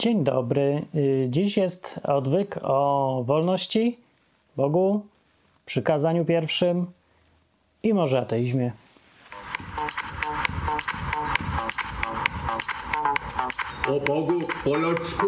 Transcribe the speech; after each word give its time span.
Dzień 0.00 0.24
dobry. 0.24 0.86
Y, 0.94 1.26
Dziś 1.30 1.56
jest 1.56 2.00
odwyk 2.04 2.58
o 2.62 3.22
wolności, 3.26 3.98
Bogu, 4.56 5.06
przykazaniu 5.66 6.24
pierwszym 6.24 6.86
i 7.82 7.94
może 7.94 8.20
ateizmie. 8.20 8.72
o 13.88 14.00
Bogu 14.00 14.38
po 14.64 14.78
ludzku 14.78 15.26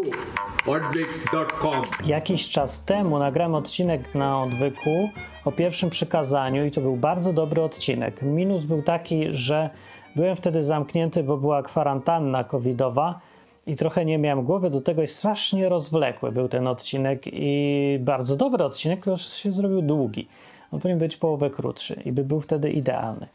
odwyk.com 0.67 1.83
Jakiś 2.07 2.49
czas 2.49 2.85
temu 2.85 3.19
nagrałem 3.19 3.55
odcinek 3.55 4.15
na 4.15 4.43
odwyku 4.43 5.11
o 5.45 5.53
pierwszym 5.53 5.91
przykazaniu 5.91 6.67
i 6.67 6.71
to 6.71 6.81
był 6.81 6.97
bardzo 6.97 7.33
dobry 7.33 7.63
odcinek. 7.63 8.23
Minus 8.23 8.65
był 8.65 8.83
taki, 8.83 9.25
że 9.31 9.71
byłem 10.17 10.37
wtedy 10.37 10.63
zamknięty, 10.63 11.23
bo 11.23 11.37
była 11.37 11.63
kwarantanna 11.63 12.45
covidowa 12.45 13.21
i 13.67 13.77
trochę 13.77 14.05
nie 14.05 14.19
miałem 14.19 14.45
głowy, 14.45 14.71
do 14.71 14.81
tego 14.81 15.01
jest 15.01 15.17
strasznie 15.17 15.69
rozwlekły 15.69 16.33
był 16.33 16.49
ten 16.49 16.67
odcinek 16.67 17.23
i 17.27 17.99
bardzo 18.01 18.37
dobry 18.37 18.65
odcinek, 18.65 19.01
który 19.01 19.19
się 19.19 19.53
zrobił 19.53 19.83
długi. 19.83 20.29
On 20.73 20.81
powinien 20.81 20.99
być 20.99 21.17
połowę 21.17 21.51
krótszy 21.51 22.03
i 22.05 22.13
by 22.13 22.25
był 22.25 22.41
wtedy 22.41 22.71
idealny. 22.71 23.27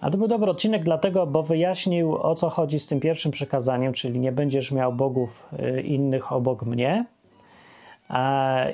A 0.00 0.10
to 0.10 0.18
był 0.18 0.28
dobry 0.28 0.50
odcinek 0.50 0.82
dlatego, 0.82 1.26
bo 1.26 1.42
wyjaśnił 1.42 2.16
o 2.16 2.34
co 2.34 2.48
chodzi 2.48 2.80
z 2.80 2.86
tym 2.86 3.00
pierwszym 3.00 3.32
przekazaniem, 3.32 3.92
czyli 3.92 4.20
nie 4.20 4.32
będziesz 4.32 4.72
miał 4.72 4.92
bogów 4.92 5.46
y, 5.76 5.82
innych 5.82 6.32
obok 6.32 6.62
mnie. 6.62 7.04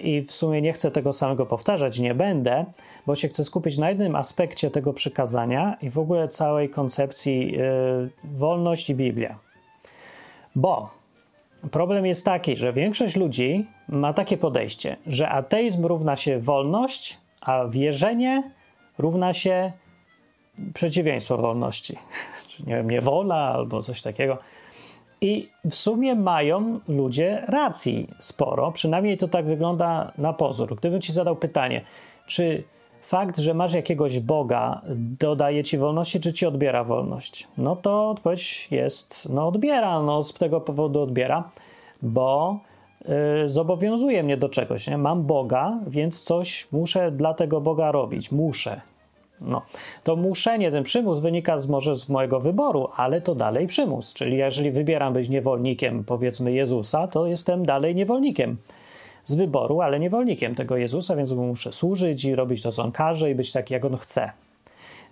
I 0.02 0.23
w 0.23 0.32
sumie 0.32 0.62
nie 0.62 0.73
chcę 0.73 0.90
tego 0.90 1.12
samego 1.12 1.46
powtarzać, 1.46 1.98
nie 1.98 2.14
będę, 2.14 2.64
bo 3.06 3.14
się 3.14 3.28
chcę 3.28 3.45
skupić 3.45 3.78
na 3.78 3.88
jednym 3.90 4.16
aspekcie 4.16 4.70
tego 4.70 4.92
przykazania 4.92 5.76
i 5.82 5.90
w 5.90 5.98
ogóle 5.98 6.28
całej 6.28 6.70
koncepcji 6.70 7.60
y, 7.60 8.10
wolność 8.24 8.90
i 8.90 8.95
Biblia. 8.95 9.45
Bo 10.56 10.91
problem 11.70 12.06
jest 12.06 12.24
taki, 12.24 12.56
że 12.56 12.73
większość 12.73 13.16
ludzi 13.16 13.66
ma 13.88 14.12
takie 14.12 14.37
podejście, 14.37 14.96
że 15.06 15.29
ateizm 15.29 15.87
równa 15.87 16.16
się 16.16 16.38
wolność, 16.38 17.18
a 17.40 17.65
wierzenie 17.66 18.51
równa 18.98 19.32
się 19.32 19.73
przeciwieństwo 20.74 21.37
wolności. 21.37 21.96
Nie 22.66 22.74
wiem, 22.74 22.90
niewola 22.90 23.37
albo 23.37 23.82
coś 23.82 24.02
takiego. 24.02 24.38
I 25.21 25.48
w 25.65 25.74
sumie 25.74 26.15
mają 26.15 26.80
ludzie 26.88 27.43
racji 27.48 28.09
sporo, 28.18 28.73
przynajmniej 28.73 29.18
to 29.18 29.29
tak 29.29 29.46
wygląda 29.46 30.13
na 30.18 30.32
pozór. 30.32 30.76
Gdybym 30.76 31.01
ci 31.01 31.13
zadał 31.13 31.37
pytanie, 31.37 31.85
czy 32.26 32.65
fakt, 33.07 33.38
że 33.38 33.54
masz 33.54 33.74
jakiegoś 33.74 34.21
Boga 34.21 34.80
dodaje 35.18 35.65
ci 35.65 35.79
wolności, 35.79 36.21
czy 36.21 36.32
ci 36.32 36.46
odbiera 36.46 36.85
wolność? 36.85 37.48
No 37.59 37.76
to 37.76 38.10
odpowiedź 38.10 38.68
jest, 38.71 39.29
no 39.30 39.48
odbiera, 39.48 40.02
no 40.02 40.23
z 40.24 40.35
tego 40.35 40.60
powodu 40.60 41.02
odbiera, 41.02 41.51
bo 42.02 42.59
y, 43.45 43.48
zobowiązuje 43.48 44.23
mnie 44.23 44.37
do 44.37 44.48
czegoś, 44.48 44.87
nie? 44.87 44.98
Mam 44.98 45.23
Boga, 45.23 45.79
więc 45.87 46.23
coś 46.23 46.68
muszę 46.73 47.10
dla 47.10 47.35
tego 47.35 47.60
Boga 47.60 47.93
robić, 47.93 48.32
muszę. 48.32 48.80
No, 49.41 49.63
to 50.04 50.16
muszenie, 50.16 50.70
ten 50.70 50.85
przymus 50.85 51.18
wynika 51.18 51.57
z, 51.57 51.68
może 51.68 51.96
z 51.96 52.09
mojego 52.09 52.41
wyboru, 52.41 52.88
ale 52.96 53.20
to 53.20 53.35
dalej 53.35 53.66
przymus. 53.66 54.15
Czyli 54.15 54.37
jeżeli 54.37 54.70
wybieram 54.70 55.13
być 55.13 55.29
niewolnikiem, 55.29 56.04
powiedzmy 56.04 56.52
Jezusa, 56.52 57.09
to 57.09 57.26
jestem 57.26 57.66
dalej 57.66 57.95
niewolnikiem 57.95 58.57
z 59.27 59.35
wyboru, 59.35 59.80
ale 59.80 60.01
niewolnikiem 60.01 60.55
tego 60.55 60.77
Jezusa, 60.77 61.16
więc 61.16 61.32
mu 61.32 61.46
muszę 61.46 61.73
służyć 61.73 62.24
i 62.24 62.35
robić 62.35 62.63
to, 62.63 62.73
co 62.73 62.82
on 62.82 62.93
każe 62.93 63.30
i 63.30 63.35
być 63.35 63.52
taki, 63.52 63.74
jak 63.74 63.85
on 63.85 63.96
chce. 63.96 64.31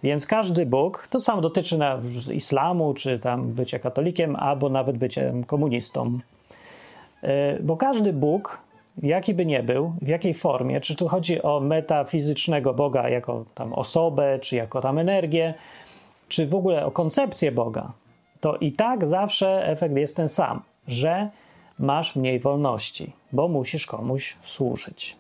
Więc 0.03 0.27
każdy 0.27 0.67
Bóg, 0.67 1.09
to 1.11 1.21
samo 1.21 1.43
dotyczy 1.43 1.79
na 1.79 2.01
islamu, 2.33 2.95
czy 2.95 3.19
tam 3.19 3.53
bycia 3.53 3.79
katolikiem, 3.79 4.37
albo 4.37 4.69
nawet 4.69 4.99
byciem 4.99 5.45
komunistą. 5.45 6.19
Yy, 7.23 7.29
Bo 7.61 7.77
każdy 7.77 8.13
Bóg 8.13 8.65
jaki 9.03 9.35
by 9.35 9.47
nie 9.47 9.63
był, 9.63 9.93
w 10.03 10.09
jakiej 10.09 10.35
formie, 10.35 10.81
czy 10.81 10.97
tu 10.97 11.09
chodzi 11.09 11.43
o 11.43 11.61
metafizycznego 11.61 12.75
Boga 12.75 13.09
jako 13.09 13.45
tam 13.55 13.73
osobę, 13.73 14.39
czy 14.39 14.57
jako 14.57 14.81
tam 14.81 14.99
energię, 14.99 15.55
czy 16.29 16.47
w 16.47 16.55
ogóle 16.55 16.87
o 16.87 16.91
koncepcję 16.91 17.53
Boga, 17.53 17.93
to 18.41 18.57
i 18.57 18.73
tak 18.73 19.07
zawsze 19.07 19.69
efekt 19.69 19.97
jest 19.97 20.17
ten 20.17 20.29
sam, 20.29 20.63
że 20.89 21.29
masz 21.79 22.17
mniej 22.17 22.41
wolności, 22.41 23.13
bo 23.33 23.49
musisz 23.49 23.87
komuś 23.87 24.37
służyć. 24.43 25.17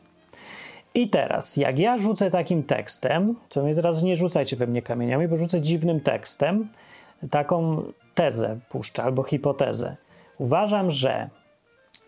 I 0.94 1.08
teraz, 1.08 1.56
jak 1.56 1.78
ja 1.78 1.98
rzucę 1.98 2.30
takim 2.30 2.62
tekstem, 2.62 3.34
to 3.48 3.62
mnie 3.62 3.74
teraz 3.74 4.02
nie 4.02 4.16
rzucajcie 4.16 4.56
we 4.56 4.66
mnie 4.66 4.82
kamieniami, 4.82 5.28
bo 5.28 5.36
rzucę 5.36 5.60
dziwnym 5.60 6.00
tekstem, 6.00 6.68
taką 7.30 7.82
tezę 8.14 8.58
puszczę 8.68 9.02
albo 9.02 9.22
hipotezę. 9.22 9.96
Uważam, 10.38 10.90
że 10.90 11.30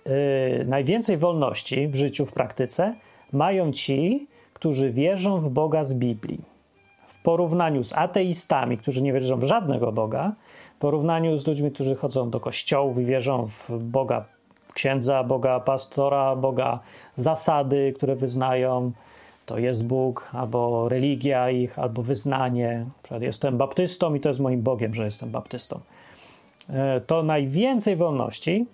yy, 0.07 0.65
najwięcej 0.65 1.17
wolności 1.17 1.89
w 1.89 1.95
życiu, 1.95 2.27
w 2.27 2.33
praktyce 2.33 2.95
mają 3.33 3.73
ci, 3.73 4.27
którzy 4.53 4.91
wierzą 4.91 5.41
w 5.41 5.49
Boga 5.49 5.84
z 5.84 5.95
Biblii. 5.95 6.41
W 7.07 7.23
porównaniu 7.23 7.84
z 7.84 7.93
ateistami, 7.93 8.78
którzy 8.78 9.03
nie 9.03 9.13
wierzą 9.13 9.41
w 9.41 9.45
żadnego 9.45 9.93
Boga, 9.93 10.33
w 10.77 10.78
porównaniu 10.78 11.37
z 11.37 11.47
ludźmi, 11.47 11.71
którzy 11.71 11.97
chodzą 11.97 12.31
do 12.31 12.41
kościołów 12.41 12.99
i 12.99 13.05
wierzą 13.05 13.47
w 13.47 13.71
Boga 13.71 14.25
księdza, 14.77 15.25
Boga 15.25 15.61
pastora, 15.61 16.37
Boga 16.37 16.81
zasady, 17.15 17.93
które 17.97 18.17
wyznają, 18.17 18.93
to 19.47 19.59
jest 19.59 19.87
Bóg, 19.87 20.31
albo 20.33 20.89
religia 20.89 21.51
ich, 21.51 21.79
albo 21.79 22.03
wyznanie. 22.03 22.87
Jestem 23.21 23.57
baptystą 23.59 24.15
i 24.15 24.21
to 24.21 24.29
jest 24.29 24.41
moim 24.41 24.63
Bogiem, 24.63 24.95
że 24.95 25.05
jestem 25.05 25.31
baptystą. 25.31 25.81
Yy, 26.69 26.75
To 27.07 27.23
najwięcej 27.23 27.97
wolności 27.97 28.67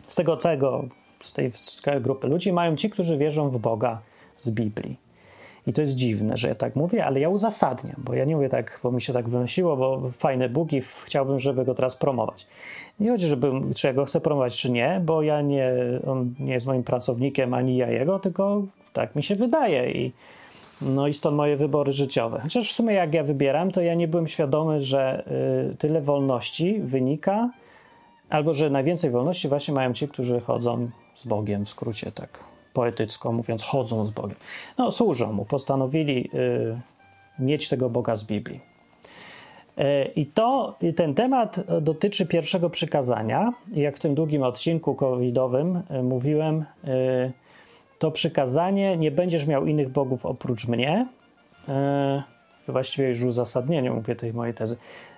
z 0.00 0.14
tego 0.14 0.36
całego, 0.36 0.84
z 1.20 1.32
tej 1.32 1.52
grupy 2.00 2.28
ludzi 2.28 2.52
mają 2.52 2.76
ci, 2.76 2.90
którzy 2.90 3.18
wierzą 3.18 3.50
w 3.50 3.58
Boga 3.58 3.98
z 4.38 4.50
Biblii. 4.50 5.03
I 5.66 5.72
to 5.72 5.80
jest 5.80 5.94
dziwne, 5.94 6.36
że 6.36 6.48
ja 6.48 6.54
tak 6.54 6.76
mówię, 6.76 7.06
ale 7.06 7.20
ja 7.20 7.28
uzasadniam, 7.28 7.96
bo 7.98 8.14
ja 8.14 8.24
nie 8.24 8.36
mówię 8.36 8.48
tak, 8.48 8.80
bo 8.82 8.90
mi 8.90 9.00
się 9.00 9.12
tak 9.12 9.28
wynosiło, 9.28 9.76
bo 9.76 10.10
fajny 10.10 10.48
Bóg 10.48 10.68
chciałbym, 11.04 11.40
żeby 11.40 11.64
go 11.64 11.74
teraz 11.74 11.96
promować. 11.96 12.46
Nie 13.00 13.10
chodzi, 13.10 13.26
żebym, 13.26 13.74
czy 13.74 13.86
ja 13.86 13.92
go 13.92 14.04
chcę 14.04 14.20
promować, 14.20 14.56
czy 14.56 14.70
nie, 14.70 15.00
bo 15.04 15.22
ja 15.22 15.42
nie, 15.42 15.72
on 16.06 16.34
nie 16.40 16.52
jest 16.52 16.66
moim 16.66 16.82
pracownikiem, 16.82 17.54
ani 17.54 17.76
ja 17.76 17.90
jego, 17.90 18.18
tylko 18.18 18.62
tak 18.92 19.16
mi 19.16 19.22
się 19.22 19.34
wydaje 19.34 19.92
i 19.92 20.12
no 20.82 21.06
i 21.06 21.14
stąd 21.14 21.36
moje 21.36 21.56
wybory 21.56 21.92
życiowe. 21.92 22.40
Chociaż 22.42 22.72
w 22.72 22.74
sumie 22.74 22.94
jak 22.94 23.14
ja 23.14 23.22
wybieram, 23.22 23.70
to 23.70 23.82
ja 23.82 23.94
nie 23.94 24.08
byłem 24.08 24.26
świadomy, 24.26 24.80
że 24.80 25.24
y, 25.72 25.76
tyle 25.76 26.00
wolności 26.00 26.80
wynika 26.80 27.50
Albo, 28.30 28.54
że 28.54 28.70
najwięcej 28.70 29.10
wolności 29.10 29.48
właśnie 29.48 29.74
mają 29.74 29.92
ci, 29.92 30.08
którzy 30.08 30.40
chodzą 30.40 30.90
z 31.14 31.26
Bogiem, 31.26 31.64
w 31.64 31.68
skrócie 31.68 32.12
tak 32.12 32.44
poetycko 32.74 33.32
mówiąc, 33.32 33.62
chodzą 33.62 34.04
z 34.04 34.10
Bogiem. 34.10 34.36
No, 34.78 34.90
służą 34.90 35.32
mu, 35.32 35.44
postanowili 35.44 36.30
y, 36.34 36.80
mieć 37.38 37.68
tego 37.68 37.90
Boga 37.90 38.16
z 38.16 38.24
Biblii. 38.24 38.60
Y, 39.78 40.10
I 40.16 40.26
to, 40.26 40.78
ten 40.96 41.14
temat 41.14 41.60
dotyczy 41.80 42.26
pierwszego 42.26 42.70
przykazania. 42.70 43.52
Jak 43.72 43.96
w 43.96 44.00
tym 44.00 44.14
długim 44.14 44.42
odcinku 44.42 44.94
covidowym 44.94 45.82
y, 45.90 46.02
mówiłem, 46.02 46.64
y, 46.84 47.32
to 47.98 48.10
przykazanie 48.10 48.96
nie 48.96 49.10
będziesz 49.10 49.46
miał 49.46 49.66
innych 49.66 49.88
bogów 49.88 50.26
oprócz 50.26 50.68
mnie. 50.68 51.06
Właściwie 52.68 53.08
już 53.08 53.20
w 53.20 53.26
uzasadnieniu 53.26 53.94
mówię 53.94 54.16
tej 54.16 54.32
mojej 54.32 54.54
tezy. 54.54 54.76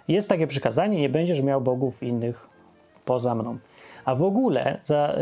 Jest 0.08 0.28
takie 0.28 0.46
przykazanie, 0.46 1.00
nie 1.00 1.08
będziesz 1.08 1.42
miał 1.42 1.60
bogów 1.60 2.02
innych 2.02 2.48
poza 3.04 3.34
mną. 3.34 3.58
A 4.06 4.14
w 4.14 4.22
ogóle 4.22 4.78
za, 4.82 5.14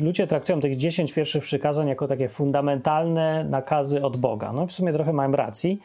y, 0.00 0.04
ludzie 0.04 0.26
traktują 0.26 0.60
tych 0.60 0.76
10 0.76 1.12
pierwszych 1.12 1.42
przykazań 1.42 1.88
jako 1.88 2.08
takie 2.08 2.28
fundamentalne 2.28 3.44
nakazy 3.44 4.04
od 4.04 4.16
Boga. 4.16 4.52
No 4.52 4.66
w 4.66 4.72
sumie 4.72 4.92
trochę 4.92 5.12
mam 5.12 5.34
racji, 5.34 5.80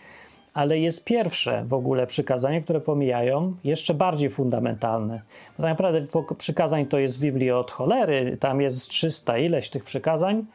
ale 0.54 0.80
jest 0.80 1.06
pierwsze 1.06 1.64
w 1.68 1.74
ogóle 1.74 2.08
przykazanie, 2.08 2.62
które 2.62 2.82
pomijają, 2.82 3.54
jeszcze 3.64 3.94
bardziej 3.94 4.30
fundamentalne. 4.30 5.22
Bo 5.58 5.64
tak 5.64 5.72
naprawdę 5.72 6.02
przykazań 6.38 6.86
to 6.86 7.00
jest 7.00 7.18
w 7.18 7.22
Biblii 7.22 7.52
od 7.52 7.72
cholery, 7.72 8.38
tam 8.40 8.62
jest 8.62 8.90
300 8.90 9.38
ileś 9.38 9.70
tych 9.70 9.84
przykazań, 9.84 10.46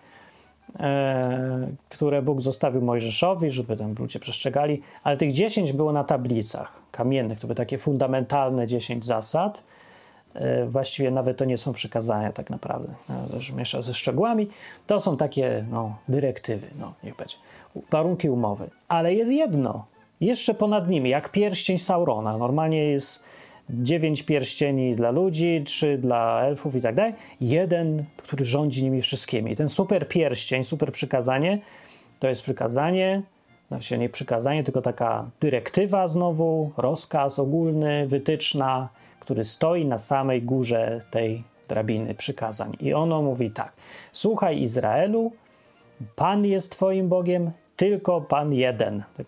e, 0.80 1.68
które 1.88 2.22
Bóg 2.22 2.40
zostawił 2.40 2.82
Mojżeszowi, 2.82 3.50
żeby 3.50 3.76
tam 3.76 3.94
ludzie 3.98 4.18
przestrzegali, 4.18 4.82
ale 5.04 5.16
tych 5.16 5.32
10 5.32 5.72
było 5.72 5.92
na 5.92 6.04
tablicach 6.04 6.82
kamiennych, 6.92 7.40
to 7.40 7.46
były 7.46 7.54
takie 7.54 7.78
fundamentalne 7.78 8.66
10 8.66 9.04
zasad, 9.04 9.62
właściwie 10.67 11.11
nawet 11.11 11.37
to 11.37 11.44
nie 11.44 11.58
są 11.58 11.73
przykazania 11.73 12.32
tak 12.32 12.50
naprawdę, 12.50 12.88
no, 13.08 13.40
że 13.40 13.52
miesza 13.52 13.82
ze 13.82 13.94
szczegółami, 13.94 14.49
to 14.87 15.00
są 15.00 15.17
takie 15.17 15.64
no, 15.70 15.96
dyrektywy, 16.08 16.67
no 16.81 16.94
niech 17.05 17.17
będzie, 17.17 17.37
warunki 17.90 18.31
umowy. 18.31 18.70
Ale 18.88 19.14
jest 19.14 19.32
jedno, 19.32 19.87
jeszcze 20.20 20.55
ponad 20.55 20.88
nimi, 20.88 21.11
jak 21.11 21.32
pierścień 21.32 21.79
Saurona. 21.79 22.38
Normalnie 22.38 22.84
jest 22.84 23.25
dziewięć 23.70 24.23
pierścieni 24.23 24.96
dla 24.96 25.11
ludzi, 25.11 25.62
trzy 25.64 25.99
dla 25.99 26.43
elfów 26.43 26.76
i 26.76 26.81
tak 26.81 26.94
dalej. 26.94 27.14
Jeden, 27.40 28.05
który 28.17 28.44
rządzi 28.44 28.84
nimi 28.84 29.00
wszystkimi. 29.00 29.56
Ten 29.56 29.69
super 29.69 30.08
pierścień, 30.08 30.64
super 30.64 30.93
przykazanie, 30.93 31.58
to 32.19 32.29
jest 32.29 32.43
przykazanie, 32.43 33.23
znaczy 33.69 33.99
nie 33.99 34.08
przykazanie, 34.08 34.64
tylko 34.64 34.82
taka 34.82 35.31
dyrektywa 35.40 36.08
znowu, 36.08 36.70
rozkaz 36.76 37.38
ogólny, 37.38 38.06
wytyczna, 38.06 38.88
który 39.22 39.44
stoi 39.44 39.84
na 39.86 39.98
samej 39.98 40.42
górze 40.42 41.00
tej 41.10 41.44
drabiny 41.69 42.14
przykazań. 42.14 42.76
I 42.80 42.94
ono 42.94 43.22
mówi 43.22 43.50
tak: 43.50 43.72
Słuchaj 44.12 44.62
Izraelu, 44.62 45.32
Pan 46.16 46.44
jest 46.44 46.72
Twoim 46.72 47.08
Bogiem, 47.08 47.50
tylko 47.76 48.20
Pan 48.20 48.52
jeden. 48.52 49.02
Tak, 49.16 49.26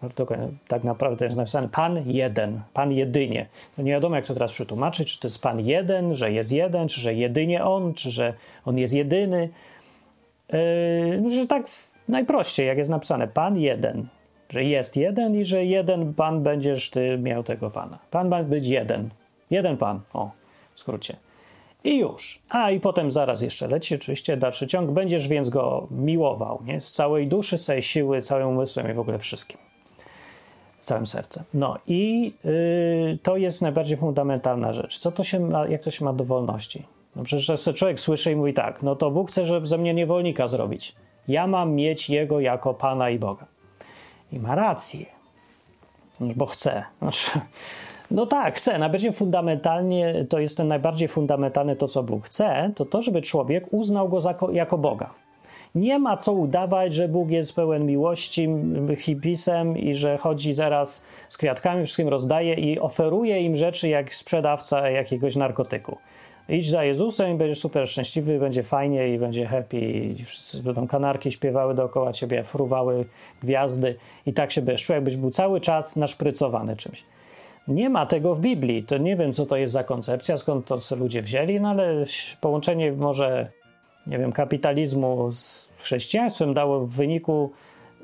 tak 0.68 0.84
naprawdę 0.84 1.24
jest 1.24 1.36
napisane 1.36 1.68
Pan 1.68 2.02
jeden, 2.06 2.60
Pan 2.72 2.92
jedynie. 2.92 3.46
No 3.78 3.84
nie 3.84 3.92
wiadomo, 3.92 4.16
jak 4.16 4.26
to 4.26 4.34
teraz 4.34 4.52
przetłumaczyć, 4.52 5.14
czy 5.14 5.20
to 5.20 5.28
jest 5.28 5.42
Pan 5.42 5.60
jeden, 5.60 6.14
że 6.16 6.32
jest 6.32 6.52
jeden, 6.52 6.88
czy 6.88 7.00
że 7.00 7.14
jedynie 7.14 7.64
On, 7.64 7.94
czy 7.94 8.10
że 8.10 8.34
On 8.64 8.78
jest 8.78 8.94
jedyny. 8.94 9.48
Yy, 10.52 11.30
że 11.30 11.46
tak 11.46 11.66
najprościej, 12.08 12.66
jak 12.66 12.78
jest 12.78 12.90
napisane, 12.90 13.28
Pan 13.28 13.58
jeden, 13.58 14.06
że 14.48 14.64
jest 14.64 14.96
jeden 14.96 15.34
i 15.34 15.44
że 15.44 15.64
jeden 15.64 16.14
Pan 16.14 16.42
będziesz 16.42 16.90
Ty 16.90 17.18
miał 17.18 17.42
tego 17.42 17.70
Pana. 17.70 17.98
Pan 18.10 18.28
ma 18.28 18.42
być 18.42 18.66
jeden. 18.66 19.10
Jeden 19.54 19.76
Pan, 19.76 20.00
o, 20.12 20.30
w 20.74 20.80
skrócie. 20.80 21.16
I 21.84 21.98
już. 21.98 22.42
A 22.48 22.70
i 22.70 22.80
potem 22.80 23.10
zaraz 23.10 23.42
jeszcze 23.42 23.68
leci 23.68 23.94
oczywiście 23.94 24.36
dalszy 24.36 24.66
ciąg. 24.66 24.90
Będziesz 24.90 25.28
więc 25.28 25.48
go 25.48 25.86
miłował, 25.90 26.62
nie? 26.64 26.80
Z 26.80 26.92
całej 26.92 27.26
duszy, 27.28 27.58
z 27.58 27.64
całej 27.64 27.82
siły, 27.82 28.22
całym 28.22 28.48
umysłem 28.48 28.90
i 28.90 28.94
w 28.94 28.98
ogóle 28.98 29.18
wszystkim. 29.18 29.58
Z 30.80 30.86
całym 30.86 31.06
sercem. 31.06 31.44
No 31.54 31.76
i 31.86 32.32
yy, 32.44 33.18
to 33.22 33.36
jest 33.36 33.62
najbardziej 33.62 33.96
fundamentalna 33.96 34.72
rzecz. 34.72 34.98
Co 34.98 35.12
to 35.12 35.24
się 35.24 35.40
ma, 35.40 35.66
jak 35.66 35.82
to 35.82 35.90
się 35.90 36.04
ma 36.04 36.12
do 36.12 36.24
wolności? 36.24 36.86
No 37.16 37.22
przecież 37.22 37.74
człowiek 37.74 38.00
słyszy 38.00 38.32
i 38.32 38.36
mówi 38.36 38.54
tak, 38.54 38.82
no 38.82 38.96
to 38.96 39.10
Bóg 39.10 39.30
chce, 39.30 39.44
żeby 39.44 39.66
ze 39.66 39.78
mnie 39.78 39.94
niewolnika 39.94 40.48
zrobić. 40.48 40.94
Ja 41.28 41.46
mam 41.46 41.74
mieć 41.74 42.10
Jego 42.10 42.40
jako 42.40 42.74
Pana 42.74 43.10
i 43.10 43.18
Boga. 43.18 43.46
I 44.32 44.38
ma 44.38 44.54
rację. 44.54 45.06
Bo 46.20 46.46
chce. 46.46 46.84
Znaczy, 46.98 47.30
no 48.14 48.26
tak, 48.26 48.56
chce. 48.56 48.78
Najbardziej 48.78 49.12
fundamentalnie, 49.12 50.26
to 50.28 50.38
jest 50.38 50.56
ten 50.56 50.68
najbardziej 50.68 51.08
fundamentalny 51.08 51.76
to, 51.76 51.88
co 51.88 52.02
Bóg 52.02 52.26
chce, 52.26 52.70
to 52.74 52.84
to, 52.84 53.02
żeby 53.02 53.22
człowiek 53.22 53.66
uznał 53.70 54.08
go 54.08 54.20
za, 54.20 54.34
jako 54.52 54.78
Boga. 54.78 55.10
Nie 55.74 55.98
ma 55.98 56.16
co 56.16 56.32
udawać, 56.32 56.94
że 56.94 57.08
Bóg 57.08 57.30
jest 57.30 57.56
pełen 57.56 57.86
miłości, 57.86 58.48
hipisem 58.98 59.78
i 59.78 59.94
że 59.94 60.18
chodzi 60.18 60.56
teraz 60.56 61.04
z 61.28 61.36
kwiatkami, 61.38 61.84
wszystkim 61.84 62.08
rozdaje 62.08 62.54
i 62.54 62.80
oferuje 62.80 63.40
im 63.40 63.56
rzeczy 63.56 63.88
jak 63.88 64.14
sprzedawca 64.14 64.90
jakiegoś 64.90 65.36
narkotyku. 65.36 65.98
Idź 66.48 66.70
za 66.70 66.84
Jezusem 66.84 67.34
i 67.34 67.34
będziesz 67.34 67.60
super 67.60 67.88
szczęśliwy, 67.88 68.38
będzie 68.38 68.62
fajnie 68.62 69.08
i 69.08 69.18
będzie 69.18 69.46
happy. 69.46 69.78
I 69.80 70.24
wszyscy 70.24 70.62
będą 70.62 70.86
kanarki 70.86 71.30
śpiewały 71.30 71.74
dookoła 71.74 72.12
ciebie, 72.12 72.44
fruwały 72.44 73.04
gwiazdy 73.42 73.96
i 74.26 74.32
tak 74.32 74.52
się 74.52 74.62
będziesz 74.62 74.86
czuł, 74.86 74.94
jakbyś 74.94 75.16
był 75.16 75.30
cały 75.30 75.60
czas 75.60 75.96
naszprycowany 75.96 76.76
czymś. 76.76 77.04
Nie 77.68 77.90
ma 77.90 78.06
tego 78.06 78.34
w 78.34 78.40
Biblii. 78.40 78.82
To 78.82 78.98
nie 78.98 79.16
wiem, 79.16 79.32
co 79.32 79.46
to 79.46 79.56
jest 79.56 79.72
za 79.72 79.84
koncepcja, 79.84 80.36
skąd 80.36 80.66
to 80.66 80.96
ludzie 80.96 81.22
wzięli, 81.22 81.60
no 81.60 81.68
ale 81.68 82.04
połączenie 82.40 82.92
może, 82.92 83.50
nie 84.06 84.18
wiem, 84.18 84.32
kapitalizmu 84.32 85.30
z 85.30 85.72
chrześcijaństwem 85.78 86.54
dało 86.54 86.80
w 86.80 86.90
wyniku 86.90 87.50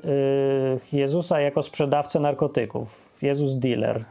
y, 0.05 0.97
Jezusa 0.97 1.41
jako 1.41 1.61
sprzedawcę 1.61 2.19
narkotyków. 2.19 3.13
Jezus 3.21 3.55
dealer 3.55 3.97
y, 3.97 4.03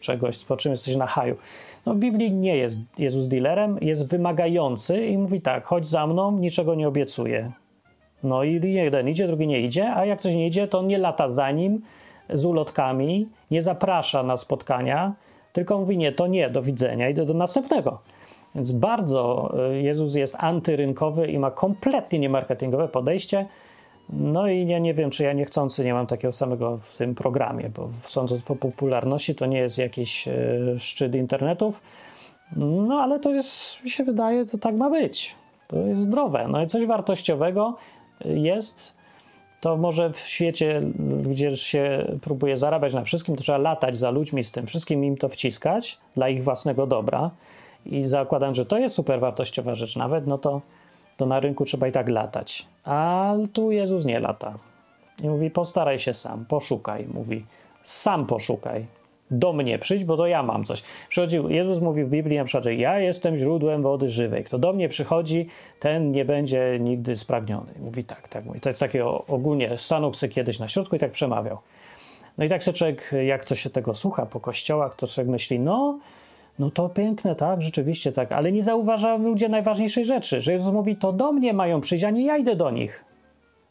czegoś, 0.00 0.44
po 0.44 0.56
czym 0.56 0.72
jesteś 0.72 0.96
na 0.96 1.06
haju. 1.06 1.36
No 1.86 1.94
w 1.94 1.98
Biblii 1.98 2.32
nie 2.32 2.56
jest 2.56 2.80
Jezus 2.98 3.28
dealerem, 3.28 3.78
jest 3.80 4.10
wymagający 4.10 5.06
i 5.06 5.18
mówi 5.18 5.40
tak, 5.40 5.64
chodź 5.64 5.86
za 5.86 6.06
mną, 6.06 6.38
niczego 6.38 6.74
nie 6.74 6.88
obiecuję. 6.88 7.52
No 8.22 8.44
i 8.44 8.72
jeden 8.72 9.08
idzie, 9.08 9.26
drugi 9.26 9.46
nie 9.46 9.60
idzie, 9.60 9.90
a 9.90 10.04
jak 10.04 10.18
ktoś 10.18 10.34
nie 10.34 10.46
idzie, 10.46 10.68
to 10.68 10.78
on 10.78 10.86
nie 10.86 10.98
lata 10.98 11.28
za 11.28 11.50
nim, 11.50 11.82
z 12.30 12.44
ulotkami, 12.44 13.28
nie 13.50 13.62
zaprasza 13.62 14.22
na 14.22 14.36
spotkania, 14.36 15.14
tylko 15.52 15.78
mówi 15.78 15.98
nie, 15.98 16.12
to 16.12 16.26
nie, 16.26 16.50
do 16.50 16.62
widzenia, 16.62 17.08
idę 17.08 17.26
do 17.26 17.34
następnego. 17.34 17.98
Więc 18.54 18.72
bardzo 18.72 19.54
y, 19.70 19.82
Jezus 19.82 20.14
jest 20.14 20.36
antyrynkowy 20.38 21.26
i 21.26 21.38
ma 21.38 21.50
kompletnie 21.50 22.18
niemarketingowe 22.18 22.88
podejście. 22.88 23.46
No 24.10 24.48
i 24.48 24.66
ja 24.66 24.78
nie 24.78 24.94
wiem, 24.94 25.10
czy 25.10 25.24
ja 25.24 25.32
niechcący 25.32 25.84
nie 25.84 25.94
mam 25.94 26.06
takiego 26.06 26.32
samego 26.32 26.78
w 26.78 26.96
tym 26.96 27.14
programie, 27.14 27.70
bo 27.76 27.88
sądząc 28.02 28.42
po 28.42 28.56
popularności, 28.56 29.34
to 29.34 29.46
nie 29.46 29.58
jest 29.58 29.78
jakiś 29.78 30.28
y, 30.28 30.74
szczyt 30.78 31.14
internetów. 31.14 31.82
No 32.56 33.00
ale 33.00 33.20
to 33.20 33.32
jest, 33.32 33.84
mi 33.84 33.90
się 33.90 34.04
wydaje, 34.04 34.46
to 34.46 34.58
tak 34.58 34.76
ma 34.76 34.90
być. 34.90 35.36
To 35.68 35.76
jest 35.76 36.00
zdrowe. 36.02 36.48
No 36.48 36.62
i 36.62 36.66
coś 36.66 36.86
wartościowego 36.86 37.76
jest 38.24 38.97
to 39.60 39.76
może 39.76 40.12
w 40.12 40.18
świecie, 40.18 40.82
gdzie 41.22 41.56
się 41.56 42.06
próbuje 42.20 42.56
zarabiać 42.56 42.94
na 42.94 43.04
wszystkim, 43.04 43.36
to 43.36 43.42
trzeba 43.42 43.58
latać 43.58 43.96
za 43.96 44.10
ludźmi 44.10 44.44
z 44.44 44.52
tym 44.52 44.66
wszystkim, 44.66 45.04
im 45.04 45.16
to 45.16 45.28
wciskać 45.28 45.98
dla 46.14 46.28
ich 46.28 46.44
własnego 46.44 46.86
dobra. 46.86 47.30
I 47.86 48.08
zakładam, 48.08 48.54
że 48.54 48.66
to 48.66 48.78
jest 48.78 48.94
super 48.94 49.20
wartościowa 49.20 49.74
rzecz 49.74 49.96
nawet, 49.96 50.26
no 50.26 50.38
to, 50.38 50.60
to 51.16 51.26
na 51.26 51.40
rynku 51.40 51.64
trzeba 51.64 51.88
i 51.88 51.92
tak 51.92 52.08
latać. 52.08 52.66
A 52.84 53.34
tu 53.52 53.70
Jezus 53.70 54.04
nie 54.04 54.20
lata. 54.20 54.54
I 55.24 55.28
mówi, 55.28 55.50
postaraj 55.50 55.98
się 55.98 56.14
sam, 56.14 56.44
poszukaj. 56.44 57.06
Mówi, 57.06 57.44
sam 57.82 58.26
poszukaj 58.26 58.97
do 59.30 59.52
mnie 59.52 59.78
przyjdź, 59.78 60.04
bo 60.04 60.16
to 60.16 60.26
ja 60.26 60.42
mam 60.42 60.64
coś. 60.64 60.82
Przychodził, 61.08 61.48
Jezus 61.48 61.80
mówił 61.80 62.06
w 62.06 62.10
Biblii 62.10 62.38
na 62.38 62.44
przykład, 62.44 62.64
że 62.64 62.74
ja 62.74 62.98
jestem 62.98 63.36
źródłem 63.36 63.82
wody 63.82 64.08
żywej. 64.08 64.44
Kto 64.44 64.58
do 64.58 64.72
mnie 64.72 64.88
przychodzi, 64.88 65.46
ten 65.80 66.12
nie 66.12 66.24
będzie 66.24 66.78
nigdy 66.80 67.16
spragniony. 67.16 67.72
Mówi 67.80 68.04
tak, 68.04 68.28
tak. 68.28 68.44
Mówi. 68.44 68.60
To 68.60 68.68
jest 68.68 68.80
takie 68.80 69.06
ogólnie, 69.06 69.78
stanął 69.78 70.14
sobie 70.14 70.32
kiedyś 70.32 70.58
na 70.58 70.68
środku 70.68 70.96
i 70.96 70.98
tak 70.98 71.10
przemawiał. 71.10 71.58
No 72.38 72.44
i 72.44 72.48
tak 72.48 72.64
sobie 72.64 72.76
człowiek, 72.78 73.10
jak 73.26 73.44
to 73.44 73.54
się 73.54 73.70
tego 73.70 73.94
słucha 73.94 74.26
po 74.26 74.40
kościołach, 74.40 74.96
to 74.96 75.06
człowiek 75.06 75.30
myśli, 75.30 75.60
no, 75.60 75.98
no 76.58 76.70
to 76.70 76.88
piękne, 76.88 77.36
tak, 77.36 77.62
rzeczywiście 77.62 78.12
tak, 78.12 78.32
ale 78.32 78.52
nie 78.52 78.62
zauważa 78.62 79.16
ludzie 79.16 79.48
najważniejszej 79.48 80.04
rzeczy, 80.04 80.40
że 80.40 80.52
Jezus 80.52 80.72
mówi, 80.72 80.96
to 80.96 81.12
do 81.12 81.32
mnie 81.32 81.52
mają 81.52 81.80
przyjść, 81.80 82.04
a 82.04 82.10
nie 82.10 82.24
ja 82.24 82.36
idę 82.36 82.56
do 82.56 82.70
nich. 82.70 83.04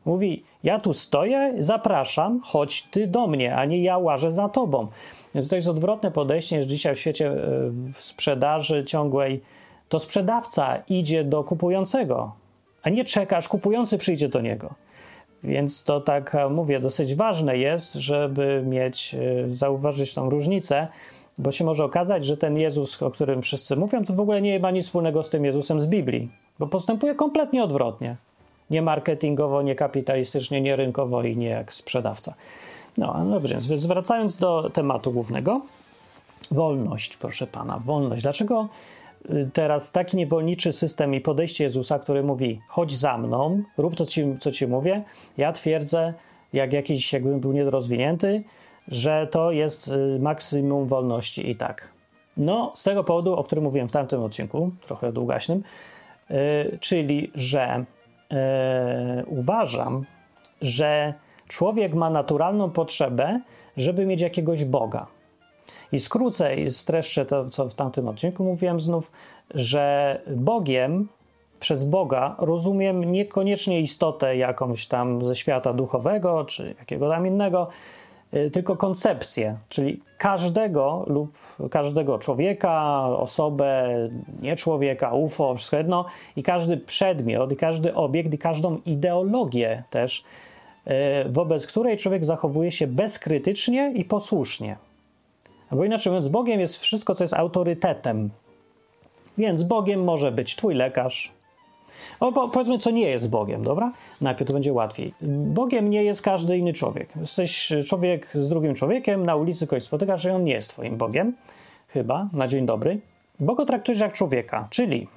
Mówi, 0.08 0.44
ja 0.64 0.80
tu 0.80 0.94
stoję, 0.94 1.54
zapraszam, 1.58 2.42
chodź 2.44 2.84
ty 2.84 3.08
do 3.08 3.28
mnie, 3.28 3.56
a 3.56 3.66
nie 3.66 3.84
ja 3.84 3.98
łażę 3.98 4.32
za 4.32 4.50
tobą. 4.50 4.88
Więc 5.36 5.50
to 5.50 5.56
jest 5.56 5.68
odwrotne 5.68 6.12
podejście 6.12 6.58
niż 6.58 6.66
dzisiaj 6.66 6.96
w 6.96 7.00
świecie 7.00 7.32
e, 7.32 7.36
sprzedaży 7.94 8.84
ciągłej. 8.84 9.42
To 9.90 10.00
sprzedawca 10.00 10.78
idzie 10.90 11.24
do 11.24 11.44
kupującego, 11.44 12.32
a 12.84 12.90
nie 12.90 13.06
czekasz, 13.06 13.48
kupujący 13.48 13.98
przyjdzie 13.98 14.30
do 14.30 14.42
niego. 14.42 14.74
Więc 15.44 15.84
to 15.84 16.02
tak 16.02 16.36
e, 16.36 16.50
mówię, 16.50 16.80
dosyć 16.80 17.16
ważne 17.16 17.58
jest, 17.58 17.94
żeby 17.94 18.64
mieć, 18.66 19.16
e, 19.16 19.50
zauważyć 19.50 20.14
tą 20.14 20.30
różnicę, 20.30 20.88
bo 21.38 21.52
się 21.52 21.66
może 21.66 21.86
okazać, 21.86 22.26
że 22.26 22.38
ten 22.38 22.58
Jezus, 22.58 23.04
o 23.04 23.12
którym 23.12 23.42
wszyscy 23.42 23.76
mówią, 23.76 24.06
to 24.06 24.14
w 24.14 24.20
ogóle 24.20 24.42
nie 24.42 24.60
ma 24.60 24.72
nic 24.72 24.86
wspólnego 24.86 25.24
z 25.24 25.30
tym 25.30 25.46
Jezusem 25.46 25.80
z 25.80 25.88
Biblii, 25.88 26.30
bo 26.60 26.68
postępuje 26.68 27.16
kompletnie 27.16 27.64
odwrotnie. 27.64 28.18
Nie 28.70 28.82
marketingowo, 28.82 29.62
nie 29.62 29.76
kapitalistycznie, 29.76 30.62
nie 30.62 30.76
rynkowo 30.76 31.24
i 31.24 31.38
nie 31.38 31.48
jak 31.48 31.74
sprzedawca. 31.74 32.34
No, 32.98 33.26
dobrze, 33.32 33.58
więc 33.70 33.86
wracając 33.86 34.38
do 34.38 34.70
tematu 34.70 35.12
głównego. 35.12 35.62
Wolność, 36.52 37.18
proszę 37.18 37.48
pana, 37.48 37.80
wolność. 37.80 38.22
Dlaczego 38.22 38.70
y, 39.30 39.50
teraz 39.54 39.92
taki 39.92 40.18
niewolniczy 40.18 40.74
system 40.74 41.14
i 41.14 41.22
podejście 41.22 41.64
Jezusa, 41.64 42.00
który 42.00 42.24
mówi: 42.24 42.62
chodź 42.68 42.98
za 42.98 43.18
mną, 43.18 43.64
rób 43.78 43.96
to, 43.96 44.06
co 44.40 44.52
ci 44.52 44.68
mówię? 44.68 45.04
Ja 45.38 45.52
twierdzę, 45.52 46.14
jak 46.54 46.74
jakiś, 46.74 47.14
jakbym 47.14 47.40
był 47.40 47.52
niedorozwinięty, 47.52 48.44
że 48.88 49.28
to 49.32 49.52
jest 49.52 49.88
y, 49.88 50.20
maksimum 50.20 50.88
wolności 50.88 51.50
i 51.50 51.56
tak. 51.56 51.88
No, 52.38 52.72
z 52.76 52.84
tego 52.84 53.04
powodu, 53.04 53.34
o 53.34 53.44
którym 53.44 53.64
mówiłem 53.64 53.88
w 53.88 53.92
tamtym 53.92 54.24
odcinku, 54.24 54.72
trochę 54.86 55.12
długaśnym, 55.12 55.64
yy, 56.30 56.38
czyli 56.80 57.32
że 57.36 57.86
uważam, 59.28 60.06
że 60.62 61.14
Człowiek 61.48 61.94
ma 61.94 62.10
naturalną 62.10 62.70
potrzebę, 62.70 63.42
żeby 63.78 64.06
mieć 64.06 64.22
jakiegoś 64.22 64.66
Boga. 64.66 65.08
I 65.92 66.00
skrócę 66.00 66.56
i 66.56 66.72
streszczę 66.72 67.26
to, 67.26 67.50
co 67.50 67.70
w 67.70 67.74
tamtym 67.74 68.08
odcinku 68.08 68.44
mówiłem 68.44 68.80
znów, 68.80 69.12
że 69.54 70.22
Bogiem, 70.36 71.08
przez 71.60 71.84
Boga 71.84 72.36
rozumiem 72.40 73.12
niekoniecznie 73.12 73.82
istotę 73.82 74.38
jakąś 74.38 74.88
tam 74.88 75.24
ze 75.24 75.36
świata 75.36 75.74
duchowego 75.74 76.46
czy 76.46 76.76
jakiego 76.80 77.10
tam 77.10 77.28
innego, 77.28 77.68
tylko 78.54 78.78
koncepcję, 78.78 79.58
czyli 79.70 80.02
każdego 80.18 81.06
lub 81.08 81.38
każdego 81.72 82.20
człowieka, 82.20 83.04
osobę, 83.18 83.90
nie 84.42 84.56
człowieka, 84.56 85.14
UFO, 85.14 85.56
wszystko 85.56 85.78
jedno, 85.78 86.06
i 86.36 86.44
każdy 86.44 86.78
przedmiot, 86.78 87.52
i 87.52 87.56
każdy 87.56 87.96
obiekt, 87.96 88.34
i 88.34 88.38
każdą 88.38 88.78
ideologię 88.86 89.84
też 89.90 90.24
E, 90.88 91.30
wobec 91.30 91.68
której 91.68 91.98
człowiek 91.98 92.26
zachowuje 92.26 92.72
się 92.72 92.88
bezkrytycznie 92.88 93.92
i 93.96 94.06
posłusznie. 94.06 94.78
Albo 95.70 95.86
inaczej 95.86 96.12
mówiąc, 96.12 96.28
Bogiem 96.28 96.60
jest 96.60 96.78
wszystko, 96.78 97.16
co 97.16 97.24
jest 97.24 97.34
autorytetem. 97.34 98.30
Więc 99.38 99.64
Bogiem 99.64 100.04
może 100.04 100.32
być 100.32 100.56
twój 100.56 100.76
lekarz. 100.76 101.32
O, 102.20 102.32
po, 102.32 102.50
powiedzmy, 102.50 102.78
co 102.78 102.92
nie 102.92 103.10
jest 103.10 103.30
Bogiem, 103.30 103.64
dobra? 103.64 103.92
Najpierw 104.22 104.48
to 104.48 104.54
będzie 104.54 104.74
łatwiej. 104.74 105.14
Bogiem 105.22 105.90
nie 105.90 106.04
jest 106.04 106.22
każdy 106.22 106.58
inny 106.58 106.74
człowiek. 106.74 107.10
Jesteś 107.16 107.74
człowiek 107.88 108.30
z 108.34 108.50
drugim 108.50 108.76
człowiekiem, 108.76 109.26
na 109.26 109.36
ulicy 109.36 109.68
kogoś 109.68 109.84
spotykasz, 109.84 110.22
że 110.22 110.36
on 110.36 110.44
nie 110.44 110.54
jest 110.54 110.70
twoim 110.70 110.98
Bogiem. 110.98 111.34
Chyba, 111.88 112.30
na 112.34 112.48
dzień 112.48 112.66
dobry. 112.66 113.00
Bo 113.40 113.66
traktujesz 113.66 114.00
jak 114.00 114.14
człowieka, 114.14 114.68
czyli 114.70 115.08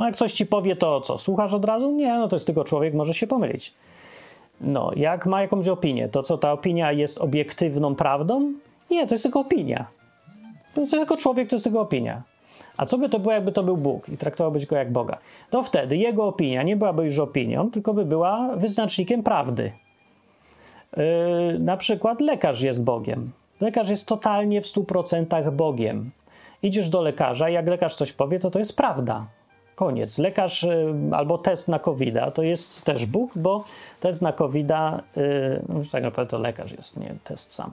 No 0.00 0.06
jak 0.06 0.16
coś 0.16 0.32
ci 0.32 0.46
powie, 0.46 0.76
to 0.76 1.00
co? 1.00 1.18
Słuchasz 1.18 1.54
od 1.54 1.64
razu? 1.64 1.90
Nie, 1.90 2.18
no 2.18 2.28
to 2.28 2.36
jest 2.36 2.46
tylko 2.46 2.64
człowiek, 2.64 2.94
może 2.94 3.14
się 3.14 3.26
pomylić. 3.26 3.74
No, 4.60 4.90
jak 4.96 5.26
ma 5.26 5.42
jakąś 5.42 5.68
opinię, 5.68 6.08
to 6.08 6.22
co 6.22 6.38
ta 6.38 6.52
opinia 6.52 6.92
jest 6.92 7.18
obiektywną 7.18 7.94
prawdą? 7.94 8.52
Nie, 8.90 9.06
to 9.06 9.14
jest 9.14 9.22
tylko 9.22 9.40
opinia. 9.40 9.86
To 10.74 10.80
jest 10.80 10.92
tylko 10.92 11.16
człowiek, 11.16 11.48
to 11.48 11.56
jest 11.56 11.64
tylko 11.64 11.80
opinia. 11.80 12.22
A 12.80 12.86
co 12.86 12.98
by 12.98 13.08
to 13.08 13.18
było, 13.18 13.34
jakby 13.34 13.52
to 13.52 13.62
był 13.62 13.76
Bóg 13.76 14.08
i 14.08 14.16
traktowałbyś 14.16 14.66
go 14.66 14.76
jak 14.76 14.92
Boga? 14.92 15.18
To 15.50 15.62
wtedy 15.62 15.96
jego 15.96 16.26
opinia 16.26 16.62
nie 16.62 16.76
byłaby 16.76 17.04
już 17.04 17.18
opinią, 17.18 17.70
tylko 17.70 17.94
by 17.94 18.04
była 18.04 18.56
wyznacznikiem 18.56 19.22
prawdy. 19.22 19.72
Yy, 20.96 21.02
na 21.58 21.76
przykład 21.76 22.20
lekarz 22.20 22.62
jest 22.62 22.84
Bogiem. 22.84 23.30
Lekarz 23.60 23.88
jest 23.88 24.06
totalnie 24.06 24.60
w 24.60 24.64
100% 24.64 25.52
Bogiem. 25.52 26.10
Idziesz 26.62 26.88
do 26.88 27.02
lekarza 27.02 27.50
i 27.50 27.54
jak 27.54 27.68
lekarz 27.68 27.94
coś 27.94 28.12
powie, 28.12 28.38
to 28.38 28.50
to 28.50 28.58
jest 28.58 28.76
prawda. 28.76 29.26
Koniec. 29.74 30.18
Lekarz 30.18 30.62
y, 30.62 30.94
albo 31.12 31.38
test 31.38 31.68
na 31.68 31.78
covid 31.78 32.14
to 32.34 32.42
jest 32.42 32.84
też 32.84 33.06
Bóg, 33.06 33.38
bo 33.38 33.64
test 34.00 34.22
na 34.22 34.32
covid 34.32 34.70
y, 34.70 34.74
no 35.68 35.80
tak 35.92 36.02
naprawdę 36.02 36.30
to 36.30 36.38
lekarz 36.38 36.72
jest, 36.72 37.00
nie 37.00 37.14
test 37.24 37.52
sam. 37.52 37.72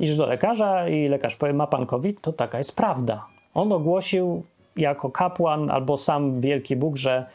Idziesz 0.00 0.16
do 0.16 0.26
lekarza 0.26 0.88
i 0.88 1.08
lekarz 1.08 1.36
powie, 1.36 1.52
ma 1.52 1.66
pan 1.66 1.86
COVID, 1.86 2.20
to 2.20 2.32
taka 2.32 2.58
jest 2.58 2.76
prawda. 2.76 3.26
On 3.54 3.72
ogłosił 3.72 4.42
jako 4.76 5.10
kapłan 5.10 5.70
albo 5.70 5.96
sam 5.96 6.40
wielki 6.40 6.76
Bóg, 6.76 6.96
że 6.96 7.26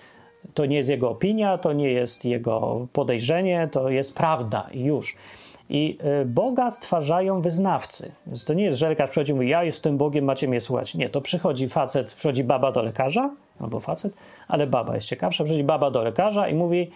to 0.54 0.66
nie 0.66 0.76
jest 0.76 0.90
jego 0.90 1.10
opinia, 1.10 1.58
to 1.58 1.74
nie 1.74 1.92
jest 1.92 2.26
jego 2.26 2.88
podejrzenie, 2.94 3.70
to 3.72 3.90
jest 3.90 4.16
prawda 4.16 4.68
i 4.72 4.84
już. 4.84 5.16
I 5.70 5.98
y, 6.22 6.26
Boga 6.26 6.72
stwarzają 6.72 7.42
wyznawcy. 7.42 8.12
Więc 8.28 8.46
to 8.46 8.54
nie 8.54 8.64
jest, 8.64 8.78
że 8.78 8.90
lekarz 8.90 9.10
przychodzi 9.10 9.32
i 9.32 9.36
mówi, 9.36 9.50
ja 9.50 9.64
jestem 9.64 9.98
Bogiem, 9.98 10.26
macie 10.26 10.48
mnie 10.48 10.62
słuchać. 10.62 10.96
Nie, 10.96 11.10
to 11.10 11.22
przychodzi 11.22 11.70
facet, 11.70 12.14
przychodzi 12.14 12.44
baba 12.44 12.72
do 12.72 12.82
lekarza, 12.82 13.32
albo 13.60 13.80
facet, 13.80 14.14
ale 14.48 14.68
baba 14.68 14.96
jest 14.96 15.08
ciekawsza, 15.08 15.44
przychodzi 15.44 15.64
baba 15.64 15.92
do 15.92 16.04
lekarza 16.04 16.48
i 16.48 16.54
mówi, 16.54 16.92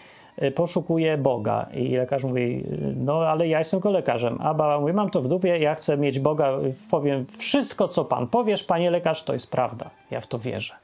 poszukuje 0.54 1.18
Boga. 1.18 1.66
I 1.74 1.96
lekarz 1.96 2.24
mówi, 2.24 2.64
y, 2.72 2.94
no 2.96 3.20
ale 3.28 3.48
ja 3.48 3.58
jestem 3.58 3.80
tylko 3.80 3.90
lekarzem. 3.90 4.38
A 4.40 4.54
baba 4.54 4.80
mówi, 4.80 4.92
mam 4.92 5.10
to 5.10 5.22
w 5.22 5.28
dupie, 5.28 5.58
ja 5.58 5.74
chcę 5.74 5.96
mieć 5.96 6.20
Boga, 6.20 6.52
powiem 6.90 7.26
wszystko, 7.38 7.88
co 7.88 8.04
pan 8.04 8.26
powiesz, 8.26 8.64
panie 8.64 8.90
lekarz, 8.90 9.22
to 9.22 9.32
jest 9.32 9.50
prawda. 9.50 9.90
Ja 10.10 10.20
w 10.20 10.26
to 10.26 10.38
wierzę. 10.38 10.74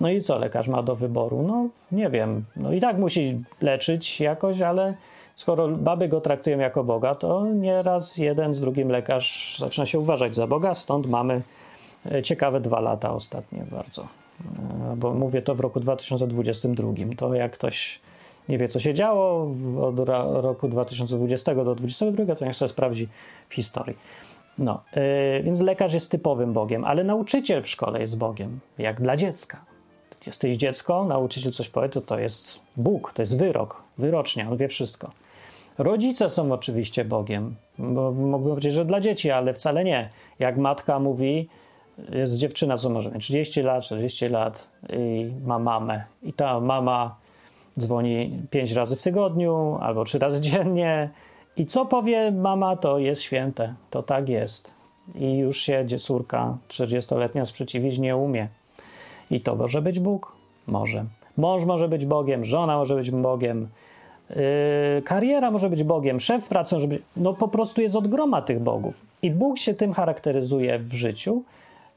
No 0.00 0.10
i 0.10 0.20
co 0.20 0.38
lekarz 0.38 0.68
ma 0.68 0.82
do 0.82 0.96
wyboru? 0.96 1.42
No 1.42 1.68
nie 1.92 2.10
wiem. 2.10 2.44
No 2.56 2.72
i 2.72 2.80
tak 2.80 2.98
musi 2.98 3.44
leczyć 3.62 4.20
jakoś, 4.20 4.60
ale 4.60 4.94
skoro 5.34 5.68
baby 5.68 6.08
go 6.08 6.20
traktują 6.20 6.58
jako 6.58 6.84
Boga, 6.84 7.14
to 7.14 7.46
nieraz 7.46 8.16
jeden 8.16 8.54
z 8.54 8.60
drugim 8.60 8.88
lekarz 8.88 9.58
zaczyna 9.58 9.86
się 9.86 9.98
uważać 9.98 10.34
za 10.34 10.46
Boga, 10.46 10.74
stąd 10.74 11.06
mamy 11.06 11.42
e, 12.12 12.22
ciekawe 12.22 12.60
dwa 12.60 12.80
lata 12.80 13.10
ostatnie 13.10 13.64
bardzo. 13.70 14.06
Bo 14.96 15.14
mówię 15.14 15.42
to 15.42 15.54
w 15.54 15.60
roku 15.60 15.80
2022. 15.80 16.92
To 17.16 17.34
jak 17.34 17.52
ktoś 17.52 18.00
nie 18.48 18.58
wie, 18.58 18.68
co 18.68 18.80
się 18.80 18.94
działo 18.94 19.54
od 19.82 19.98
roku 20.44 20.68
2020 20.68 21.54
do 21.54 21.74
2022, 21.74 22.34
to 22.34 22.44
niech 22.44 22.56
sobie 22.56 22.68
sprawdzi 22.68 23.08
w 23.48 23.54
historii. 23.54 23.96
No, 24.58 24.82
yy, 24.96 25.42
więc 25.42 25.60
lekarz 25.60 25.94
jest 25.94 26.10
typowym 26.10 26.52
Bogiem, 26.52 26.84
ale 26.84 27.04
nauczyciel 27.04 27.62
w 27.62 27.68
szkole 27.68 28.00
jest 28.00 28.18
Bogiem, 28.18 28.60
jak 28.78 29.00
dla 29.00 29.16
dziecka. 29.16 29.64
Jesteś 30.26 30.56
dziecko, 30.56 31.04
nauczyciel 31.04 31.52
coś 31.52 31.68
powie, 31.68 31.88
to 31.88 32.00
to 32.00 32.18
jest 32.18 32.60
Bóg, 32.76 33.12
to 33.12 33.22
jest 33.22 33.38
wyrok, 33.38 33.82
wyrocznia, 33.98 34.50
on 34.50 34.56
wie 34.56 34.68
wszystko. 34.68 35.10
Rodzice 35.78 36.30
są 36.30 36.52
oczywiście 36.52 37.04
Bogiem, 37.04 37.54
bo 37.78 38.12
mógłbym 38.12 38.50
powiedzieć, 38.50 38.72
że 38.72 38.84
dla 38.84 39.00
dzieci, 39.00 39.30
ale 39.30 39.54
wcale 39.54 39.84
nie. 39.84 40.10
Jak 40.38 40.56
matka 40.56 40.98
mówi, 40.98 41.48
jest 42.12 42.36
dziewczyna, 42.36 42.76
co 42.76 42.90
może 42.90 43.10
mieć 43.10 43.24
30 43.24 43.62
lat, 43.62 43.84
40 43.84 44.28
lat 44.28 44.70
i 44.92 45.32
ma 45.44 45.58
mamę. 45.58 46.04
I 46.22 46.32
ta 46.32 46.60
mama 46.60 47.16
dzwoni 47.78 48.42
5 48.50 48.72
razy 48.72 48.96
w 48.96 49.02
tygodniu 49.02 49.78
albo 49.80 50.04
3 50.04 50.18
razy 50.18 50.40
dziennie. 50.40 51.10
I 51.56 51.66
co 51.66 51.86
powie 51.86 52.32
mama, 52.32 52.76
to 52.76 52.98
jest 52.98 53.22
święte. 53.22 53.74
To 53.90 54.02
tak 54.02 54.28
jest. 54.28 54.74
I 55.14 55.36
już 55.36 55.60
się 55.60 55.84
córka 55.98 56.56
40-letnia 56.68 57.46
sprzeciwić 57.46 57.98
nie 57.98 58.16
umie. 58.16 58.48
I 59.30 59.40
to 59.40 59.56
może 59.56 59.82
być 59.82 60.00
Bóg? 60.00 60.32
Może. 60.66 61.04
Mąż 61.36 61.64
może 61.64 61.88
być 61.88 62.06
Bogiem, 62.06 62.44
żona 62.44 62.76
może 62.76 62.94
być 62.94 63.10
Bogiem, 63.10 63.68
yy, 64.30 64.36
kariera 65.04 65.50
może 65.50 65.70
być 65.70 65.84
Bogiem, 65.84 66.20
szef 66.20 66.48
pracy 66.48 66.74
może 66.74 66.88
być. 66.88 67.02
No 67.16 67.34
po 67.34 67.48
prostu 67.48 67.80
jest 67.80 67.96
od 67.96 68.08
groma 68.08 68.42
tych 68.42 68.60
bogów. 68.60 69.06
I 69.22 69.30
Bóg 69.30 69.58
się 69.58 69.74
tym 69.74 69.92
charakteryzuje 69.92 70.78
w 70.78 70.92
życiu, 70.92 71.42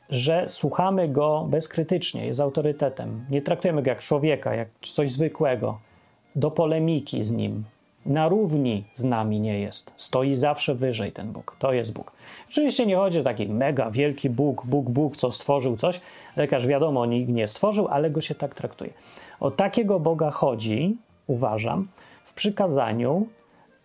że 0.09 0.43
słuchamy 0.47 1.09
go 1.09 1.45
bezkrytycznie, 1.49 2.25
jest 2.25 2.39
autorytetem. 2.39 3.25
Nie 3.29 3.41
traktujemy 3.41 3.83
go 3.83 3.89
jak 3.89 3.99
człowieka, 3.99 4.55
jak 4.55 4.67
coś 4.81 5.11
zwykłego, 5.11 5.79
do 6.35 6.51
polemiki 6.51 7.23
z 7.23 7.31
nim. 7.31 7.63
Na 8.05 8.27
równi 8.27 8.83
z 8.93 9.03
nami 9.03 9.39
nie 9.39 9.59
jest. 9.59 9.93
Stoi 9.95 10.35
zawsze 10.35 10.75
wyżej 10.75 11.11
ten 11.11 11.31
Bóg. 11.31 11.55
To 11.59 11.73
jest 11.73 11.93
Bóg. 11.93 12.11
Oczywiście 12.49 12.85
nie 12.85 12.95
chodzi 12.95 13.19
o 13.19 13.23
taki 13.23 13.47
mega 13.47 13.91
wielki 13.91 14.29
Bóg, 14.29 14.65
Bóg, 14.65 14.89
Bóg, 14.89 15.15
co 15.15 15.31
stworzył 15.31 15.77
coś. 15.77 16.01
Lekarz 16.35 16.67
wiadomo, 16.67 17.05
nikt 17.05 17.29
nie 17.29 17.47
stworzył, 17.47 17.87
ale 17.87 18.09
go 18.09 18.21
się 18.21 18.35
tak 18.35 18.55
traktuje. 18.55 18.91
O 19.39 19.51
takiego 19.51 19.99
Boga 19.99 20.31
chodzi, 20.31 20.97
uważam, 21.27 21.87
w 22.25 22.33
przykazaniu 22.33 23.27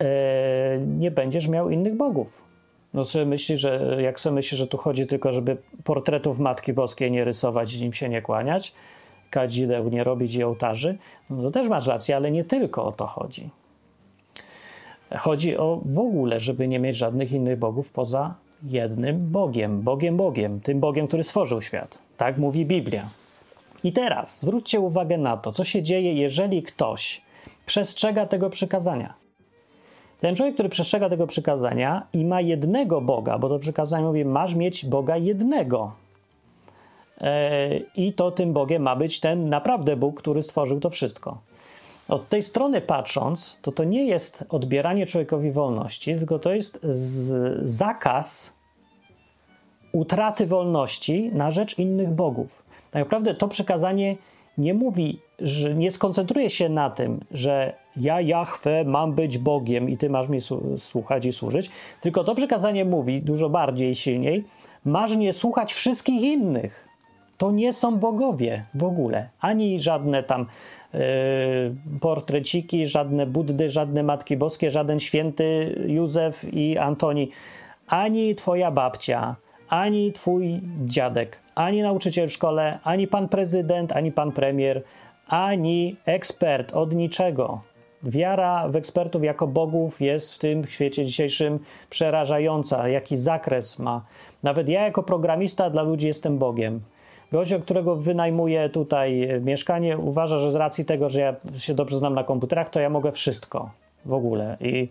e, 0.00 0.78
nie 0.78 1.10
będziesz 1.10 1.48
miał 1.48 1.70
innych 1.70 1.96
bogów. 1.96 2.44
No 2.94 3.04
sobie 3.04 3.26
myśli, 3.26 3.56
że 3.56 3.96
jak 4.02 4.20
sobie 4.20 4.34
myśli, 4.34 4.58
że 4.58 4.66
tu 4.66 4.76
chodzi 4.76 5.06
tylko, 5.06 5.32
żeby 5.32 5.56
portretów 5.84 6.38
Matki 6.38 6.72
Boskiej 6.72 7.10
nie 7.10 7.24
rysować 7.24 7.74
i 7.74 7.84
im 7.84 7.92
się 7.92 8.08
nie 8.08 8.22
kłaniać, 8.22 8.74
kadzideł 9.30 9.88
nie 9.88 10.04
robić 10.04 10.34
i 10.34 10.44
ołtarzy, 10.44 10.98
no 11.30 11.42
to 11.42 11.50
też 11.50 11.68
masz 11.68 11.86
rację, 11.86 12.16
ale 12.16 12.30
nie 12.30 12.44
tylko 12.44 12.84
o 12.84 12.92
to 12.92 13.06
chodzi. 13.06 13.50
Chodzi 15.18 15.56
o 15.56 15.80
w 15.84 15.98
ogóle, 15.98 16.40
żeby 16.40 16.68
nie 16.68 16.78
mieć 16.78 16.96
żadnych 16.96 17.32
innych 17.32 17.58
bogów 17.58 17.90
poza 17.90 18.34
jednym 18.62 19.30
Bogiem, 19.30 19.82
Bogiem 19.82 20.16
Bogiem, 20.16 20.60
tym 20.60 20.80
Bogiem, 20.80 21.06
który 21.08 21.24
stworzył 21.24 21.62
świat. 21.62 21.98
Tak 22.16 22.38
mówi 22.38 22.66
Biblia. 22.66 23.08
I 23.84 23.92
teraz 23.92 24.40
zwróćcie 24.40 24.80
uwagę 24.80 25.18
na 25.18 25.36
to, 25.36 25.52
co 25.52 25.64
się 25.64 25.82
dzieje, 25.82 26.14
jeżeli 26.14 26.62
ktoś 26.62 27.22
przestrzega 27.66 28.26
tego 28.26 28.50
przykazania. 28.50 29.23
Ten 30.20 30.36
człowiek, 30.36 30.54
który 30.54 30.68
przestrzega 30.68 31.08
tego 31.08 31.26
przykazania 31.26 32.06
i 32.12 32.24
ma 32.24 32.40
jednego 32.40 33.00
Boga, 33.00 33.38
bo 33.38 33.48
to 33.48 33.58
przykazanie 33.58 34.04
mówi, 34.04 34.24
masz 34.24 34.54
mieć 34.54 34.86
Boga 34.86 35.16
jednego. 35.16 35.92
E, 37.20 37.76
I 37.96 38.12
to 38.12 38.30
tym 38.30 38.52
Bogiem 38.52 38.82
ma 38.82 38.96
być 38.96 39.20
ten 39.20 39.48
naprawdę 39.48 39.96
Bóg, 39.96 40.20
który 40.20 40.42
stworzył 40.42 40.80
to 40.80 40.90
wszystko. 40.90 41.38
Od 42.08 42.28
tej 42.28 42.42
strony 42.42 42.80
patrząc, 42.80 43.58
to 43.62 43.72
to 43.72 43.84
nie 43.84 44.04
jest 44.06 44.44
odbieranie 44.48 45.06
człowiekowi 45.06 45.50
wolności, 45.50 46.16
tylko 46.16 46.38
to 46.38 46.52
jest 46.52 46.86
zakaz 47.62 48.54
utraty 49.92 50.46
wolności 50.46 51.30
na 51.32 51.50
rzecz 51.50 51.78
innych 51.78 52.10
bogów. 52.10 52.62
Tak 52.90 53.02
naprawdę 53.02 53.34
to 53.34 53.48
przykazanie 53.48 54.16
nie 54.58 54.74
mówi, 54.74 55.18
że 55.38 55.74
nie 55.74 55.90
skoncentruje 55.90 56.50
się 56.50 56.68
na 56.68 56.90
tym, 56.90 57.20
że 57.30 57.72
ja, 57.96 58.20
Jahwe, 58.20 58.84
mam 58.84 59.12
być 59.12 59.38
Bogiem 59.38 59.90
i 59.90 59.96
ty 59.96 60.10
masz 60.10 60.28
mi 60.28 60.38
słuchać 60.78 61.26
i 61.26 61.32
służyć, 61.32 61.70
tylko 62.00 62.24
to 62.24 62.34
przykazanie 62.34 62.84
mówi 62.84 63.22
dużo 63.22 63.50
bardziej 63.50 63.94
silniej, 63.94 64.44
masz 64.84 65.16
nie 65.16 65.32
słuchać 65.32 65.72
wszystkich 65.72 66.22
innych. 66.22 66.88
To 67.38 67.50
nie 67.50 67.72
są 67.72 67.98
bogowie 67.98 68.64
w 68.74 68.84
ogóle, 68.84 69.28
ani 69.40 69.80
żadne 69.80 70.22
tam 70.22 70.46
yy, 70.92 71.00
portreciki, 72.00 72.86
żadne 72.86 73.26
Buddy, 73.26 73.68
żadne 73.68 74.02
Matki 74.02 74.36
Boskie, 74.36 74.70
żaden 74.70 75.00
święty 75.00 75.78
Józef 75.86 76.54
i 76.54 76.78
Antoni, 76.78 77.30
ani 77.86 78.34
twoja 78.34 78.70
babcia, 78.70 79.36
ani 79.68 80.12
twój 80.12 80.60
dziadek, 80.86 81.40
ani 81.54 81.82
nauczyciel 81.82 82.28
w 82.28 82.32
szkole, 82.32 82.78
ani 82.84 83.06
pan 83.06 83.28
prezydent, 83.28 83.92
ani 83.92 84.12
pan 84.12 84.32
premier, 84.32 84.82
ani 85.28 85.96
ekspert 86.06 86.72
od 86.72 86.92
niczego. 86.92 87.60
Wiara 88.02 88.68
w 88.68 88.76
ekspertów 88.76 89.24
jako 89.24 89.46
bogów 89.46 90.00
jest 90.00 90.34
w 90.34 90.38
tym 90.38 90.66
świecie 90.66 91.04
dzisiejszym 91.04 91.58
przerażająca. 91.90 92.88
Jaki 92.88 93.16
zakres 93.16 93.78
ma. 93.78 94.04
Nawet 94.42 94.68
ja, 94.68 94.82
jako 94.82 95.02
programista, 95.02 95.70
dla 95.70 95.82
ludzi 95.82 96.06
jestem 96.06 96.38
Bogiem. 96.38 96.80
Gość, 97.32 97.54
którego 97.54 97.96
wynajmuję 97.96 98.68
tutaj 98.68 99.28
mieszkanie, 99.40 99.98
uważa, 99.98 100.38
że 100.38 100.52
z 100.52 100.54
racji 100.54 100.84
tego, 100.84 101.08
że 101.08 101.20
ja 101.20 101.36
się 101.56 101.74
dobrze 101.74 101.98
znam 101.98 102.14
na 102.14 102.24
komputerach, 102.24 102.70
to 102.70 102.80
ja 102.80 102.90
mogę 102.90 103.12
wszystko 103.12 103.70
w 104.04 104.12
ogóle. 104.12 104.56
I, 104.60 104.88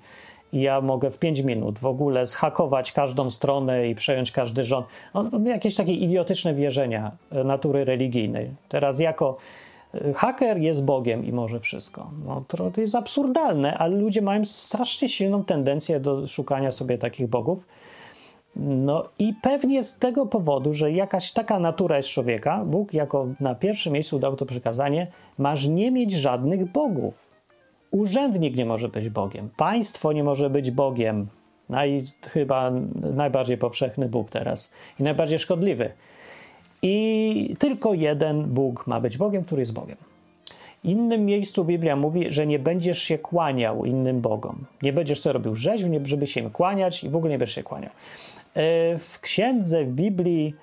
i 0.54 0.62
ja 0.62 0.82
mogę 0.82 1.12
w 1.12 1.20
5 1.20 1.42
minut 1.42 1.80
w 1.80 1.86
ogóle 1.86 2.26
zhakować 2.26 2.92
każdą 2.92 3.30
stronę 3.30 3.88
i 3.90 3.96
przejąć 3.96 4.32
każdy 4.32 4.64
rząd. 4.64 4.86
On, 5.14 5.46
jakieś 5.46 5.76
takie 5.76 5.94
idiotyczne 5.94 6.54
wierzenia 6.54 7.12
natury 7.32 7.86
religijnej. 7.86 8.50
Teraz 8.70 9.00
jako 9.00 9.38
haker 10.16 10.58
jest 10.58 10.84
Bogiem 10.84 11.26
i 11.26 11.32
może 11.32 11.60
wszystko. 11.60 12.12
No, 12.26 12.44
to 12.74 12.82
jest 12.82 12.96
absurdalne, 12.96 13.78
ale 13.78 13.96
ludzie 13.96 14.22
mają 14.22 14.46
strasznie 14.46 15.10
silną 15.10 15.44
tendencję 15.44 16.00
do 16.00 16.28
szukania 16.28 16.72
sobie 16.72 16.98
takich 16.98 17.28
bogów. 17.28 17.68
No 18.56 19.06
i 19.20 19.34
pewnie 19.42 19.84
z 19.84 20.00
tego 20.00 20.26
powodu, 20.26 20.74
że 20.74 20.92
jakaś 20.92 21.32
taka 21.32 21.60
natura 21.60 21.98
jest 21.98 22.10
człowieka, 22.10 22.64
Bóg 22.66 22.94
jako 22.94 23.28
na 23.40 23.56
pierwszym 23.56 23.94
miejscu 23.94 24.20
dał 24.20 24.36
to 24.36 24.46
przykazanie, 24.46 25.08
masz 25.38 25.68
nie 25.68 25.92
mieć 25.92 26.12
żadnych 26.12 26.72
bogów. 26.72 27.33
Urzędnik 27.94 28.56
nie 28.56 28.66
może 28.66 28.90
być 28.90 29.10
Bogiem, 29.10 29.50
państwo 29.58 30.14
nie 30.14 30.24
może 30.24 30.50
być 30.50 30.72
Bogiem. 30.72 31.28
Naj, 31.70 32.04
chyba 32.22 32.72
najbardziej 33.16 33.58
powszechny 33.58 34.10
Bóg 34.10 34.30
teraz 34.30 34.74
i 35.00 35.04
najbardziej 35.04 35.40
szkodliwy. 35.40 35.92
I 36.82 37.56
tylko 37.60 37.94
jeden 37.94 38.44
Bóg 38.44 38.88
ma 38.88 39.00
być 39.00 39.18
Bogiem, 39.18 39.44
który 39.44 39.62
jest 39.62 39.74
Bogiem. 39.74 39.98
W 40.84 40.86
innym 40.86 41.26
miejscu 41.26 41.66
Biblia 41.66 41.96
mówi, 41.96 42.26
że 42.30 42.48
nie 42.48 42.60
będziesz 42.60 43.02
się 43.02 43.18
kłaniał 43.18 43.86
innym 43.86 44.22
bogom. 44.22 44.66
Nie 44.82 44.94
będziesz 44.94 45.20
sobie 45.20 45.34
robił 45.34 45.56
rzeźb, 45.56 45.88
żeby 46.04 46.28
się 46.28 46.42
im 46.42 46.50
kłaniać 46.50 47.04
i 47.04 47.10
w 47.10 47.16
ogóle 47.16 47.32
nie 47.32 47.38
będziesz 47.38 47.56
się 47.56 47.64
kłaniał. 47.64 47.92
E, 48.54 48.98
w 48.98 49.20
księdze, 49.20 49.84
w 49.84 49.92
Biblii, 49.92 50.56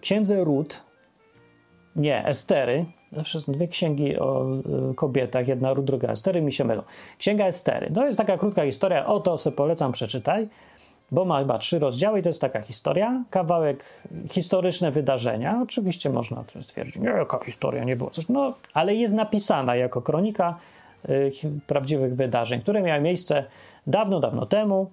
księdze 0.00 0.44
Rut, 0.44 0.87
nie, 1.98 2.26
Estery, 2.26 2.84
zawsze 3.12 3.40
są 3.40 3.52
dwie 3.52 3.68
księgi 3.68 4.18
o 4.18 4.46
e, 4.90 4.94
kobietach, 4.94 5.48
jedna 5.48 5.72
Rut, 5.72 5.84
druga 5.84 6.08
Estery, 6.08 6.42
mi 6.42 6.52
się 6.52 6.64
mylą. 6.64 6.82
Księga 7.18 7.46
Estery, 7.46 7.90
to 7.94 8.06
jest 8.06 8.18
taka 8.18 8.36
krótka 8.36 8.64
historia, 8.64 9.06
o 9.06 9.20
to 9.20 9.38
sobie 9.38 9.56
polecam, 9.56 9.92
przeczytaj, 9.92 10.48
bo 11.10 11.24
ma 11.24 11.38
chyba 11.38 11.58
trzy 11.58 11.78
rozdziały 11.78 12.20
i 12.20 12.22
to 12.22 12.28
jest 12.28 12.40
taka 12.40 12.62
historia, 12.62 13.24
kawałek 13.30 13.84
historyczne 14.30 14.90
wydarzenia, 14.90 15.60
oczywiście 15.62 16.10
można 16.10 16.44
stwierdzić, 16.60 16.96
nie, 16.96 17.08
jaka 17.08 17.38
historia, 17.44 17.84
nie 17.84 17.96
było 17.96 18.10
coś, 18.10 18.28
no, 18.28 18.54
ale 18.74 18.94
jest 18.94 19.14
napisana 19.14 19.76
jako 19.76 20.02
kronika 20.02 20.58
y, 21.08 21.32
prawdziwych 21.66 22.16
wydarzeń, 22.16 22.60
które 22.60 22.82
miały 22.82 23.00
miejsce 23.00 23.44
dawno, 23.86 24.20
dawno 24.20 24.46
temu, 24.46 24.90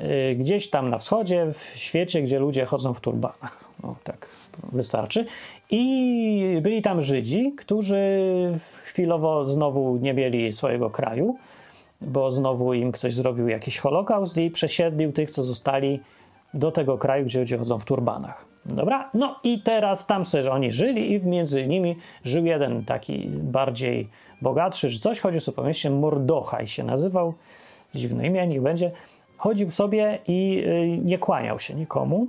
Y, 0.00 0.34
gdzieś 0.34 0.70
tam 0.70 0.90
na 0.90 0.98
wschodzie, 0.98 1.52
w 1.52 1.76
świecie, 1.76 2.22
gdzie 2.22 2.38
ludzie 2.38 2.66
chodzą 2.66 2.94
w 2.94 3.00
turbanach. 3.00 3.64
No 3.86 3.96
tak 4.04 4.28
wystarczy. 4.72 5.26
I 5.70 6.58
byli 6.62 6.82
tam 6.82 7.02
Żydzi, 7.02 7.52
którzy 7.56 8.18
chwilowo 8.84 9.46
znowu 9.46 9.96
nie 9.96 10.14
mieli 10.14 10.52
swojego 10.52 10.90
kraju, 10.90 11.36
bo 12.00 12.30
znowu 12.30 12.74
im 12.74 12.92
ktoś 12.92 13.14
zrobił 13.14 13.48
jakiś 13.48 13.78
holokaust 13.78 14.38
i 14.38 14.50
przesiedlił 14.50 15.12
tych, 15.12 15.30
co 15.30 15.42
zostali 15.42 16.00
do 16.54 16.72
tego 16.72 16.98
kraju, 16.98 17.24
gdzie 17.24 17.40
ludzie 17.40 17.58
chodzą 17.58 17.78
w 17.78 17.84
turbanach. 17.84 18.46
Dobra? 18.64 19.10
No 19.14 19.36
i 19.44 19.62
teraz 19.62 20.06
tam 20.06 20.26
sobie 20.26 20.50
oni 20.50 20.72
żyli 20.72 21.12
i 21.12 21.26
między 21.26 21.66
nimi 21.66 21.96
żył 22.24 22.46
jeden 22.46 22.84
taki 22.84 23.28
bardziej 23.28 24.08
bogatszy, 24.42 24.90
czy 24.90 24.98
coś, 24.98 25.20
chodził 25.20 25.40
sobie 25.40 25.56
po 25.56 25.62
mieście, 25.62 25.90
Mordochaj 25.90 26.66
się 26.66 26.84
nazywał, 26.84 27.34
dziwne 27.94 28.26
imię, 28.26 28.46
niech 28.46 28.62
będzie 28.62 28.90
chodził 29.36 29.70
sobie 29.70 30.18
i 30.28 30.64
y, 30.66 30.98
nie 31.04 31.18
kłaniał 31.18 31.58
się 31.58 31.74
nikomu, 31.74 32.26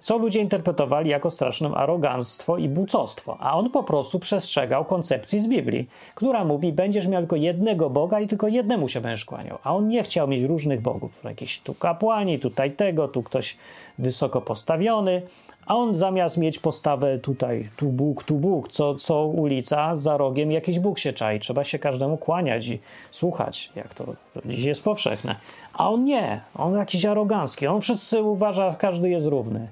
co 0.00 0.18
ludzie 0.18 0.40
interpretowali 0.40 1.10
jako 1.10 1.30
straszne 1.30 1.68
aroganctwo 1.68 2.56
i 2.56 2.68
bucostwo, 2.68 3.36
a 3.40 3.58
on 3.58 3.70
po 3.70 3.82
prostu 3.82 4.18
przestrzegał 4.18 4.84
koncepcji 4.84 5.40
z 5.40 5.46
Biblii, 5.46 5.88
która 6.14 6.44
mówi, 6.44 6.72
będziesz 6.72 7.08
miał 7.08 7.22
tylko 7.22 7.36
jednego 7.36 7.90
Boga 7.90 8.20
i 8.20 8.28
tylko 8.28 8.48
jednemu 8.48 8.88
się 8.88 9.00
będziesz 9.00 9.24
kłaniał, 9.24 9.58
a 9.64 9.74
on 9.74 9.88
nie 9.88 10.02
chciał 10.02 10.28
mieć 10.28 10.42
różnych 10.42 10.80
bogów, 10.80 11.24
jakiś 11.24 11.60
tu 11.60 11.74
kapłani, 11.74 12.38
tutaj 12.38 12.72
tego, 12.72 13.08
tu 13.08 13.22
ktoś 13.22 13.56
wysoko 13.98 14.40
postawiony, 14.40 15.22
a 15.66 15.76
on 15.76 15.94
zamiast 15.94 16.38
mieć 16.38 16.58
postawę 16.58 17.18
tutaj, 17.18 17.68
tu 17.76 17.88
Bóg, 17.88 18.24
tu 18.24 18.34
Bóg, 18.34 18.68
co, 18.68 18.94
co 18.94 19.26
ulica, 19.26 19.96
za 19.96 20.16
rogiem 20.16 20.52
jakiś 20.52 20.78
Bóg 20.78 20.98
się 20.98 21.12
czai. 21.12 21.40
Trzeba 21.40 21.64
się 21.64 21.78
każdemu 21.78 22.16
kłaniać 22.16 22.66
i 22.66 22.78
słuchać, 23.10 23.72
jak 23.76 23.94
to, 23.94 24.04
to 24.04 24.40
dziś 24.44 24.64
jest 24.64 24.84
powszechne. 24.84 25.36
A 25.72 25.90
on 25.90 26.04
nie, 26.04 26.40
on 26.54 26.74
jakiś 26.74 27.04
arogancki, 27.04 27.66
on 27.66 27.80
wszyscy 27.80 28.22
uważa, 28.22 28.74
każdy 28.78 29.10
jest 29.10 29.26
równy. 29.26 29.68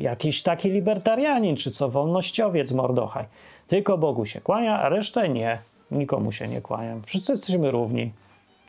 Jakiś 0.00 0.42
taki 0.42 0.70
libertarianin, 0.70 1.56
czy 1.56 1.70
co, 1.70 1.88
wolnościowiec 1.88 2.72
Mordochaj. 2.72 3.24
Tylko 3.68 3.98
Bogu 3.98 4.26
się 4.26 4.40
kłania, 4.40 4.80
a 4.80 4.88
resztę 4.88 5.28
nie. 5.28 5.58
Nikomu 5.90 6.32
się 6.32 6.48
nie 6.48 6.60
kłaniam. 6.60 7.02
Wszyscy 7.02 7.32
jesteśmy 7.32 7.70
równi. 7.70 8.12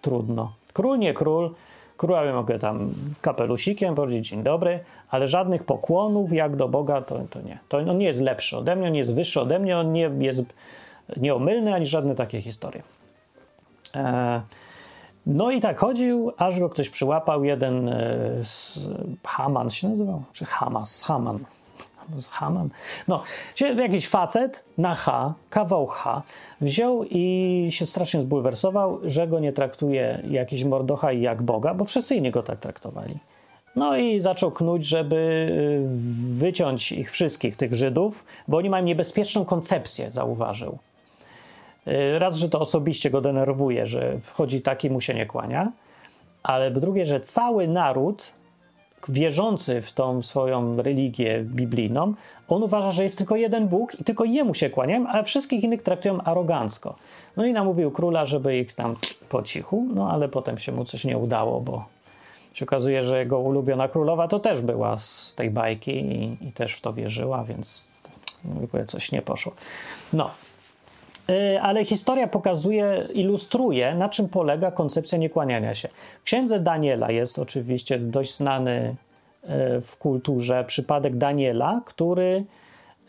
Trudno. 0.01 0.53
Król 0.73 0.99
nie 0.99 1.13
król, 1.13 1.51
Królowi 2.01 2.33
mogę 2.33 2.59
tam 2.59 2.93
kapelusikiem 3.21 3.95
powiedzieć 3.95 4.29
dzień 4.29 4.43
dobry, 4.43 4.79
ale 5.09 5.27
żadnych 5.27 5.63
pokłonów 5.63 6.33
jak 6.33 6.55
do 6.55 6.67
Boga 6.67 7.01
to, 7.01 7.19
to 7.29 7.41
nie. 7.41 7.59
To 7.69 7.77
on 7.77 7.97
nie 7.97 8.05
jest 8.05 8.21
lepszy 8.21 8.57
ode 8.57 8.75
mnie, 8.75 8.87
on 8.87 8.93
nie 8.93 8.99
jest 8.99 9.15
wyższy 9.15 9.41
ode 9.41 9.59
mnie, 9.59 9.77
on 9.77 9.93
nie 9.93 10.11
jest 10.19 10.43
nieomylny 11.17 11.73
ani 11.73 11.85
żadne 11.85 12.15
takie 12.15 12.41
historie. 12.41 12.83
E, 13.95 14.41
no 15.25 15.51
i 15.51 15.59
tak 15.59 15.79
chodził, 15.79 16.31
aż 16.37 16.59
go 16.59 16.69
ktoś 16.69 16.89
przyłapał, 16.89 17.43
jeden 17.43 17.89
e, 17.89 18.19
z, 18.43 18.79
Haman 19.23 19.69
się 19.69 19.89
nazywał, 19.89 20.23
czy 20.33 20.45
Hamas, 20.45 21.01
Haman, 21.01 21.39
Haman. 22.29 22.69
No, 23.07 23.23
jakiś 23.77 24.07
facet 24.07 24.65
na 24.77 24.93
H, 24.93 25.33
kawał 25.49 25.87
H, 25.87 26.21
wziął 26.61 27.03
i 27.09 27.67
się 27.71 27.85
strasznie 27.85 28.21
zbulwersował, 28.21 28.99
że 29.03 29.27
go 29.27 29.39
nie 29.39 29.53
traktuje 29.53 30.23
jakiś 30.29 30.63
mordochaj 30.63 31.21
jak 31.21 31.41
Boga, 31.41 31.73
bo 31.73 31.85
wszyscy 31.85 32.15
inni 32.15 32.31
go 32.31 32.43
tak 32.43 32.59
traktowali. 32.59 33.19
No 33.75 33.97
i 33.97 34.19
zaczął 34.19 34.51
knuć, 34.51 34.85
żeby 34.85 35.15
y, 35.15 36.37
wyciąć 36.37 36.91
ich 36.91 37.11
wszystkich, 37.11 37.55
tych 37.55 37.75
Żydów, 37.75 38.25
bo 38.47 38.57
oni 38.57 38.69
mają 38.69 38.85
niebezpieczną 38.85 39.45
koncepcję, 39.45 40.11
zauważył. 40.11 40.77
Y, 41.87 42.19
raz, 42.19 42.35
że 42.35 42.49
to 42.49 42.59
osobiście 42.59 43.09
go 43.09 43.21
denerwuje, 43.21 43.85
że 43.85 44.19
chodzi 44.33 44.61
taki, 44.61 44.89
mu 44.89 45.01
się 45.01 45.13
nie 45.13 45.25
kłania, 45.25 45.71
ale 46.43 46.71
drugie, 46.71 47.05
że 47.05 47.21
cały 47.21 47.67
naród 47.67 48.33
wierzący 49.09 49.81
w 49.81 49.91
tą 49.91 50.21
swoją 50.21 50.81
religię 50.81 51.43
biblijną, 51.43 52.13
on 52.47 52.63
uważa, 52.63 52.91
że 52.91 53.03
jest 53.03 53.17
tylko 53.17 53.35
jeden 53.35 53.67
Bóg 53.67 53.99
i 53.99 54.03
tylko 54.03 54.23
jemu 54.23 54.53
się 54.53 54.69
kłaniają, 54.69 55.07
a 55.07 55.23
wszystkich 55.23 55.63
innych 55.63 55.83
traktują 55.83 56.21
arogancko. 56.21 56.95
No 57.37 57.45
i 57.45 57.53
namówił 57.53 57.91
króla, 57.91 58.25
żeby 58.25 58.57
ich 58.57 58.73
tam 58.73 58.95
po 59.29 59.43
cichu, 59.43 59.87
no 59.93 60.11
ale 60.11 60.29
potem 60.29 60.57
się 60.57 60.71
mu 60.71 60.85
coś 60.85 61.05
nie 61.05 61.17
udało, 61.17 61.61
bo 61.61 61.85
się 62.53 62.65
okazuje, 62.65 63.03
że 63.03 63.19
jego 63.19 63.39
ulubiona 63.39 63.87
królowa 63.87 64.27
to 64.27 64.39
też 64.39 64.61
była 64.61 64.97
z 64.97 65.35
tej 65.35 65.49
bajki 65.49 65.91
i, 65.91 66.47
i 66.47 66.51
też 66.51 66.73
w 66.73 66.81
to 66.81 66.93
wierzyła, 66.93 67.43
więc 67.43 67.91
coś 68.87 69.11
nie 69.11 69.21
poszło. 69.21 69.53
No, 70.13 70.31
ale 71.61 71.85
historia 71.85 72.27
pokazuje, 72.27 73.07
ilustruje, 73.13 73.95
na 73.95 74.09
czym 74.09 74.29
polega 74.29 74.71
koncepcja 74.71 75.17
niekłaniania 75.17 75.75
się. 75.75 75.87
W 76.21 76.23
księdze 76.23 76.59
Daniela 76.59 77.11
jest 77.11 77.39
oczywiście 77.39 77.99
dość 77.99 78.35
znany 78.35 78.95
y, 79.77 79.81
w 79.81 79.97
kulturze 79.97 80.63
przypadek 80.67 81.17
Daniela, 81.17 81.81
który 81.85 82.45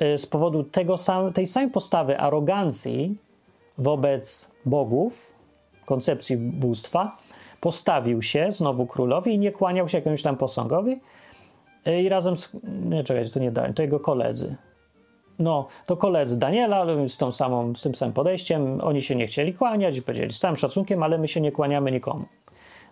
y, 0.02 0.18
z 0.18 0.26
powodu 0.26 0.64
tego 0.64 0.96
sam, 0.96 1.32
tej 1.32 1.46
samej 1.46 1.70
postawy 1.70 2.18
arogancji 2.18 3.16
wobec 3.78 4.50
bogów, 4.64 5.34
koncepcji 5.84 6.36
bóstwa, 6.36 7.16
postawił 7.60 8.22
się 8.22 8.52
znowu 8.52 8.86
królowi 8.86 9.34
i 9.34 9.38
nie 9.38 9.52
kłaniał 9.52 9.88
się 9.88 9.98
jakiemuś 9.98 10.22
tam 10.22 10.36
posągowi 10.36 11.00
i 12.02 12.08
razem 12.08 12.36
z, 12.36 12.52
nie 12.84 13.04
czekajcie, 13.04 13.30
to 13.30 13.40
nie 13.40 13.50
Daniel, 13.50 13.74
to 13.74 13.82
jego 13.82 14.00
koledzy, 14.00 14.56
no, 15.38 15.66
to 15.86 15.96
koledzy 15.96 16.38
Daniela 16.38 16.86
z, 17.08 17.18
tą 17.18 17.32
samą, 17.32 17.74
z 17.74 17.82
tym 17.82 17.94
samym 17.94 18.12
podejściem, 18.12 18.80
oni 18.80 19.02
się 19.02 19.16
nie 19.16 19.26
chcieli 19.26 19.54
kłaniać 19.54 19.96
i 19.96 20.02
powiedzieli 20.02 20.32
z 20.32 20.38
całym 20.38 20.56
szacunkiem, 20.56 21.02
ale 21.02 21.18
my 21.18 21.28
się 21.28 21.40
nie 21.40 21.52
kłaniamy 21.52 21.92
nikomu. 21.92 22.24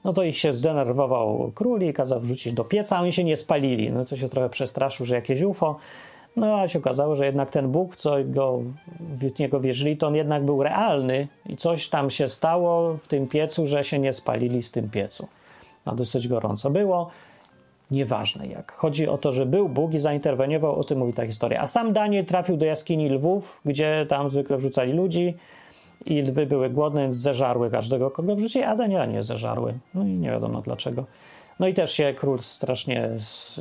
No 0.04 0.12
to 0.12 0.22
ich 0.22 0.38
się 0.38 0.52
zdenerwował 0.52 1.52
król 1.54 1.80
i 1.80 1.92
kazał 1.92 2.20
wrzucić 2.20 2.52
do 2.52 2.64
pieca, 2.64 3.00
oni 3.00 3.12
się 3.12 3.24
nie 3.24 3.36
spalili. 3.36 3.90
No 3.90 4.04
to 4.04 4.16
się 4.16 4.28
trochę 4.28 4.48
przestraszył, 4.48 5.06
że 5.06 5.14
jakieś 5.14 5.42
UFO. 5.42 5.76
No 6.36 6.60
a 6.60 6.68
się 6.68 6.78
okazało, 6.78 7.16
że 7.16 7.26
jednak 7.26 7.50
ten 7.50 7.68
Bóg, 7.68 7.96
co 7.96 8.16
go, 8.24 8.62
w 9.00 9.38
niego 9.38 9.60
wierzyli, 9.60 9.96
to 9.96 10.06
on 10.06 10.14
jednak 10.14 10.44
był 10.44 10.62
realny 10.62 11.28
i 11.46 11.56
coś 11.56 11.88
tam 11.88 12.10
się 12.10 12.28
stało 12.28 12.94
w 12.94 13.08
tym 13.08 13.26
piecu, 13.26 13.66
że 13.66 13.84
się 13.84 13.98
nie 13.98 14.12
spalili 14.12 14.62
z 14.62 14.70
tym 14.70 14.90
piecu. 14.90 15.28
A 15.84 15.94
dosyć 15.94 16.28
gorąco 16.28 16.70
było 16.70 17.10
nieważne 17.90 18.46
jak. 18.46 18.72
Chodzi 18.72 19.08
o 19.08 19.18
to, 19.18 19.32
że 19.32 19.46
był 19.46 19.68
Bóg 19.68 19.94
i 19.94 19.98
zainterweniował, 19.98 20.80
o 20.80 20.84
tym 20.84 20.98
mówi 20.98 21.12
ta 21.12 21.26
historia. 21.26 21.60
A 21.60 21.66
sam 21.66 21.92
Daniel 21.92 22.24
trafił 22.24 22.56
do 22.56 22.66
jaskini 22.66 23.08
lwów, 23.08 23.60
gdzie 23.64 24.06
tam 24.08 24.30
zwykle 24.30 24.56
wrzucali 24.56 24.92
ludzi 24.92 25.34
i 26.06 26.22
lwy 26.22 26.46
były 26.46 26.70
głodne, 26.70 27.02
więc 27.02 27.16
zeżarły 27.16 27.70
każdego, 27.70 28.10
kogo 28.10 28.36
wrzucili, 28.36 28.64
a 28.64 28.76
Daniela 28.76 29.06
nie 29.06 29.22
zeżarły. 29.22 29.78
No 29.94 30.04
i 30.04 30.10
nie 30.10 30.30
wiadomo 30.30 30.60
dlaczego. 30.62 31.04
No 31.60 31.68
i 31.68 31.74
też 31.74 31.92
się 31.92 32.14
król 32.16 32.38
strasznie 32.38 33.10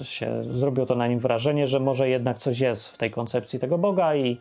się 0.03 0.43
zrobił 0.43 0.85
to 0.85 0.95
na 0.95 1.07
nim 1.07 1.19
wrażenie, 1.19 1.67
że 1.67 1.79
może 1.79 2.09
jednak 2.09 2.37
coś 2.37 2.59
jest 2.59 2.89
w 2.89 2.97
tej 2.97 3.11
koncepcji 3.11 3.59
tego 3.59 3.77
Boga 3.77 4.15
i, 4.15 4.37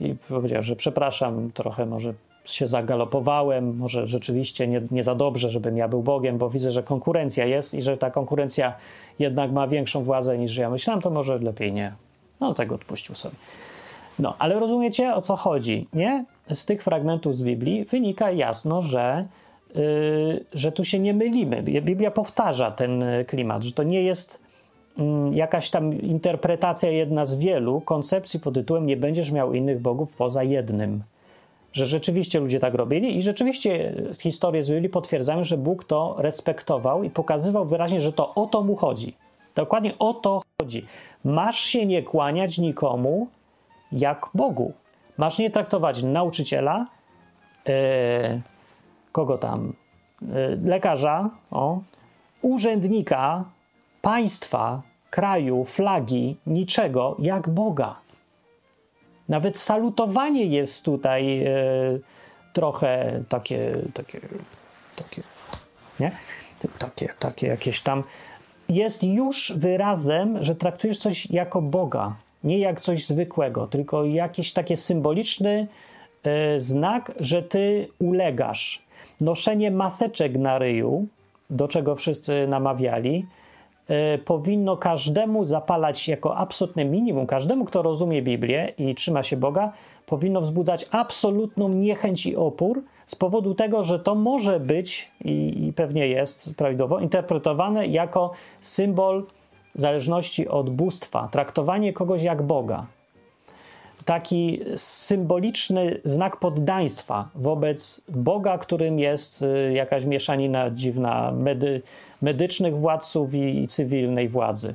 i 0.00 0.14
powiedział, 0.28 0.62
że 0.62 0.76
przepraszam, 0.76 1.50
trochę 1.52 1.86
może 1.86 2.14
się 2.46 2.66
zagalopowałem, 2.66 3.76
może 3.76 4.06
rzeczywiście 4.06 4.68
nie, 4.68 4.82
nie 4.90 5.02
za 5.02 5.14
dobrze, 5.14 5.50
żebym 5.50 5.76
ja 5.76 5.88
był 5.88 6.02
Bogiem, 6.02 6.38
bo 6.38 6.50
widzę, 6.50 6.70
że 6.70 6.82
konkurencja 6.82 7.46
jest 7.46 7.74
i 7.74 7.82
że 7.82 7.96
ta 7.96 8.10
konkurencja 8.10 8.74
jednak 9.18 9.52
ma 9.52 9.68
większą 9.68 10.02
władzę 10.04 10.38
niż 10.38 10.56
ja 10.56 10.70
myślałem, 10.70 11.02
to 11.02 11.10
może 11.10 11.38
lepiej 11.38 11.72
nie. 11.72 11.92
No, 12.40 12.54
tego 12.54 12.74
odpuścił 12.74 13.14
sobie. 13.14 13.34
No, 14.18 14.34
ale 14.38 14.60
rozumiecie 14.60 15.14
o 15.14 15.20
co 15.20 15.36
chodzi, 15.36 15.88
nie? 15.92 16.24
Z 16.52 16.66
tych 16.66 16.82
fragmentów 16.82 17.36
z 17.36 17.42
Biblii 17.42 17.84
wynika 17.84 18.30
jasno, 18.30 18.82
że, 18.82 19.26
yy, 19.74 20.44
że 20.52 20.72
tu 20.72 20.84
się 20.84 20.98
nie 20.98 21.14
mylimy. 21.14 21.62
Biblia 21.62 22.10
powtarza 22.10 22.70
ten 22.70 23.04
klimat, 23.26 23.62
że 23.62 23.72
to 23.72 23.82
nie 23.82 24.02
jest 24.02 24.42
mm, 24.98 25.34
jakaś 25.34 25.70
tam 25.70 26.00
interpretacja 26.00 26.90
jedna 26.90 27.24
z 27.24 27.34
wielu 27.38 27.80
koncepcji 27.80 28.40
pod 28.40 28.54
tytułem 28.54 28.86
nie 28.86 28.96
będziesz 28.96 29.32
miał 29.32 29.54
innych 29.54 29.80
bogów 29.80 30.16
poza 30.16 30.42
jednym. 30.42 31.02
Że 31.76 31.86
rzeczywiście 31.86 32.40
ludzie 32.40 32.58
tak 32.58 32.74
robili 32.74 33.18
i 33.18 33.22
rzeczywiście 33.22 33.94
historie 34.18 34.62
z 34.62 34.70
Biblii 34.70 34.88
potwierdzają, 34.88 35.44
że 35.44 35.56
Bóg 35.58 35.84
to 35.84 36.16
respektował 36.18 37.02
i 37.02 37.10
pokazywał 37.10 37.66
wyraźnie, 37.66 38.00
że 38.00 38.12
to 38.12 38.34
o 38.34 38.46
to 38.46 38.62
mu 38.62 38.76
chodzi. 38.76 39.14
Dokładnie 39.54 39.98
o 39.98 40.14
to 40.14 40.40
chodzi. 40.60 40.86
Masz 41.24 41.60
się 41.60 41.86
nie 41.86 42.02
kłaniać 42.02 42.58
nikomu 42.58 43.28
jak 43.92 44.28
Bogu. 44.34 44.72
Masz 45.16 45.38
nie 45.38 45.50
traktować 45.50 46.02
nauczyciela, 46.02 46.84
yy, 47.66 47.74
kogo 49.12 49.38
tam, 49.38 49.72
yy, 50.22 50.60
lekarza, 50.64 51.30
o, 51.50 51.80
urzędnika, 52.42 53.44
państwa, 54.02 54.82
kraju, 55.10 55.64
flagi, 55.64 56.36
niczego 56.46 57.16
jak 57.18 57.48
Boga. 57.48 58.05
Nawet 59.28 59.58
salutowanie 59.58 60.44
jest 60.44 60.84
tutaj 60.84 61.44
e, 61.44 61.52
trochę 62.52 63.20
takie, 63.28 63.76
takie, 63.94 64.20
takie, 64.96 65.22
nie? 66.00 66.12
Takie, 66.78 67.08
takie 67.18 67.46
jakieś 67.46 67.80
tam. 67.80 68.02
Jest 68.68 69.04
już 69.04 69.52
wyrazem, 69.56 70.42
że 70.42 70.54
traktujesz 70.54 70.98
coś 70.98 71.30
jako 71.30 71.62
Boga, 71.62 72.16
nie 72.44 72.58
jak 72.58 72.80
coś 72.80 73.06
zwykłego, 73.06 73.66
tylko 73.66 74.04
jakiś 74.04 74.52
taki 74.52 74.76
symboliczny 74.76 75.66
e, 76.22 76.60
znak, 76.60 77.12
że 77.20 77.42
ty 77.42 77.88
ulegasz. 77.98 78.82
Noszenie 79.20 79.70
maseczek 79.70 80.36
na 80.38 80.58
ryju, 80.58 81.06
do 81.50 81.68
czego 81.68 81.96
wszyscy 81.96 82.46
namawiali, 82.48 83.26
powinno 84.24 84.76
każdemu 84.76 85.44
zapalać 85.44 86.08
jako 86.08 86.36
absolutne 86.36 86.84
minimum, 86.84 87.26
każdemu, 87.26 87.64
kto 87.64 87.82
rozumie 87.82 88.22
Biblię 88.22 88.72
i 88.78 88.94
trzyma 88.94 89.22
się 89.22 89.36
Boga, 89.36 89.72
powinno 90.06 90.40
wzbudzać 90.40 90.86
absolutną 90.90 91.68
niechęć 91.68 92.26
i 92.26 92.36
opór 92.36 92.82
z 93.06 93.14
powodu 93.14 93.54
tego, 93.54 93.84
że 93.84 93.98
to 93.98 94.14
może 94.14 94.60
być 94.60 95.10
i, 95.24 95.66
i 95.66 95.72
pewnie 95.72 96.08
jest 96.08 96.54
prawidłowo 96.54 96.98
interpretowane 96.98 97.86
jako 97.86 98.30
symbol 98.60 99.24
zależności 99.74 100.48
od 100.48 100.70
bóstwa, 100.70 101.28
traktowanie 101.32 101.92
kogoś 101.92 102.22
jak 102.22 102.42
Boga 102.42 102.86
taki 104.06 104.60
symboliczny 104.76 106.00
znak 106.04 106.36
poddaństwa 106.36 107.28
wobec 107.34 108.00
Boga, 108.08 108.58
którym 108.58 108.98
jest 108.98 109.42
y, 109.42 109.72
jakaś 109.72 110.04
mieszanina 110.04 110.70
dziwna 110.70 111.32
medy, 111.32 111.82
medycznych 112.22 112.76
władców 112.76 113.34
i, 113.34 113.62
i 113.62 113.66
cywilnej 113.66 114.28
władzy. 114.28 114.74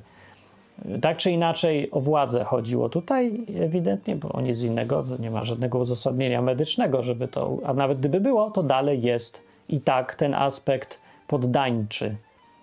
Tak 1.01 1.17
czy 1.17 1.31
inaczej 1.31 1.91
o 1.91 1.99
władzę 1.99 2.43
chodziło 2.43 2.89
tutaj 2.89 3.45
ewidentnie, 3.59 4.15
bo 4.15 4.41
nic 4.41 4.61
innego, 4.61 5.03
to 5.03 5.17
nie 5.17 5.31
ma 5.31 5.43
żadnego 5.43 5.79
uzasadnienia 5.79 6.41
medycznego, 6.41 7.03
żeby 7.03 7.27
to, 7.27 7.57
a 7.65 7.73
nawet 7.73 7.99
gdyby 7.99 8.19
było, 8.21 8.51
to 8.51 8.63
dalej 8.63 9.01
jest 9.01 9.43
i 9.69 9.81
tak 9.81 10.15
ten 10.15 10.33
aspekt 10.33 11.01
poddańczy, 11.27 12.15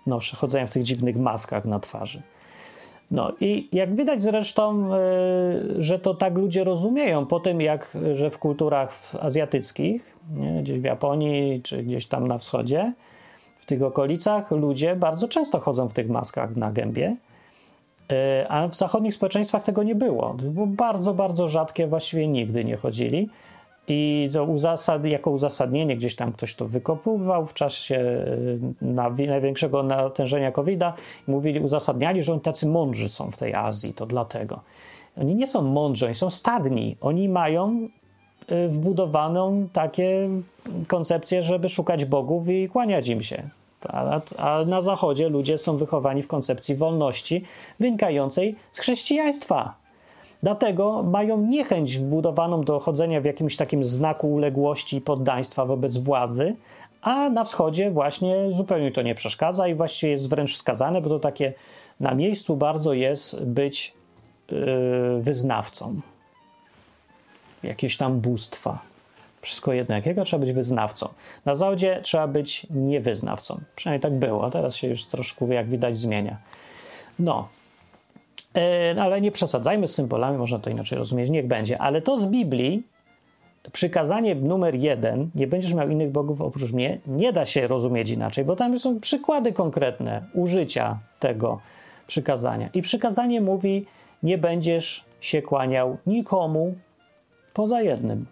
no, 0.07 0.19
chodzenia 0.35 0.67
w 0.67 0.69
tych 0.69 0.83
dziwnych 0.83 1.17
maskach 1.17 1.65
na 1.65 1.79
twarzy. 1.79 2.21
No 3.11 3.31
i 3.41 3.69
jak 3.71 3.95
widać 3.95 4.21
zresztą, 4.21 4.89
y, 4.95 5.81
że 5.81 5.99
to 5.99 6.13
tak 6.13 6.35
ludzie 6.35 6.63
rozumieją 6.63 7.25
po 7.25 7.39
tym, 7.39 7.61
jak, 7.61 7.97
że 8.13 8.29
w 8.29 8.39
kulturach 8.39 8.93
azjatyckich, 9.21 10.17
nie, 10.35 10.63
gdzieś 10.63 10.79
w 10.79 10.83
Japonii 10.83 11.61
czy 11.61 11.83
gdzieś 11.83 12.07
tam 12.07 12.27
na 12.27 12.37
wschodzie, 12.37 12.93
w 13.59 13.65
tych 13.65 13.83
okolicach, 13.83 14.51
ludzie 14.51 14.95
bardzo 14.95 15.27
często 15.27 15.59
chodzą 15.59 15.89
w 15.89 15.93
tych 15.93 16.09
maskach 16.09 16.55
na 16.55 16.71
gębie, 16.71 17.15
y, 18.11 18.15
a 18.49 18.67
w 18.67 18.75
zachodnich 18.75 19.13
społeczeństwach 19.13 19.63
tego 19.63 19.83
nie 19.83 19.95
było. 19.95 20.33
Było 20.33 20.67
bardzo, 20.67 21.13
bardzo 21.13 21.47
rzadkie, 21.47 21.87
właściwie 21.87 22.27
nigdy 22.27 22.65
nie 22.65 22.77
chodzili. 22.77 23.29
I 23.89 24.29
to 24.33 24.43
uzasad, 24.43 25.05
jako 25.05 25.31
uzasadnienie 25.31 25.97
gdzieś 25.97 26.15
tam 26.15 26.31
ktoś 26.31 26.55
to 26.55 26.65
wykopywał 26.67 27.45
w 27.45 27.53
czasie 27.53 27.95
y, 27.95 28.59
na, 28.81 29.09
największego 29.09 29.83
natężenia 29.83 30.51
COVID-a. 30.51 30.93
Mówili, 31.27 31.59
uzasadniali, 31.59 32.21
że 32.21 32.33
oni 32.33 32.41
tacy 32.41 32.67
mądrzy 32.67 33.09
są 33.09 33.31
w 33.31 33.37
tej 33.37 33.53
Azji, 33.55 33.93
to 33.93 34.05
dlatego. 34.05 34.59
Oni 35.21 35.35
nie 35.35 35.47
są 35.47 35.61
mądrzy, 35.61 36.05
oni 36.05 36.15
są 36.15 36.29
stadni. 36.29 36.97
Oni 37.01 37.29
mają 37.29 37.87
y, 38.51 38.69
wbudowaną 38.69 39.67
takie 39.73 40.29
koncepcje, 40.87 41.43
żeby 41.43 41.69
szukać 41.69 42.05
bogów 42.05 42.49
i 42.49 42.69
kłaniać 42.69 43.07
im 43.07 43.21
się. 43.21 43.49
A 44.37 44.65
na 44.65 44.81
zachodzie 44.81 45.29
ludzie 45.29 45.57
są 45.57 45.77
wychowani 45.77 46.21
w 46.21 46.27
koncepcji 46.27 46.75
wolności 46.75 47.43
wynikającej 47.79 48.55
z 48.71 48.79
chrześcijaństwa. 48.79 49.78
Dlatego 50.43 51.03
mają 51.03 51.41
niechęć 51.41 51.97
wbudowaną 51.97 52.63
do 52.63 52.79
chodzenia 52.79 53.21
w 53.21 53.25
jakimś 53.25 53.57
takim 53.57 53.83
znaku 53.83 54.33
uległości 54.33 54.97
i 54.97 55.01
poddaństwa 55.01 55.65
wobec 55.65 55.97
władzy, 55.97 56.55
a 57.01 57.29
na 57.29 57.43
wschodzie 57.43 57.91
właśnie 57.91 58.51
zupełnie 58.51 58.91
to 58.91 59.01
nie 59.01 59.15
przeszkadza 59.15 59.67
i 59.67 59.75
właściwie 59.75 60.11
jest 60.11 60.29
wręcz 60.29 60.53
wskazane, 60.53 61.01
bo 61.01 61.09
to 61.09 61.19
takie 61.19 61.53
na 61.99 62.15
miejscu 62.15 62.55
bardzo 62.55 62.93
jest 62.93 63.43
być 63.43 63.93
yy, 64.51 65.21
wyznawcą 65.21 66.01
jakieś 67.63 67.97
tam 67.97 68.19
bóstwa. 68.19 68.79
Wszystko 69.41 69.73
jedno 69.73 69.95
jakiego 69.95 70.23
trzeba 70.23 70.45
być 70.45 70.53
wyznawcą. 70.53 71.09
Na 71.45 71.55
zachodzie 71.55 71.99
trzeba 72.03 72.27
być 72.27 72.67
niewyznawcą. 72.69 73.59
Przynajmniej 73.75 74.01
tak 74.01 74.19
było, 74.19 74.45
a 74.45 74.49
teraz 74.49 74.75
się 74.75 74.87
już 74.87 75.05
troszkę, 75.05 75.45
jak 75.45 75.69
widać, 75.69 75.97
zmienia. 75.97 76.37
No, 77.19 77.47
no, 78.95 79.03
ale 79.03 79.21
nie 79.21 79.31
przesadzajmy 79.31 79.87
z 79.87 79.95
symbolami, 79.95 80.37
można 80.37 80.59
to 80.59 80.69
inaczej 80.69 80.97
rozumieć, 80.97 81.29
niech 81.29 81.47
będzie. 81.47 81.81
Ale 81.81 82.01
to 82.01 82.17
z 82.17 82.25
Biblii, 82.25 82.83
przykazanie 83.71 84.35
numer 84.35 84.75
jeden, 84.75 85.29
nie 85.35 85.47
będziesz 85.47 85.73
miał 85.73 85.89
innych 85.89 86.11
bogów 86.11 86.41
oprócz 86.41 86.71
mnie, 86.71 86.99
nie 87.07 87.33
da 87.33 87.45
się 87.45 87.67
rozumieć 87.67 88.09
inaczej, 88.09 88.45
bo 88.45 88.55
tam 88.55 88.79
są 88.79 88.99
przykłady 88.99 89.53
konkretne 89.53 90.25
użycia 90.33 90.99
tego 91.19 91.59
przykazania. 92.07 92.69
I 92.73 92.81
przykazanie 92.81 93.41
mówi, 93.41 93.85
nie 94.23 94.37
będziesz 94.37 95.05
się 95.21 95.41
kłaniał 95.41 95.97
nikomu 96.07 96.75
poza 97.53 97.81
jednym. 97.81 98.25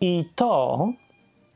I 0.00 0.24
to, 0.36 0.88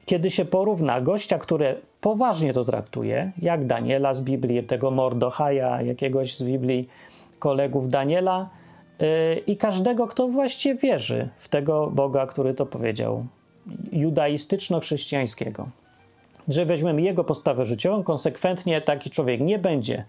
kiedy 0.06 0.30
się 0.30 0.44
porówna 0.44 1.00
gościa, 1.00 1.38
który 1.38 1.80
poważnie 2.00 2.52
to 2.52 2.64
traktuje, 2.64 3.32
jak 3.42 3.66
Daniela 3.66 4.14
z 4.14 4.20
Biblii, 4.20 4.62
tego 4.62 4.90
Mordochaja, 4.90 5.82
jakiegoś 5.82 6.36
z 6.36 6.42
Biblii 6.42 6.88
kolegów 7.38 7.88
Daniela 7.88 8.50
yy, 8.98 9.06
i 9.46 9.56
każdego, 9.56 10.06
kto 10.06 10.28
właściwie 10.28 10.74
wierzy 10.74 11.28
w 11.36 11.48
tego 11.48 11.90
Boga, 11.90 12.26
który 12.26 12.54
to 12.54 12.66
powiedział, 12.66 13.26
judaistyczno-chrześcijańskiego. 13.92 15.68
Że 16.48 16.64
weźmiemy 16.64 17.02
jego 17.02 17.24
postawę 17.24 17.64
życiową, 17.64 18.02
konsekwentnie 18.02 18.80
taki 18.80 19.10
człowiek 19.10 19.40
nie 19.40 19.58
będzie 19.58 20.04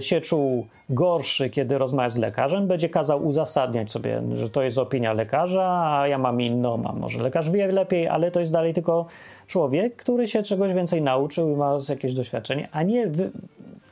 się 0.00 0.20
czuł 0.20 0.66
gorszy, 0.90 1.50
kiedy 1.50 1.78
rozmawia 1.78 2.08
z 2.08 2.18
lekarzem, 2.18 2.66
będzie 2.66 2.88
kazał 2.88 3.26
uzasadniać 3.26 3.90
sobie, 3.90 4.22
że 4.34 4.50
to 4.50 4.62
jest 4.62 4.78
opinia 4.78 5.12
lekarza, 5.12 5.98
a 5.98 6.08
ja 6.08 6.18
mam 6.18 6.40
inną, 6.40 6.82
a 6.84 6.92
może 6.92 7.22
lekarz 7.22 7.50
wie 7.50 7.66
lepiej, 7.66 8.08
ale 8.08 8.30
to 8.30 8.40
jest 8.40 8.52
dalej 8.52 8.74
tylko 8.74 9.06
człowiek, 9.46 9.96
który 9.96 10.26
się 10.26 10.42
czegoś 10.42 10.72
więcej 10.72 11.02
nauczył 11.02 11.50
i 11.50 11.56
ma 11.56 11.76
jakieś 11.88 12.14
doświadczenie, 12.14 12.68
a 12.72 12.82
nie 12.82 13.06
wy, 13.06 13.30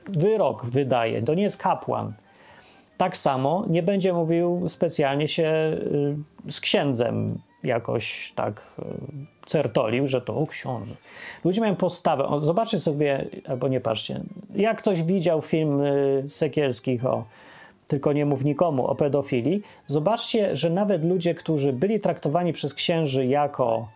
wyrok 0.08 0.66
wydaje. 0.66 1.22
To 1.22 1.34
nie 1.34 1.42
jest 1.42 1.62
kapłan. 1.62 2.12
Tak 2.96 3.16
samo 3.16 3.64
nie 3.68 3.82
będzie 3.82 4.12
mówił 4.12 4.68
specjalnie 4.68 5.28
się 5.28 5.76
y, 6.46 6.50
z 6.52 6.60
księdzem 6.60 7.38
jakoś 7.64 8.32
tak 8.34 8.74
y, 8.78 8.84
certolił, 9.46 10.06
że 10.06 10.20
to 10.20 10.36
o 10.36 10.46
książę. 10.46 10.94
Ludzie 11.44 11.60
mają 11.60 11.76
postawę. 11.76 12.28
zobaczcie 12.40 12.80
sobie, 12.80 13.26
albo 13.48 13.68
nie 13.68 13.80
patrzcie, 13.80 14.20
jak 14.54 14.78
ktoś 14.78 15.02
widział 15.02 15.42
film 15.42 15.80
y, 15.80 16.24
Sekielskich 16.28 17.06
o 17.06 17.24
tylko 17.88 18.12
nie 18.12 18.26
mów 18.26 18.44
nikomu 18.44 18.86
o 18.86 18.94
pedofilii, 18.94 19.62
zobaczcie, 19.86 20.56
że 20.56 20.70
nawet 20.70 21.04
ludzie, 21.04 21.34
którzy 21.34 21.72
byli 21.72 22.00
traktowani 22.00 22.52
przez 22.52 22.74
księży 22.74 23.26
jako 23.26 23.88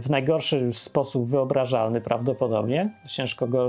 w 0.00 0.06
najgorszy 0.10 0.72
sposób 0.72 1.28
wyobrażalny 1.28 2.00
prawdopodobnie. 2.00 2.90
Ciężko 3.08 3.46
go 3.46 3.68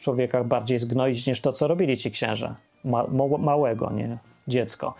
człowieka 0.00 0.44
bardziej 0.44 0.78
zgnoić 0.78 1.26
niż 1.26 1.40
to, 1.40 1.52
co 1.52 1.68
robili 1.68 1.96
ci 1.96 2.10
księża. 2.10 2.56
Ma, 2.84 3.06
małego, 3.38 3.90
nie? 3.90 4.18
Dziecko. 4.48 4.94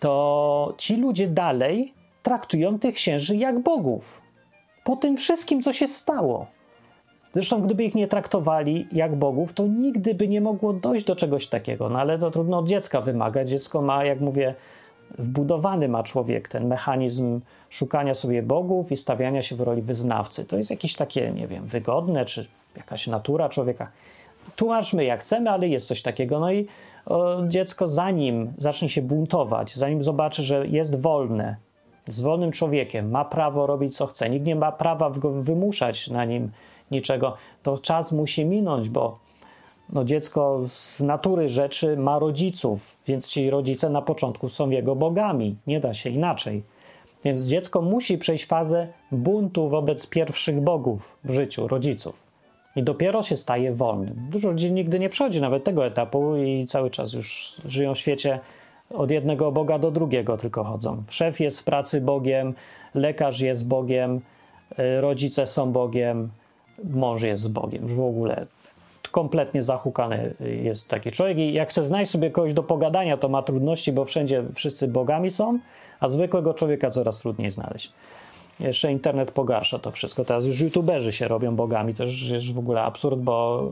To 0.00 0.74
ci 0.78 0.96
ludzie 0.96 1.28
dalej 1.28 1.94
traktują 2.22 2.78
tych 2.78 2.94
księży 2.94 3.36
jak 3.36 3.60
bogów. 3.60 4.22
Po 4.84 4.96
tym 4.96 5.16
wszystkim, 5.16 5.62
co 5.62 5.72
się 5.72 5.86
stało. 5.86 6.46
Zresztą, 7.32 7.62
gdyby 7.62 7.84
ich 7.84 7.94
nie 7.94 8.08
traktowali 8.08 8.86
jak 8.92 9.16
bogów, 9.16 9.52
to 9.52 9.66
nigdy 9.66 10.14
by 10.14 10.28
nie 10.28 10.40
mogło 10.40 10.72
dojść 10.72 11.06
do 11.06 11.16
czegoś 11.16 11.46
takiego. 11.46 11.88
No 11.88 11.98
ale 12.00 12.18
to 12.18 12.30
trudno 12.30 12.58
od 12.58 12.68
dziecka 12.68 13.00
wymaga. 13.00 13.44
Dziecko 13.44 13.82
ma, 13.82 14.04
jak 14.04 14.20
mówię, 14.20 14.54
wbudowany 15.18 15.88
ma 15.88 16.02
człowiek 16.02 16.48
ten 16.48 16.66
mechanizm 16.66 17.40
szukania 17.70 18.14
sobie 18.14 18.42
bogów 18.42 18.92
i 18.92 18.96
stawiania 18.96 19.42
się 19.42 19.56
w 19.56 19.60
roli 19.60 19.82
wyznawcy. 19.82 20.44
To 20.44 20.56
jest 20.56 20.70
jakieś 20.70 20.96
takie, 20.96 21.30
nie 21.30 21.46
wiem, 21.46 21.66
wygodne, 21.66 22.24
czy 22.24 22.46
jakaś 22.76 23.06
natura 23.06 23.48
człowieka. 23.48 23.90
tłumaczmy 24.56 25.04
jak 25.04 25.20
chcemy, 25.20 25.50
ale 25.50 25.68
jest 25.68 25.86
coś 25.86 26.02
takiego. 26.02 26.40
No 26.40 26.52
i 26.52 26.66
o, 27.06 27.42
dziecko 27.48 27.88
zanim 27.88 28.52
zacznie 28.58 28.88
się 28.88 29.02
buntować, 29.02 29.76
zanim 29.76 30.02
zobaczy, 30.02 30.42
że 30.42 30.66
jest 30.66 31.00
wolne, 31.00 31.56
z 32.04 32.20
wolnym 32.20 32.52
człowiekiem, 32.52 33.10
ma 33.10 33.24
prawo 33.24 33.66
robić 33.66 33.96
co 33.96 34.06
chce, 34.06 34.30
nikt 34.30 34.46
nie 34.46 34.56
ma 34.56 34.72
prawa 34.72 35.10
wymuszać 35.40 36.08
na 36.08 36.24
nim 36.24 36.50
niczego, 36.90 37.36
to 37.62 37.78
czas 37.78 38.12
musi 38.12 38.44
minąć, 38.44 38.88
bo 38.88 39.18
no 39.92 40.04
dziecko 40.04 40.60
z 40.66 41.00
natury 41.00 41.48
rzeczy 41.48 41.96
ma 41.96 42.18
rodziców, 42.18 42.96
więc 43.06 43.28
ci 43.28 43.50
rodzice 43.50 43.90
na 43.90 44.02
początku 44.02 44.48
są 44.48 44.70
jego 44.70 44.96
bogami. 44.96 45.56
Nie 45.66 45.80
da 45.80 45.94
się 45.94 46.10
inaczej. 46.10 46.62
Więc 47.24 47.42
dziecko 47.42 47.82
musi 47.82 48.18
przejść 48.18 48.46
fazę 48.46 48.88
buntu 49.12 49.68
wobec 49.68 50.06
pierwszych 50.06 50.60
bogów 50.60 51.18
w 51.24 51.32
życiu 51.32 51.68
rodziców. 51.68 52.22
I 52.76 52.82
dopiero 52.82 53.22
się 53.22 53.36
staje 53.36 53.72
wolnym. 53.72 54.14
Dużo 54.30 54.50
ludzi 54.50 54.72
nigdy 54.72 54.98
nie 54.98 55.08
przechodzi 55.08 55.40
nawet 55.40 55.64
tego 55.64 55.86
etapu 55.86 56.36
i 56.36 56.66
cały 56.66 56.90
czas 56.90 57.12
już 57.12 57.56
żyją 57.64 57.94
w 57.94 57.98
świecie 57.98 58.40
od 58.94 59.10
jednego 59.10 59.52
Boga 59.52 59.78
do 59.78 59.90
drugiego 59.90 60.36
tylko 60.36 60.64
chodzą. 60.64 61.02
Szef 61.08 61.40
jest 61.40 61.60
w 61.60 61.64
pracy 61.64 62.00
Bogiem, 62.00 62.54
lekarz 62.94 63.40
jest 63.40 63.68
Bogiem, 63.68 64.20
y, 64.78 65.00
rodzice 65.00 65.46
są 65.46 65.72
Bogiem, 65.72 66.30
mąż 66.84 67.22
jest 67.22 67.52
Bogiem. 67.52 67.82
Już 67.82 67.94
w 67.94 68.00
ogóle 68.00 68.46
kompletnie 69.12 69.62
zahukany 69.62 70.34
jest 70.62 70.88
taki 70.88 71.10
człowiek 71.10 71.38
i 71.38 71.52
jak 71.52 71.68
chce 71.68 71.82
znaleźć 71.82 72.10
sobie 72.12 72.30
kogoś 72.30 72.54
do 72.54 72.62
pogadania, 72.62 73.16
to 73.16 73.28
ma 73.28 73.42
trudności, 73.42 73.92
bo 73.92 74.04
wszędzie 74.04 74.44
wszyscy 74.54 74.88
bogami 74.88 75.30
są, 75.30 75.58
a 76.00 76.08
zwykłego 76.08 76.54
człowieka 76.54 76.90
coraz 76.90 77.18
trudniej 77.18 77.50
znaleźć. 77.50 77.92
Jeszcze 78.60 78.92
internet 78.92 79.30
pogarsza 79.30 79.78
to 79.78 79.90
wszystko. 79.90 80.24
Teraz 80.24 80.46
już 80.46 80.60
youtuberzy 80.60 81.12
się 81.12 81.28
robią 81.28 81.56
bogami. 81.56 81.94
To 81.94 82.04
już 82.04 82.22
jest 82.22 82.52
w 82.52 82.58
ogóle 82.58 82.82
absurd, 82.82 83.20
bo 83.20 83.68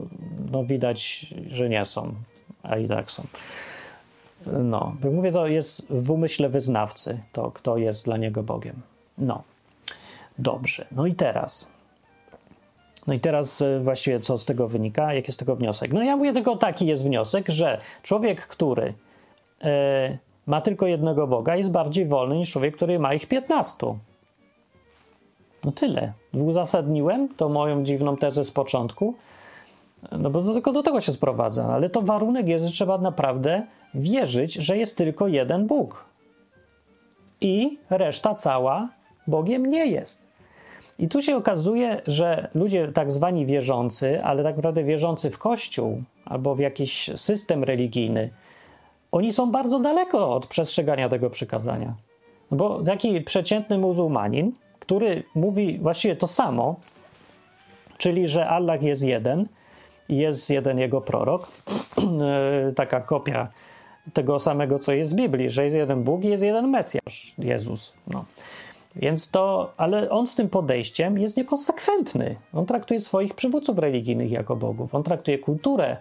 no 0.51 0.63
widać, 0.63 1.25
że 1.47 1.69
nie 1.69 1.85
są, 1.85 2.13
a 2.63 2.77
i 2.77 2.87
tak 2.87 3.11
są. 3.11 3.23
No, 4.45 4.95
jak 5.03 5.13
mówię, 5.13 5.31
to 5.31 5.47
jest 5.47 5.85
w 5.89 6.11
umyśle 6.11 6.49
wyznawcy, 6.49 7.19
to 7.31 7.51
kto 7.51 7.77
jest 7.77 8.05
dla 8.05 8.17
niego 8.17 8.43
Bogiem. 8.43 8.75
No, 9.17 9.43
dobrze. 10.37 10.87
No 10.91 11.05
i 11.05 11.15
teraz 11.15 11.67
no 13.09 13.13
i 13.13 13.19
teraz 13.19 13.61
e, 13.61 13.79
właściwie 13.79 14.19
co 14.19 14.37
z 14.37 14.45
tego 14.45 14.67
wynika? 14.67 15.13
Jaki 15.13 15.27
jest 15.27 15.39
tego 15.39 15.55
wniosek? 15.55 15.93
No 15.93 16.03
ja 16.03 16.17
mówię 16.17 16.33
tylko 16.33 16.55
taki 16.55 16.85
jest 16.85 17.03
wniosek, 17.03 17.49
że 17.49 17.81
człowiek, 18.03 18.47
który 18.47 18.93
e, 19.63 20.17
ma 20.45 20.61
tylko 20.61 20.87
jednego 20.87 21.27
Boga, 21.27 21.55
jest 21.55 21.71
bardziej 21.71 22.05
wolny 22.05 22.37
niż 22.37 22.51
człowiek, 22.51 22.75
który 22.75 22.99
ma 22.99 23.13
ich 23.13 23.27
15. 23.27 23.95
No 25.63 25.71
tyle. 25.71 26.13
Uzasadniłem 26.33 27.29
to 27.35 27.49
moją 27.49 27.83
dziwną 27.83 28.17
tezę 28.17 28.43
z 28.43 28.51
początku, 28.51 29.15
no 30.11 30.29
bo 30.29 30.41
to 30.41 30.53
tylko 30.53 30.71
do 30.71 30.83
tego 30.83 31.01
się 31.01 31.11
sprowadza. 31.11 31.65
Ale 31.65 31.89
to 31.89 32.01
warunek 32.01 32.47
jest, 32.47 32.65
że 32.65 32.71
trzeba 32.71 32.97
naprawdę 32.97 33.63
wierzyć, 33.93 34.53
że 34.53 34.77
jest 34.77 34.97
tylko 34.97 35.27
jeden 35.27 35.67
Bóg. 35.67 36.05
I 37.41 37.77
reszta 37.89 38.35
cała 38.35 38.89
Bogiem 39.27 39.65
nie 39.65 39.85
jest. 39.85 40.29
I 40.99 41.07
tu 41.07 41.21
się 41.21 41.35
okazuje, 41.35 42.01
że 42.07 42.49
ludzie 42.55 42.91
tak 42.93 43.11
zwani 43.11 43.45
wierzący, 43.45 44.23
ale 44.23 44.43
tak 44.43 44.55
naprawdę 44.55 44.83
wierzący 44.83 45.29
w 45.29 45.37
Kościół 45.37 46.03
albo 46.25 46.55
w 46.55 46.59
jakiś 46.59 47.09
system 47.15 47.63
religijny, 47.63 48.29
oni 49.11 49.33
są 49.33 49.51
bardzo 49.51 49.79
daleko 49.79 50.35
od 50.35 50.47
przestrzegania 50.47 51.09
tego 51.09 51.29
przykazania. 51.29 51.93
Bo 52.51 52.83
taki 52.83 53.21
przeciętny 53.21 53.77
muzułmanin, 53.77 54.51
który 54.79 55.23
mówi 55.35 55.79
właściwie 55.79 56.15
to 56.15 56.27
samo, 56.27 56.75
czyli 57.97 58.27
że 58.27 58.47
Allah 58.47 58.83
jest 58.83 59.03
jeden, 59.03 59.47
jest 60.09 60.49
jeden 60.49 60.79
jego 60.79 61.01
prorok, 61.01 61.47
taka 62.75 63.01
kopia 63.01 63.47
tego 64.13 64.39
samego, 64.39 64.79
co 64.79 64.91
jest 64.91 65.13
w 65.13 65.15
Biblii, 65.15 65.49
że 65.49 65.63
jest 65.63 65.75
jeden 65.75 66.03
Bóg 66.03 66.23
i 66.23 66.27
jest 66.27 66.43
jeden 66.43 66.67
Mesjasz, 66.67 67.33
Jezus. 67.37 67.95
No. 68.07 68.25
Więc 68.95 69.31
to, 69.31 69.73
ale 69.77 70.09
on 70.09 70.27
z 70.27 70.35
tym 70.35 70.49
podejściem 70.49 71.17
jest 71.17 71.37
niekonsekwentny. 71.37 72.35
On 72.53 72.65
traktuje 72.65 72.99
swoich 72.99 73.35
przywódców 73.35 73.77
religijnych 73.77 74.31
jako 74.31 74.55
bogów, 74.55 74.95
on 74.95 75.03
traktuje 75.03 75.39
kulturę 75.39 75.97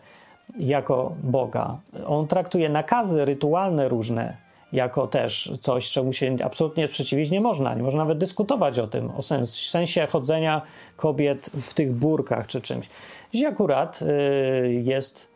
jako 0.59 1.13
Boga, 1.23 1.79
on 2.07 2.27
traktuje 2.27 2.69
nakazy 2.69 3.25
rytualne 3.25 3.89
różne 3.89 4.37
jako 4.73 5.07
też 5.07 5.53
coś, 5.61 5.91
czemu 5.91 6.13
się 6.13 6.37
absolutnie 6.45 6.89
sprzeciwić 6.89 7.31
nie 7.31 7.41
można. 7.41 7.75
Nie 7.75 7.83
można 7.83 7.99
nawet 7.99 8.19
dyskutować 8.19 8.79
o 8.79 8.87
tym, 8.87 9.11
o 9.11 9.23
sens, 9.23 9.61
sensie 9.61 10.07
chodzenia 10.07 10.63
kobiet 10.97 11.51
w 11.61 11.75
tych 11.75 11.93
burkach 11.93 12.47
czy 12.47 12.61
czymś. 12.61 12.89
Dziś 13.35 13.45
akurat 13.45 14.03
y, 14.03 14.83
jest 14.85 15.33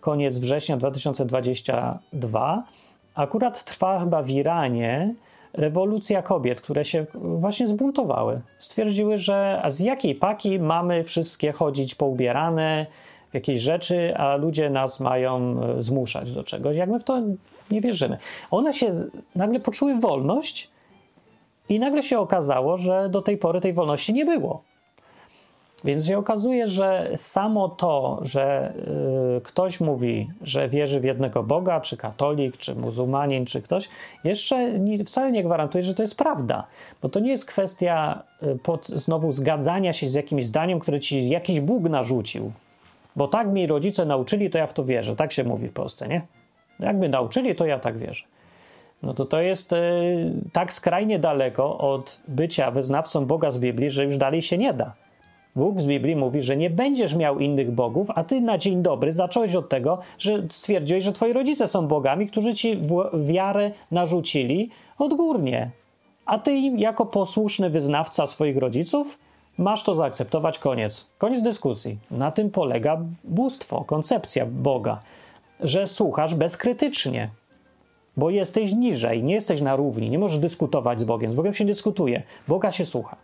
koniec 0.00 0.38
września 0.38 0.76
2022. 0.76 2.64
Akurat 3.14 3.64
trwa 3.64 4.00
chyba 4.00 4.22
w 4.22 4.30
Iranie 4.30 5.14
rewolucja 5.52 6.22
kobiet, 6.22 6.60
które 6.60 6.84
się 6.84 7.06
właśnie 7.14 7.66
zbuntowały. 7.66 8.40
Stwierdziły, 8.58 9.18
że 9.18 9.60
a 9.62 9.70
z 9.70 9.80
jakiej 9.80 10.14
paki 10.14 10.58
mamy 10.58 11.04
wszystkie 11.04 11.52
chodzić 11.52 11.94
poubierane 11.94 12.86
w 13.30 13.34
jakieś 13.34 13.60
rzeczy, 13.60 14.16
a 14.16 14.36
ludzie 14.36 14.70
nas 14.70 15.00
mają 15.00 15.62
e, 15.62 15.82
zmuszać 15.82 16.32
do 16.32 16.44
czegoś. 16.44 16.76
Jak 16.76 16.90
my 16.90 17.00
w 17.00 17.04
to 17.04 17.22
nie 17.72 17.80
wierzymy. 17.80 18.18
One 18.50 18.72
się 18.72 18.90
nagle 19.36 19.60
poczuły 19.60 19.94
wolność 19.94 20.70
i 21.68 21.78
nagle 21.78 22.02
się 22.02 22.18
okazało, 22.18 22.78
że 22.78 23.08
do 23.08 23.22
tej 23.22 23.36
pory 23.36 23.60
tej 23.60 23.72
wolności 23.72 24.12
nie 24.12 24.24
było. 24.24 24.62
Więc 25.84 26.06
się 26.06 26.18
okazuje, 26.18 26.66
że 26.66 27.12
samo 27.16 27.68
to, 27.68 28.20
że 28.22 28.74
y, 29.36 29.40
ktoś 29.40 29.80
mówi, 29.80 30.28
że 30.42 30.68
wierzy 30.68 31.00
w 31.00 31.04
jednego 31.04 31.42
Boga, 31.42 31.80
czy 31.80 31.96
katolik, 31.96 32.56
czy 32.56 32.74
muzułmanin, 32.74 33.46
czy 33.46 33.62
ktoś, 33.62 33.88
jeszcze 34.24 34.78
nie, 34.78 35.04
wcale 35.04 35.32
nie 35.32 35.44
gwarantuje, 35.44 35.84
że 35.84 35.94
to 35.94 36.02
jest 36.02 36.18
prawda. 36.18 36.66
Bo 37.02 37.08
to 37.08 37.20
nie 37.20 37.30
jest 37.30 37.46
kwestia 37.46 38.22
y, 38.42 38.58
pod, 38.58 38.86
znowu 38.86 39.32
zgadzania 39.32 39.92
się 39.92 40.08
z 40.08 40.14
jakimś 40.14 40.46
zdaniem, 40.46 40.80
które 40.80 41.00
ci 41.00 41.28
jakiś 41.28 41.60
Bóg 41.60 41.82
narzucił. 41.82 42.52
Bo 43.16 43.28
tak 43.28 43.48
mi 43.48 43.66
rodzice 43.66 44.04
nauczyli, 44.04 44.50
to 44.50 44.58
ja 44.58 44.66
w 44.66 44.72
to 44.72 44.84
wierzę. 44.84 45.16
Tak 45.16 45.32
się 45.32 45.44
mówi 45.44 45.68
w 45.68 45.72
Polsce, 45.72 46.08
nie? 46.08 46.22
Jakby 46.82 47.08
nauczyli, 47.08 47.54
to 47.54 47.66
ja 47.66 47.78
tak 47.78 47.98
wierzę. 47.98 48.24
No 49.02 49.14
to 49.14 49.24
to 49.24 49.40
jest 49.40 49.72
y, 49.72 49.76
tak 50.52 50.72
skrajnie 50.72 51.18
daleko 51.18 51.78
od 51.78 52.20
bycia 52.28 52.70
wyznawcą 52.70 53.26
Boga 53.26 53.50
z 53.50 53.58
Biblii, 53.58 53.90
że 53.90 54.04
już 54.04 54.16
dalej 54.16 54.42
się 54.42 54.58
nie 54.58 54.72
da. 54.72 54.92
Bóg 55.56 55.80
z 55.80 55.86
Biblii 55.86 56.16
mówi, 56.16 56.42
że 56.42 56.56
nie 56.56 56.70
będziesz 56.70 57.14
miał 57.14 57.38
innych 57.38 57.70
bogów, 57.70 58.08
a 58.14 58.24
ty 58.24 58.40
na 58.40 58.58
dzień 58.58 58.82
dobry 58.82 59.12
zacząłeś 59.12 59.54
od 59.54 59.68
tego, 59.68 59.98
że 60.18 60.42
stwierdziłeś, 60.50 61.04
że 61.04 61.12
twoi 61.12 61.32
rodzice 61.32 61.68
są 61.68 61.86
bogami, 61.88 62.26
którzy 62.26 62.54
ci 62.54 62.80
wiarę 63.14 63.70
narzucili 63.90 64.70
odgórnie. 64.98 65.70
A 66.26 66.38
ty 66.38 66.56
jako 66.60 67.06
posłuszny 67.06 67.70
wyznawca 67.70 68.26
swoich 68.26 68.56
rodziców 68.56 69.18
masz 69.58 69.82
to 69.82 69.94
zaakceptować, 69.94 70.58
koniec. 70.58 71.08
Koniec 71.18 71.42
dyskusji. 71.42 71.98
Na 72.10 72.30
tym 72.30 72.50
polega 72.50 73.00
bóstwo, 73.24 73.84
koncepcja 73.84 74.46
Boga, 74.46 75.00
że 75.60 75.86
słuchasz 75.86 76.34
bezkrytycznie, 76.34 77.30
bo 78.16 78.30
jesteś 78.30 78.72
niżej, 78.72 79.22
nie 79.22 79.34
jesteś 79.34 79.60
na 79.60 79.76
równi, 79.76 80.10
nie 80.10 80.18
możesz 80.18 80.38
dyskutować 80.38 81.00
z 81.00 81.04
Bogiem. 81.04 81.32
Z 81.32 81.34
Bogiem 81.34 81.54
się 81.54 81.64
dyskutuje, 81.64 82.22
Boga 82.48 82.72
się 82.72 82.86
słucha. 82.86 83.16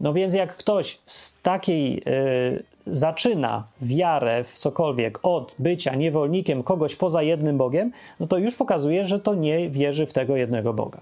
No 0.00 0.12
więc 0.12 0.34
jak 0.34 0.56
ktoś 0.56 0.98
z 1.06 1.40
takiej 1.42 2.02
y, 2.08 2.64
zaczyna 2.86 3.66
wiarę 3.82 4.44
w 4.44 4.58
cokolwiek 4.58 5.18
od 5.22 5.54
bycia 5.58 5.94
niewolnikiem 5.94 6.62
kogoś 6.62 6.96
poza 6.96 7.22
jednym 7.22 7.58
Bogiem, 7.58 7.92
no 8.20 8.26
to 8.26 8.38
już 8.38 8.56
pokazuje, 8.56 9.04
że 9.04 9.20
to 9.20 9.34
nie 9.34 9.70
wierzy 9.70 10.06
w 10.06 10.12
tego 10.12 10.36
jednego 10.36 10.72
Boga. 10.72 11.00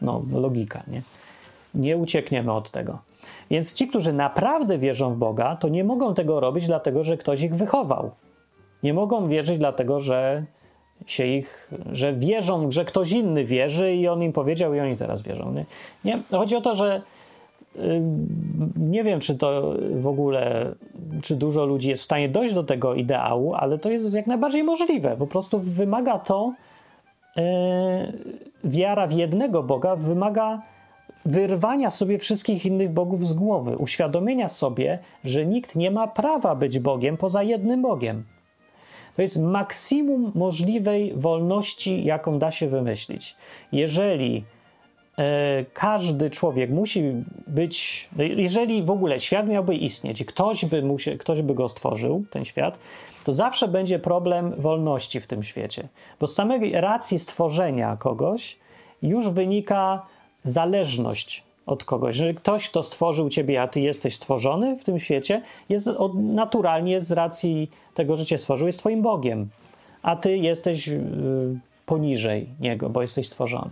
No, 0.00 0.22
logika, 0.32 0.82
nie? 0.88 1.02
Nie 1.74 1.96
uciekniemy 1.96 2.52
od 2.52 2.70
tego. 2.70 2.98
Więc 3.50 3.74
ci, 3.74 3.88
którzy 3.88 4.12
naprawdę 4.12 4.78
wierzą 4.78 5.14
w 5.14 5.16
Boga, 5.16 5.56
to 5.56 5.68
nie 5.68 5.84
mogą 5.84 6.14
tego 6.14 6.40
robić, 6.40 6.66
dlatego 6.66 7.04
że 7.04 7.16
ktoś 7.16 7.42
ich 7.42 7.54
wychował. 7.54 8.10
Nie 8.84 8.94
mogą 8.94 9.28
wierzyć, 9.28 9.58
dlatego 9.58 10.00
że 10.00 10.44
się 11.06 11.26
ich, 11.26 11.70
że 11.92 12.12
wierzą, 12.12 12.70
że 12.70 12.84
ktoś 12.84 13.12
inny 13.12 13.44
wierzy 13.44 13.94
i 13.94 14.08
on 14.08 14.22
im 14.22 14.32
powiedział 14.32 14.74
i 14.74 14.80
oni 14.80 14.96
teraz 14.96 15.22
wierzą. 15.22 15.52
Nie? 15.52 15.64
nie? 16.04 16.22
Chodzi 16.30 16.56
o 16.56 16.60
to, 16.60 16.74
że 16.74 17.02
nie 18.76 19.04
wiem, 19.04 19.20
czy 19.20 19.38
to 19.38 19.74
w 19.96 20.06
ogóle, 20.06 20.72
czy 21.22 21.36
dużo 21.36 21.64
ludzi 21.64 21.88
jest 21.88 22.02
w 22.02 22.04
stanie 22.04 22.28
dojść 22.28 22.54
do 22.54 22.64
tego 22.64 22.94
ideału, 22.94 23.54
ale 23.54 23.78
to 23.78 23.90
jest 23.90 24.14
jak 24.14 24.26
najbardziej 24.26 24.64
możliwe. 24.64 25.16
Po 25.16 25.26
prostu 25.26 25.58
wymaga 25.58 26.18
to, 26.18 26.52
yy, 27.36 27.42
wiara 28.64 29.06
w 29.06 29.12
jednego 29.12 29.62
Boga 29.62 29.96
wymaga 29.96 30.62
wyrwania 31.24 31.90
sobie 31.90 32.18
wszystkich 32.18 32.66
innych 32.66 32.92
bogów 32.92 33.26
z 33.26 33.32
głowy, 33.32 33.76
uświadomienia 33.76 34.48
sobie, 34.48 34.98
że 35.24 35.46
nikt 35.46 35.76
nie 35.76 35.90
ma 35.90 36.06
prawa 36.06 36.54
być 36.54 36.78
Bogiem 36.78 37.16
poza 37.16 37.42
jednym 37.42 37.82
Bogiem. 37.82 38.24
To 39.16 39.22
jest 39.22 39.40
maksimum 39.40 40.32
możliwej 40.34 41.12
wolności, 41.16 42.04
jaką 42.04 42.38
da 42.38 42.50
się 42.50 42.68
wymyślić. 42.68 43.36
Jeżeli 43.72 44.44
e, 45.18 45.64
każdy 45.64 46.30
człowiek 46.30 46.70
musi 46.70 47.02
być, 47.46 48.08
jeżeli 48.36 48.82
w 48.82 48.90
ogóle 48.90 49.20
świat 49.20 49.48
miałby 49.48 49.74
istnieć 49.74 50.20
i 50.20 50.24
ktoś 50.24 50.64
by, 50.64 50.82
musi, 50.82 51.18
ktoś 51.18 51.42
by 51.42 51.54
go 51.54 51.68
stworzył, 51.68 52.24
ten 52.30 52.44
świat, 52.44 52.78
to 53.24 53.34
zawsze 53.34 53.68
będzie 53.68 53.98
problem 53.98 54.54
wolności 54.58 55.20
w 55.20 55.26
tym 55.26 55.42
świecie. 55.42 55.88
Bo 56.20 56.26
z 56.26 56.34
samej 56.34 56.72
racji 56.72 57.18
stworzenia 57.18 57.96
kogoś 57.96 58.58
już 59.02 59.28
wynika 59.28 60.06
zależność 60.42 61.43
od 61.66 61.84
kogoś. 61.84 62.16
Że 62.16 62.34
ktoś, 62.34 62.68
kto 62.68 62.82
stworzył 62.82 63.28
ciebie, 63.28 63.62
a 63.62 63.68
ty 63.68 63.80
jesteś 63.80 64.14
stworzony 64.14 64.76
w 64.76 64.84
tym 64.84 64.98
świecie, 64.98 65.42
jest 65.68 65.88
od, 65.88 66.14
naturalnie 66.14 67.00
z 67.00 67.12
racji 67.12 67.70
tego, 67.94 68.16
że 68.16 68.26
cię 68.26 68.38
stworzył, 68.38 68.66
jest 68.66 68.78
twoim 68.78 69.02
Bogiem, 69.02 69.48
a 70.02 70.16
ty 70.16 70.36
jesteś 70.36 70.88
y, 70.88 71.00
poniżej 71.86 72.48
niego, 72.60 72.90
bo 72.90 73.00
jesteś 73.00 73.26
stworzony. 73.26 73.70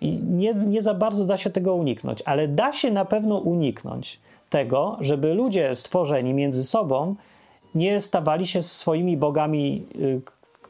I 0.00 0.12
nie, 0.12 0.54
nie 0.54 0.82
za 0.82 0.94
bardzo 0.94 1.24
da 1.24 1.36
się 1.36 1.50
tego 1.50 1.74
uniknąć, 1.74 2.22
ale 2.26 2.48
da 2.48 2.72
się 2.72 2.90
na 2.90 3.04
pewno 3.04 3.38
uniknąć 3.38 4.20
tego, 4.50 4.96
żeby 5.00 5.34
ludzie 5.34 5.74
stworzeni 5.74 6.34
między 6.34 6.64
sobą 6.64 7.14
nie 7.74 8.00
stawali 8.00 8.46
się 8.46 8.62
swoimi 8.62 9.16
bogami, 9.16 9.86
y, 9.94 10.20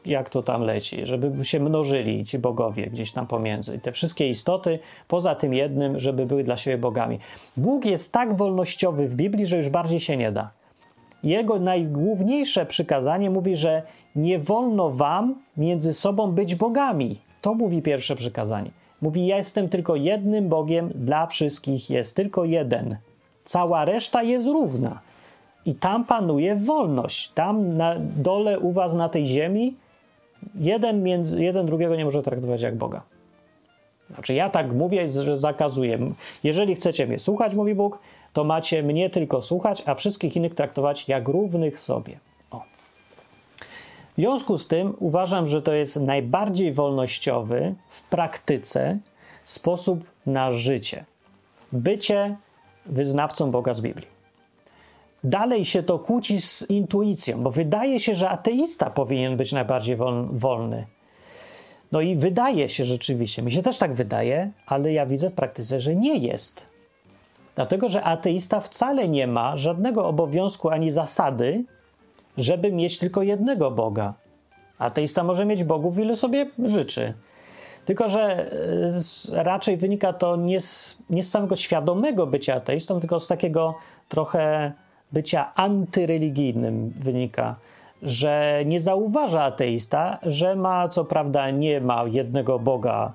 jak 0.05 0.29
to 0.29 0.43
tam 0.43 0.61
leci, 0.61 1.05
żeby 1.05 1.45
się 1.45 1.59
mnożyli 1.59 2.25
ci 2.25 2.39
bogowie 2.39 2.87
gdzieś 2.87 3.11
tam 3.11 3.27
pomiędzy. 3.27 3.79
Te 3.79 3.91
wszystkie 3.91 4.29
istoty, 4.29 4.79
poza 5.07 5.35
tym 5.35 5.53
jednym, 5.53 5.99
żeby 5.99 6.25
były 6.25 6.43
dla 6.43 6.57
siebie 6.57 6.77
bogami. 6.77 7.19
Bóg 7.57 7.85
jest 7.85 8.13
tak 8.13 8.33
wolnościowy 8.35 9.07
w 9.07 9.15
Biblii, 9.15 9.45
że 9.45 9.57
już 9.57 9.69
bardziej 9.69 9.99
się 9.99 10.17
nie 10.17 10.31
da. 10.31 10.51
Jego 11.23 11.59
najgłówniejsze 11.59 12.65
przykazanie 12.65 13.29
mówi, 13.29 13.55
że 13.55 13.83
nie 14.15 14.39
wolno 14.39 14.89
wam 14.89 15.35
między 15.57 15.93
sobą 15.93 16.31
być 16.31 16.55
bogami. 16.55 17.19
To 17.41 17.53
mówi 17.53 17.81
pierwsze 17.81 18.15
przykazanie. 18.15 18.71
Mówi: 19.01 19.25
Ja 19.25 19.37
jestem 19.37 19.69
tylko 19.69 19.95
jednym 19.95 20.49
Bogiem, 20.49 20.91
dla 20.95 21.27
wszystkich 21.27 21.89
jest 21.89 22.15
tylko 22.15 22.45
jeden. 22.45 22.97
Cała 23.45 23.85
reszta 23.85 24.23
jest 24.23 24.47
równa. 24.47 24.99
I 25.65 25.75
tam 25.75 26.05
panuje 26.05 26.55
wolność. 26.55 27.29
Tam 27.29 27.77
na 27.77 27.95
dole 27.99 28.59
u 28.59 28.71
was 28.71 28.93
na 28.95 29.09
tej 29.09 29.27
ziemi 29.27 29.75
jeden, 30.55 31.03
między, 31.03 31.43
jeden 31.43 31.65
drugiego 31.65 31.95
nie 31.95 32.05
może 32.05 32.23
traktować 32.23 32.61
jak 32.61 32.75
Boga. 32.75 33.01
Znaczy, 34.09 34.33
ja 34.33 34.49
tak 34.49 34.73
mówię, 34.73 35.07
że 35.07 35.37
zakazuję. 35.37 35.99
Jeżeli 36.43 36.75
chcecie 36.75 37.07
mnie 37.07 37.19
słuchać, 37.19 37.55
mówi 37.55 37.75
Bóg, 37.75 37.99
to 38.33 38.43
macie 38.43 38.83
mnie 38.83 39.09
tylko 39.09 39.41
słuchać, 39.41 39.83
a 39.85 39.95
wszystkich 39.95 40.35
innych 40.35 40.55
traktować 40.55 41.09
jak 41.09 41.27
równych 41.27 41.79
sobie. 41.79 42.19
O. 42.51 42.59
W 44.11 44.15
związku 44.15 44.57
z 44.57 44.67
tym 44.67 44.95
uważam, 44.99 45.47
że 45.47 45.61
to 45.61 45.73
jest 45.73 46.01
najbardziej 46.01 46.73
wolnościowy 46.73 47.75
w 47.89 48.09
praktyce 48.09 48.97
sposób 49.45 50.03
na 50.25 50.51
życie. 50.51 51.05
Bycie 51.71 52.35
wyznawcą 52.85 53.51
Boga 53.51 53.73
z 53.73 53.81
Biblii 53.81 54.12
dalej 55.23 55.65
się 55.65 55.83
to 55.83 55.99
kłóci 55.99 56.41
z 56.41 56.69
intuicją, 56.69 57.43
bo 57.43 57.51
wydaje 57.51 57.99
się, 57.99 58.15
że 58.15 58.29
ateista 58.29 58.89
powinien 58.89 59.37
być 59.37 59.51
najbardziej 59.51 59.97
wolny. 60.31 60.85
No 61.91 62.01
i 62.01 62.15
wydaje 62.15 62.69
się 62.69 62.85
rzeczywiście, 62.85 63.41
mi 63.41 63.51
się 63.51 63.61
też 63.61 63.77
tak 63.77 63.93
wydaje, 63.93 64.51
ale 64.65 64.93
ja 64.93 65.05
widzę 65.05 65.29
w 65.29 65.33
praktyce, 65.33 65.79
że 65.79 65.95
nie 65.95 66.17
jest. 66.17 66.65
Dlatego, 67.55 67.89
że 67.89 68.03
ateista 68.03 68.59
wcale 68.59 69.09
nie 69.09 69.27
ma 69.27 69.57
żadnego 69.57 70.07
obowiązku 70.07 70.69
ani 70.69 70.91
zasady, 70.91 71.63
żeby 72.37 72.71
mieć 72.71 72.99
tylko 72.99 73.21
jednego 73.21 73.71
Boga. 73.71 74.13
Ateista 74.79 75.23
może 75.23 75.45
mieć 75.45 75.63
bogów, 75.63 75.99
ile 75.99 76.15
sobie 76.15 76.49
życzy. 76.63 77.13
Tylko, 77.85 78.09
że 78.09 78.51
e, 79.31 79.43
raczej 79.43 79.77
wynika 79.77 80.13
to 80.13 80.35
nie 80.35 80.61
z, 80.61 80.97
nie 81.09 81.23
z 81.23 81.29
samego 81.29 81.55
świadomego 81.55 82.27
bycia 82.27 82.55
ateistą, 82.55 82.99
tylko 82.99 83.19
z 83.19 83.27
takiego 83.27 83.75
trochę 84.09 84.73
bycia 85.13 85.51
antyreligijnym 85.55 86.93
wynika, 86.99 87.55
że 88.03 88.63
nie 88.65 88.79
zauważa 88.79 89.43
ateista, 89.43 90.19
że 90.23 90.55
ma, 90.55 90.87
co 90.87 91.05
prawda, 91.05 91.49
nie 91.49 91.81
ma 91.81 92.03
jednego 92.11 92.59
Boga, 92.59 93.13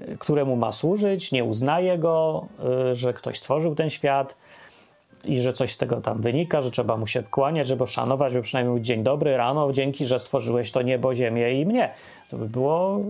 y, 0.00 0.16
któremu 0.18 0.56
ma 0.56 0.72
służyć, 0.72 1.32
nie 1.32 1.44
uznaje 1.44 1.98
go, 1.98 2.46
y, 2.90 2.94
że 2.94 3.12
ktoś 3.12 3.38
stworzył 3.38 3.74
ten 3.74 3.90
świat 3.90 4.36
i 5.24 5.40
że 5.40 5.52
coś 5.52 5.72
z 5.72 5.78
tego 5.78 6.00
tam 6.00 6.20
wynika, 6.20 6.60
że 6.60 6.70
trzeba 6.70 6.96
mu 6.96 7.06
się 7.06 7.22
kłaniać, 7.22 7.66
żeby 7.66 7.86
szanować, 7.86 8.32
żeby 8.32 8.42
przynajmniej 8.42 8.82
dzień 8.82 9.02
dobry, 9.02 9.36
rano, 9.36 9.72
dzięki, 9.72 10.06
że 10.06 10.18
stworzyłeś 10.18 10.70
to 10.70 10.82
niebo, 10.82 11.14
ziemię 11.14 11.60
i 11.60 11.66
mnie. 11.66 11.90
To 12.30 12.36
by 12.36 12.48
było 12.48 13.00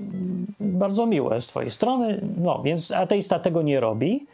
mm, 0.00 0.46
bardzo 0.60 1.06
miłe 1.06 1.40
z 1.40 1.46
twojej 1.46 1.70
strony. 1.70 2.20
No, 2.36 2.62
więc 2.62 2.92
ateista 2.92 3.38
tego 3.38 3.62
nie 3.62 3.80
robi 3.80 4.26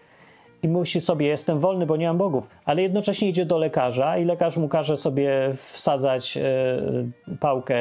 i 0.63 0.69
musi 0.69 1.01
sobie, 1.01 1.27
jestem 1.27 1.61
wolny, 1.61 1.87
bo 1.87 1.97
nie 1.97 2.07
mam 2.07 2.19
bogów, 2.19 2.49
ale 2.65 2.83
jednocześnie 2.83 3.29
idzie 3.29 3.45
do 3.45 3.59
lekarza 3.59 4.19
i 4.19 4.25
lekarz 4.25 4.57
mu 4.57 4.69
każe 4.69 4.97
sobie 4.97 5.51
wsadzać 5.55 6.37
e, 6.37 6.43
pałkę 7.41 7.77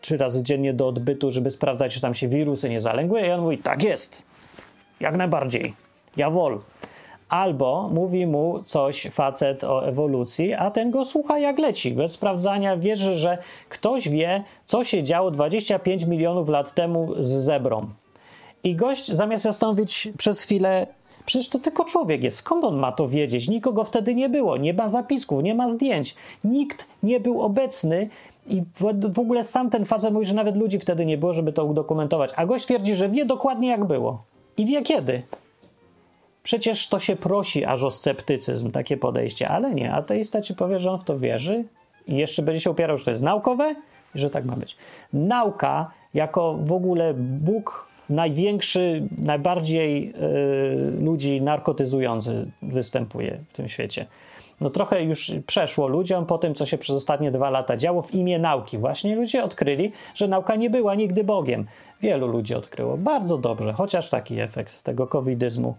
trzy 0.00 0.16
razy 0.16 0.42
dziennie 0.42 0.74
do 0.74 0.88
odbytu, 0.88 1.30
żeby 1.30 1.50
sprawdzać, 1.50 1.94
czy 1.94 2.00
tam 2.00 2.14
się 2.14 2.28
wirusy 2.28 2.70
nie 2.70 2.80
zalęgły. 2.80 3.20
I 3.20 3.30
on 3.30 3.40
mówi, 3.40 3.58
tak 3.58 3.82
jest, 3.82 4.22
jak 5.00 5.16
najbardziej, 5.16 5.74
ja 6.16 6.30
wol. 6.30 6.60
Albo 7.28 7.88
mówi 7.92 8.26
mu 8.26 8.62
coś 8.64 9.06
facet 9.10 9.64
o 9.64 9.88
ewolucji, 9.88 10.54
a 10.54 10.70
ten 10.70 10.90
go 10.90 11.04
słucha 11.04 11.38
jak 11.38 11.58
leci, 11.58 11.92
bez 11.92 12.12
sprawdzania, 12.12 12.76
wierzy, 12.76 13.18
że 13.18 13.38
ktoś 13.68 14.08
wie, 14.08 14.44
co 14.66 14.84
się 14.84 15.02
działo 15.02 15.30
25 15.30 16.04
milionów 16.04 16.48
lat 16.48 16.74
temu 16.74 17.14
z 17.18 17.26
zebrą. 17.26 17.88
I 18.64 18.76
gość 18.76 19.12
zamiast 19.12 19.44
zastanowić 19.44 20.08
przez 20.18 20.42
chwilę, 20.42 20.86
Przecież 21.26 21.48
to 21.48 21.58
tylko 21.58 21.84
człowiek 21.84 22.22
jest. 22.24 22.36
Skąd 22.36 22.64
on 22.64 22.76
ma 22.76 22.92
to 22.92 23.08
wiedzieć? 23.08 23.48
Nikogo 23.48 23.84
wtedy 23.84 24.14
nie 24.14 24.28
było. 24.28 24.56
Nie 24.56 24.74
ma 24.74 24.88
zapisków, 24.88 25.42
nie 25.42 25.54
ma 25.54 25.68
zdjęć. 25.68 26.14
Nikt 26.44 26.86
nie 27.02 27.20
był 27.20 27.42
obecny 27.42 28.08
i 28.46 28.62
w 29.12 29.18
ogóle 29.18 29.44
sam 29.44 29.70
ten 29.70 29.84
facet 29.84 30.12
mówi, 30.12 30.26
że 30.26 30.34
nawet 30.34 30.56
ludzi 30.56 30.78
wtedy 30.78 31.06
nie 31.06 31.18
było, 31.18 31.34
żeby 31.34 31.52
to 31.52 31.64
udokumentować. 31.64 32.30
A 32.36 32.46
gość 32.46 32.64
twierdzi, 32.64 32.94
że 32.94 33.08
wie 33.08 33.24
dokładnie 33.24 33.68
jak 33.68 33.84
było. 33.84 34.22
I 34.56 34.66
wie 34.66 34.82
kiedy. 34.82 35.22
Przecież 36.42 36.88
to 36.88 36.98
się 36.98 37.16
prosi 37.16 37.64
aż 37.64 37.82
o 37.82 37.90
sceptycyzm, 37.90 38.70
takie 38.70 38.96
podejście, 38.96 39.48
ale 39.48 39.74
nie. 39.74 39.92
Ateista 39.92 40.40
ci 40.40 40.54
powie, 40.54 40.78
że 40.78 40.90
on 40.90 40.98
w 40.98 41.04
to 41.04 41.18
wierzy 41.18 41.64
i 42.06 42.16
jeszcze 42.16 42.42
będzie 42.42 42.60
się 42.60 42.70
opierał, 42.70 42.98
że 42.98 43.04
to 43.04 43.10
jest 43.10 43.22
naukowe 43.22 43.74
i 44.14 44.18
że 44.18 44.30
tak 44.30 44.44
ma 44.44 44.56
być. 44.56 44.76
Nauka 45.12 45.90
jako 46.14 46.54
w 46.54 46.72
ogóle 46.72 47.14
Bóg 47.16 47.88
największy, 48.10 49.08
najbardziej 49.18 50.12
y, 50.96 51.02
ludzi 51.04 51.42
narkotyzujący 51.42 52.50
występuje 52.62 53.38
w 53.48 53.52
tym 53.52 53.68
świecie. 53.68 54.06
No 54.60 54.70
trochę 54.70 55.02
już 55.02 55.32
przeszło 55.46 55.88
ludziom 55.88 56.26
po 56.26 56.38
tym, 56.38 56.54
co 56.54 56.66
się 56.66 56.78
przez 56.78 56.96
ostatnie 56.96 57.30
dwa 57.30 57.50
lata 57.50 57.76
działo 57.76 58.02
w 58.02 58.14
imię 58.14 58.38
nauki. 58.38 58.78
Właśnie 58.78 59.16
ludzie 59.16 59.44
odkryli, 59.44 59.92
że 60.14 60.28
nauka 60.28 60.56
nie 60.56 60.70
była 60.70 60.94
nigdy 60.94 61.24
Bogiem. 61.24 61.66
Wielu 62.00 62.26
ludzi 62.26 62.54
odkryło. 62.54 62.96
Bardzo 62.96 63.38
dobrze, 63.38 63.72
chociaż 63.72 64.10
taki 64.10 64.40
efekt 64.40 64.82
tego 64.82 65.06
covidyzmu 65.06 65.74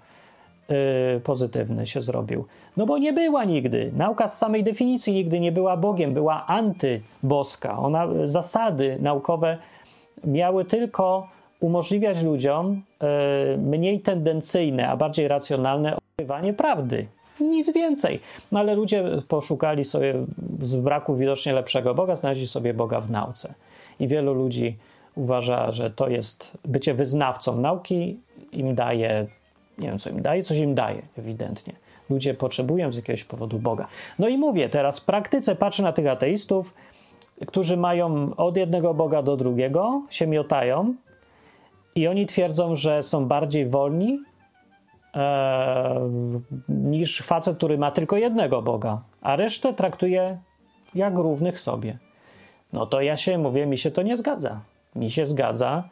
yy, 0.69 0.75
pozytywny 1.23 1.85
się 1.85 2.01
zrobił. 2.01 2.45
No 2.77 2.85
bo 2.85 2.97
nie 2.97 3.13
była 3.13 3.43
nigdy. 3.43 3.91
Nauka 3.95 4.27
z 4.27 4.37
samej 4.37 4.63
definicji 4.63 5.13
nigdy 5.13 5.39
nie 5.39 5.51
była 5.51 5.77
Bogiem, 5.77 6.13
była 6.13 6.45
antyboska. 6.47 7.77
Ona, 7.79 8.07
zasady 8.25 8.97
naukowe 9.01 9.57
miały 10.23 10.65
tylko 10.65 11.27
umożliwiać 11.59 12.23
ludziom 12.23 12.81
e, 12.99 13.57
mniej 13.57 13.99
tendencyjne, 13.99 14.89
a 14.89 14.97
bardziej 14.97 15.27
racjonalne 15.27 15.97
odkrywanie 15.97 16.53
prawdy. 16.53 17.07
Nic 17.39 17.73
więcej. 17.73 18.19
No 18.51 18.59
ale 18.59 18.75
ludzie 18.75 19.03
poszukali 19.27 19.85
sobie 19.85 20.13
z 20.61 20.75
braku 20.75 21.15
widocznie 21.15 21.53
lepszego 21.53 21.95
Boga, 21.95 22.15
znaleźli 22.15 22.47
sobie 22.47 22.73
Boga 22.73 23.01
w 23.01 23.11
nauce. 23.11 23.53
I 23.99 24.07
wielu 24.07 24.33
ludzi 24.33 24.77
uważa, 25.15 25.71
że 25.71 25.91
to 25.91 26.09
jest 26.09 26.51
bycie 26.65 26.93
wyznawcą 26.93 27.59
nauki, 27.59 28.19
im 28.51 28.75
daje, 28.75 29.27
nie 29.77 29.87
wiem 29.87 29.99
co 29.99 30.09
im 30.09 30.21
daje, 30.21 30.43
coś 30.43 30.57
im 30.57 30.75
daje, 30.75 31.01
ewidentnie. 31.17 31.73
Ludzie 32.09 32.33
potrzebują 32.33 32.91
z 32.91 32.95
jakiegoś 32.95 33.23
powodu 33.23 33.59
Boga. 33.59 33.87
No 34.19 34.27
i 34.27 34.37
mówię, 34.37 34.69
teraz 34.69 34.99
w 34.99 35.05
praktyce 35.05 35.55
patrzę 35.55 35.83
na 35.83 35.93
tych 35.93 36.07
ateistów, 36.07 36.73
którzy 37.47 37.77
mają 37.77 38.35
od 38.35 38.57
jednego 38.57 38.93
Boga 38.93 39.21
do 39.21 39.37
drugiego, 39.37 40.01
się 40.09 40.27
miotają, 40.27 40.95
i 41.97 42.07
oni 42.07 42.25
twierdzą, 42.25 42.75
że 42.75 43.03
są 43.03 43.25
bardziej 43.25 43.65
wolni 43.65 44.19
e, 45.15 46.09
niż 46.69 47.21
facet, 47.21 47.57
który 47.57 47.77
ma 47.77 47.91
tylko 47.91 48.17
jednego 48.17 48.61
Boga, 48.61 49.01
a 49.21 49.35
resztę 49.35 49.73
traktuje 49.73 50.37
jak 50.95 51.17
równych 51.17 51.59
sobie. 51.59 51.97
No 52.73 52.85
to 52.85 53.01
ja 53.01 53.17
się 53.17 53.37
mówię, 53.37 53.65
mi 53.65 53.77
się 53.77 53.91
to 53.91 54.01
nie 54.01 54.17
zgadza. 54.17 54.59
Mi 54.95 55.11
się 55.11 55.25
zgadza 55.25 55.89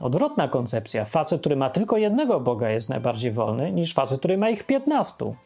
odwrotna 0.00 0.48
koncepcja. 0.48 1.04
Facet, 1.04 1.40
który 1.40 1.56
ma 1.56 1.70
tylko 1.70 1.96
jednego 1.96 2.40
Boga, 2.40 2.70
jest 2.70 2.88
najbardziej 2.88 3.32
wolny 3.32 3.72
niż 3.72 3.94
facet, 3.94 4.18
który 4.18 4.38
ma 4.38 4.50
ich 4.50 4.64
piętnastu. 4.64 5.36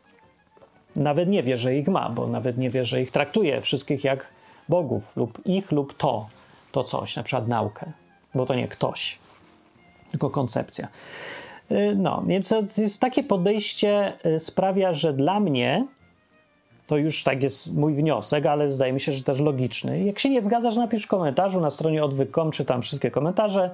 Nawet 0.96 1.28
nie 1.28 1.42
wie, 1.42 1.56
że 1.56 1.74
ich 1.74 1.88
ma, 1.88 2.10
bo 2.10 2.26
nawet 2.26 2.58
nie 2.58 2.70
wie, 2.70 2.84
że 2.84 3.02
ich 3.02 3.10
traktuje 3.10 3.60
wszystkich 3.60 4.04
jak 4.04 4.28
bogów, 4.68 5.16
lub 5.16 5.46
ich, 5.46 5.72
lub 5.72 5.96
to, 5.96 6.28
to 6.72 6.84
coś, 6.84 7.16
na 7.16 7.22
przykład 7.22 7.48
naukę, 7.48 7.92
bo 8.34 8.46
to 8.46 8.54
nie 8.54 8.68
ktoś 8.68 9.25
tylko 10.10 10.30
koncepcja. 10.30 10.88
Y, 11.70 11.94
no, 11.96 12.22
więc 12.26 12.54
jest 12.78 13.00
takie 13.00 13.22
podejście 13.22 14.12
y, 14.26 14.38
sprawia, 14.38 14.92
że 14.92 15.12
dla 15.12 15.40
mnie 15.40 15.86
to 16.86 16.96
już 16.96 17.24
tak 17.24 17.42
jest 17.42 17.74
mój 17.74 17.94
wniosek, 17.94 18.46
ale 18.46 18.72
zdaje 18.72 18.92
mi 18.92 19.00
się, 19.00 19.12
że 19.12 19.22
też 19.22 19.40
logiczny. 19.40 20.04
Jak 20.04 20.18
się 20.18 20.30
nie 20.30 20.42
zgadzasz, 20.42 20.76
napisz 20.76 21.04
w 21.04 21.08
komentarzu 21.08 21.60
na 21.60 21.70
stronie 21.70 22.04
odwyk.com, 22.04 22.50
czytam 22.50 22.82
wszystkie 22.82 23.10
komentarze. 23.10 23.70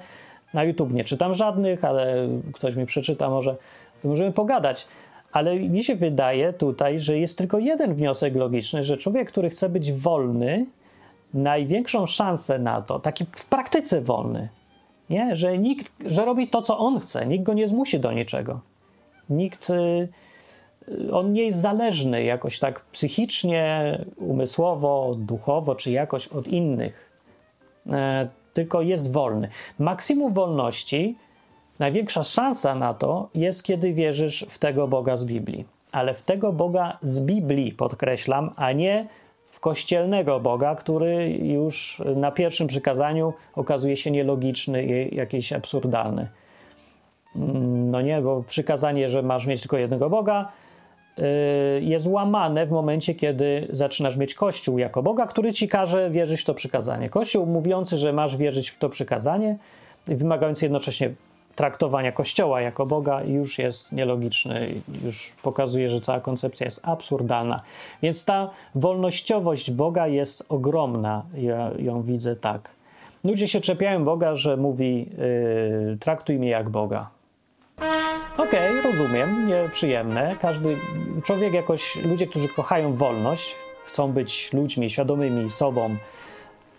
Na 0.55 0.65
YouTube 0.65 0.93
nie 0.93 1.05
czytam 1.05 1.35
żadnych, 1.35 1.85
ale 1.85 2.29
ktoś 2.53 2.77
mi 2.77 2.87
przeczyta, 2.87 3.31
może 3.31 3.57
możemy 4.05 4.33
pogadać. 4.33 4.87
Ale 5.33 5.61
mi 5.61 5.85
się 5.85 5.97
wydaje 5.97 6.53
tutaj, 6.53 7.01
że 7.01 7.19
jest 7.19 7.39
tylko 7.39 7.59
jeden 7.59 7.95
wniosek 7.95 8.35
logiczny, 8.35 8.83
że 8.83 8.97
człowiek, 8.97 9.29
który 9.29 9.51
chce 9.51 9.69
być 9.69 9.93
wolny, 9.93 10.67
największą 11.35 12.07
szansę 12.07 12.59
na 12.59 12.83
to, 12.83 12.99
taki 12.99 13.27
w 13.37 13.47
praktyce 13.47 14.01
wolny, 14.01 14.49
nie? 15.13 15.37
Że, 15.37 15.59
nikt, 15.59 15.93
że 16.07 16.25
robi 16.25 16.49
to, 16.49 16.63
co 16.63 16.79
on 16.79 17.01
chce, 17.01 17.27
nikt 17.27 17.45
go 17.45 17.55
nie 17.55 17.69
zmusi 17.69 18.01
do 18.01 18.13
niczego. 18.13 18.61
Nikt, 19.31 19.71
y, 19.71 20.09
on 21.13 21.33
nie 21.33 21.43
jest 21.43 21.61
zależny 21.61 22.25
jakoś 22.25 22.59
tak 22.59 22.81
psychicznie, 22.81 23.99
umysłowo, 24.17 25.15
duchowo, 25.19 25.75
czy 25.75 25.91
jakoś 25.91 26.29
od 26.29 26.49
innych, 26.49 27.13
e, 27.91 28.29
tylko 28.53 28.83
jest 28.83 29.13
wolny. 29.13 29.49
Maksimum 29.79 30.33
wolności, 30.33 31.17
największa 31.79 32.23
szansa 32.23 32.75
na 32.75 32.95
to 32.95 33.29
jest, 33.35 33.63
kiedy 33.63 33.93
wierzysz 33.93 34.47
w 34.49 34.59
tego 34.59 34.89
Boga 34.89 35.17
z 35.17 35.25
Biblii. 35.25 35.65
Ale 35.93 36.15
w 36.15 36.23
tego 36.23 36.53
Boga 36.53 36.99
z 37.03 37.21
Biblii, 37.21 37.73
podkreślam, 37.73 38.51
a 38.57 38.73
nie 38.73 39.09
w 39.53 39.61
kościelnego 39.61 40.41
Boga, 40.41 40.75
który 40.75 41.31
już 41.31 42.03
na 42.17 42.31
pierwszym 42.31 42.67
przykazaniu 42.67 43.33
okazuje 43.55 43.97
się 43.97 44.11
nielogiczny 44.11 44.85
i 44.85 45.17
jakiś 45.17 45.53
absurdalny. 45.53 46.29
No 47.91 48.01
nie, 48.01 48.21
bo 48.21 48.43
przykazanie, 48.49 49.09
że 49.09 49.23
masz 49.23 49.47
mieć 49.47 49.61
tylko 49.61 49.77
jednego 49.77 50.11
Boga, 50.11 50.53
y, 51.19 51.23
jest 51.83 52.07
łamane 52.07 52.67
w 52.67 52.71
momencie, 52.71 53.15
kiedy 53.15 53.69
zaczynasz 53.71 54.17
mieć 54.17 54.35
Kościół 54.35 54.79
jako 54.79 55.03
Boga, 55.03 55.27
który 55.27 55.53
ci 55.53 55.69
każe 55.69 56.11
wierzyć 56.11 56.41
w 56.41 56.45
to 56.45 56.55
przykazanie. 56.55 57.11
Kościół 57.11 57.47
mówiący, 57.47 57.99
że 57.99 58.13
masz 58.13 58.37
wierzyć 58.37 58.71
w 58.71 58.79
to 58.79 58.89
przykazanie, 58.89 59.57
wymagający 60.07 60.65
jednocześnie 60.65 61.11
traktowania 61.55 62.13
Kościoła 62.13 62.61
jako 62.61 62.87
Boga 62.87 63.23
już 63.23 63.59
jest 63.59 63.93
nielogiczny, 63.93 64.75
już 65.05 65.33
pokazuje, 65.43 65.89
że 65.89 66.01
cała 66.01 66.21
koncepcja 66.21 66.65
jest 66.65 66.81
absurdalna. 66.83 67.61
Więc 68.03 68.25
ta 68.25 68.51
wolnościowość 68.75 69.71
Boga 69.71 70.07
jest 70.07 70.45
ogromna. 70.49 71.23
Ja 71.35 71.71
ją 71.79 72.03
widzę 72.03 72.37
tak. 72.37 72.71
Ludzie 73.25 73.49
się 73.49 73.61
czepiają 73.61 74.05
Boga, 74.05 74.37
że 74.37 74.57
mówi: 74.57 75.11
yy, 75.89 75.97
traktuj 76.01 76.39
mnie 76.39 76.49
jak 76.49 76.71
Boga. 76.71 77.11
Okej, 78.37 78.79
okay, 78.79 78.93
rozumiem, 78.93 79.47
nieprzyjemne. 79.47 80.37
Każdy 80.41 80.77
człowiek 81.25 81.53
jakoś, 81.53 81.97
ludzie, 82.05 82.27
którzy 82.27 82.49
kochają 82.49 82.95
wolność, 82.95 83.57
chcą 83.85 84.13
być 84.13 84.53
ludźmi 84.53 84.91
świadomymi 84.91 85.51
sobą, 85.51 85.97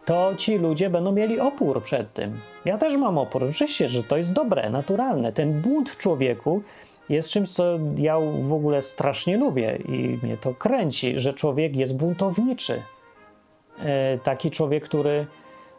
to 0.05 0.35
ci 0.37 0.57
ludzie 0.57 0.89
będą 0.89 1.11
mieli 1.11 1.39
opór 1.39 1.83
przed 1.83 2.13
tym. 2.13 2.39
Ja 2.65 2.77
też 2.77 2.97
mam 2.97 3.17
opór. 3.17 3.43
Oczywiście, 3.43 3.89
że 3.89 4.03
to 4.03 4.17
jest 4.17 4.33
dobre, 4.33 4.69
naturalne. 4.69 5.33
Ten 5.33 5.61
bunt 5.61 5.89
w 5.89 5.97
człowieku 5.97 6.61
jest 7.09 7.29
czymś, 7.29 7.51
co 7.51 7.79
ja 7.97 8.19
w 8.41 8.53
ogóle 8.53 8.81
strasznie 8.81 9.37
lubię 9.37 9.79
i 9.87 10.19
mnie 10.23 10.37
to 10.37 10.53
kręci, 10.53 11.19
że 11.19 11.33
człowiek 11.33 11.75
jest 11.75 11.97
buntowniczy. 11.97 12.81
E, 13.85 14.17
taki 14.17 14.51
człowiek, 14.51 14.83
który. 14.83 15.25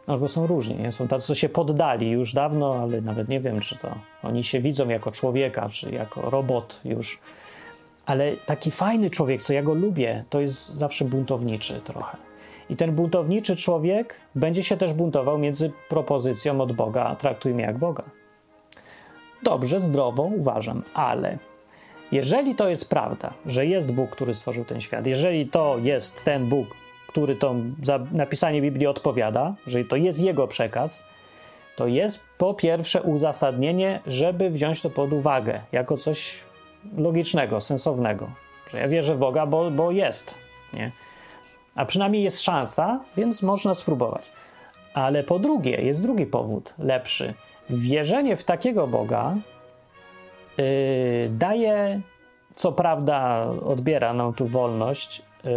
Albo 0.07 0.29
są 0.29 0.47
różni, 0.47 0.75
nie? 0.75 0.91
są 0.91 1.07
tacy, 1.07 1.27
co 1.27 1.35
się 1.35 1.49
poddali 1.49 2.11
już 2.11 2.33
dawno, 2.33 2.75
ale 2.75 3.01
nawet 3.01 3.27
nie 3.27 3.39
wiem, 3.39 3.59
czy 3.59 3.77
to 3.77 3.95
oni 4.23 4.43
się 4.43 4.59
widzą 4.59 4.87
jako 4.87 5.11
człowieka, 5.11 5.69
czy 5.69 5.91
jako 5.91 6.29
robot 6.29 6.81
już. 6.85 7.19
Ale 8.05 8.37
taki 8.45 8.71
fajny 8.71 9.09
człowiek, 9.09 9.41
co 9.41 9.53
ja 9.53 9.63
go 9.63 9.73
lubię, 9.73 10.23
to 10.29 10.41
jest 10.41 10.73
zawsze 10.73 11.05
buntowniczy 11.05 11.73
trochę. 11.73 12.17
I 12.69 12.75
ten 12.75 12.91
buntowniczy 12.91 13.55
człowiek 13.55 14.21
będzie 14.35 14.63
się 14.63 14.77
też 14.77 14.93
buntował 14.93 15.37
między 15.37 15.71
propozycją 15.89 16.61
od 16.61 16.71
Boga, 16.71 17.15
traktuj 17.15 17.53
mnie 17.53 17.63
jak 17.63 17.77
Boga. 17.77 18.03
Dobrze, 19.43 19.79
zdrowo 19.79 20.23
uważam, 20.23 20.83
ale 20.93 21.37
jeżeli 22.11 22.55
to 22.55 22.69
jest 22.69 22.89
prawda, 22.89 23.33
że 23.45 23.65
jest 23.65 23.91
Bóg, 23.91 24.09
który 24.09 24.33
stworzył 24.33 24.65
ten 24.65 24.81
świat, 24.81 25.07
jeżeli 25.07 25.47
to 25.47 25.77
jest 25.81 26.23
ten 26.23 26.49
Bóg, 26.49 26.67
który 27.07 27.35
to 27.35 27.55
napisanie 28.11 28.61
Biblii 28.61 28.87
odpowiada, 28.87 29.55
jeżeli 29.65 29.85
to 29.85 29.95
jest 29.95 30.21
jego 30.21 30.47
przekaz, 30.47 31.05
to 31.75 31.87
jest 31.87 32.23
po 32.37 32.53
pierwsze 32.53 33.01
uzasadnienie, 33.01 33.99
żeby 34.07 34.49
wziąć 34.49 34.81
to 34.81 34.89
pod 34.89 35.13
uwagę 35.13 35.61
jako 35.71 35.97
coś 35.97 36.43
logicznego, 36.97 37.61
sensownego. 37.61 38.29
Że 38.69 38.79
ja 38.79 38.87
wierzę 38.87 39.15
w 39.15 39.19
Boga, 39.19 39.45
bo, 39.45 39.71
bo 39.71 39.91
jest. 39.91 40.37
Nie? 40.73 40.91
A 41.75 41.85
przynajmniej 41.85 42.23
jest 42.23 42.41
szansa, 42.41 42.99
więc 43.17 43.43
można 43.43 43.73
spróbować. 43.73 44.31
Ale 44.93 45.23
po 45.23 45.39
drugie, 45.39 45.81
jest 45.81 46.01
drugi 46.01 46.25
powód, 46.25 46.73
lepszy. 46.79 47.33
Wierzenie 47.69 48.35
w 48.35 48.43
takiego 48.43 48.87
Boga 48.87 49.35
yy, 50.57 50.65
daje, 51.29 52.01
co 52.55 52.71
prawda, 52.71 53.47
odbiera 53.65 54.13
nam 54.13 54.33
tu 54.33 54.47
wolność 54.47 55.19
yy, 55.19 55.51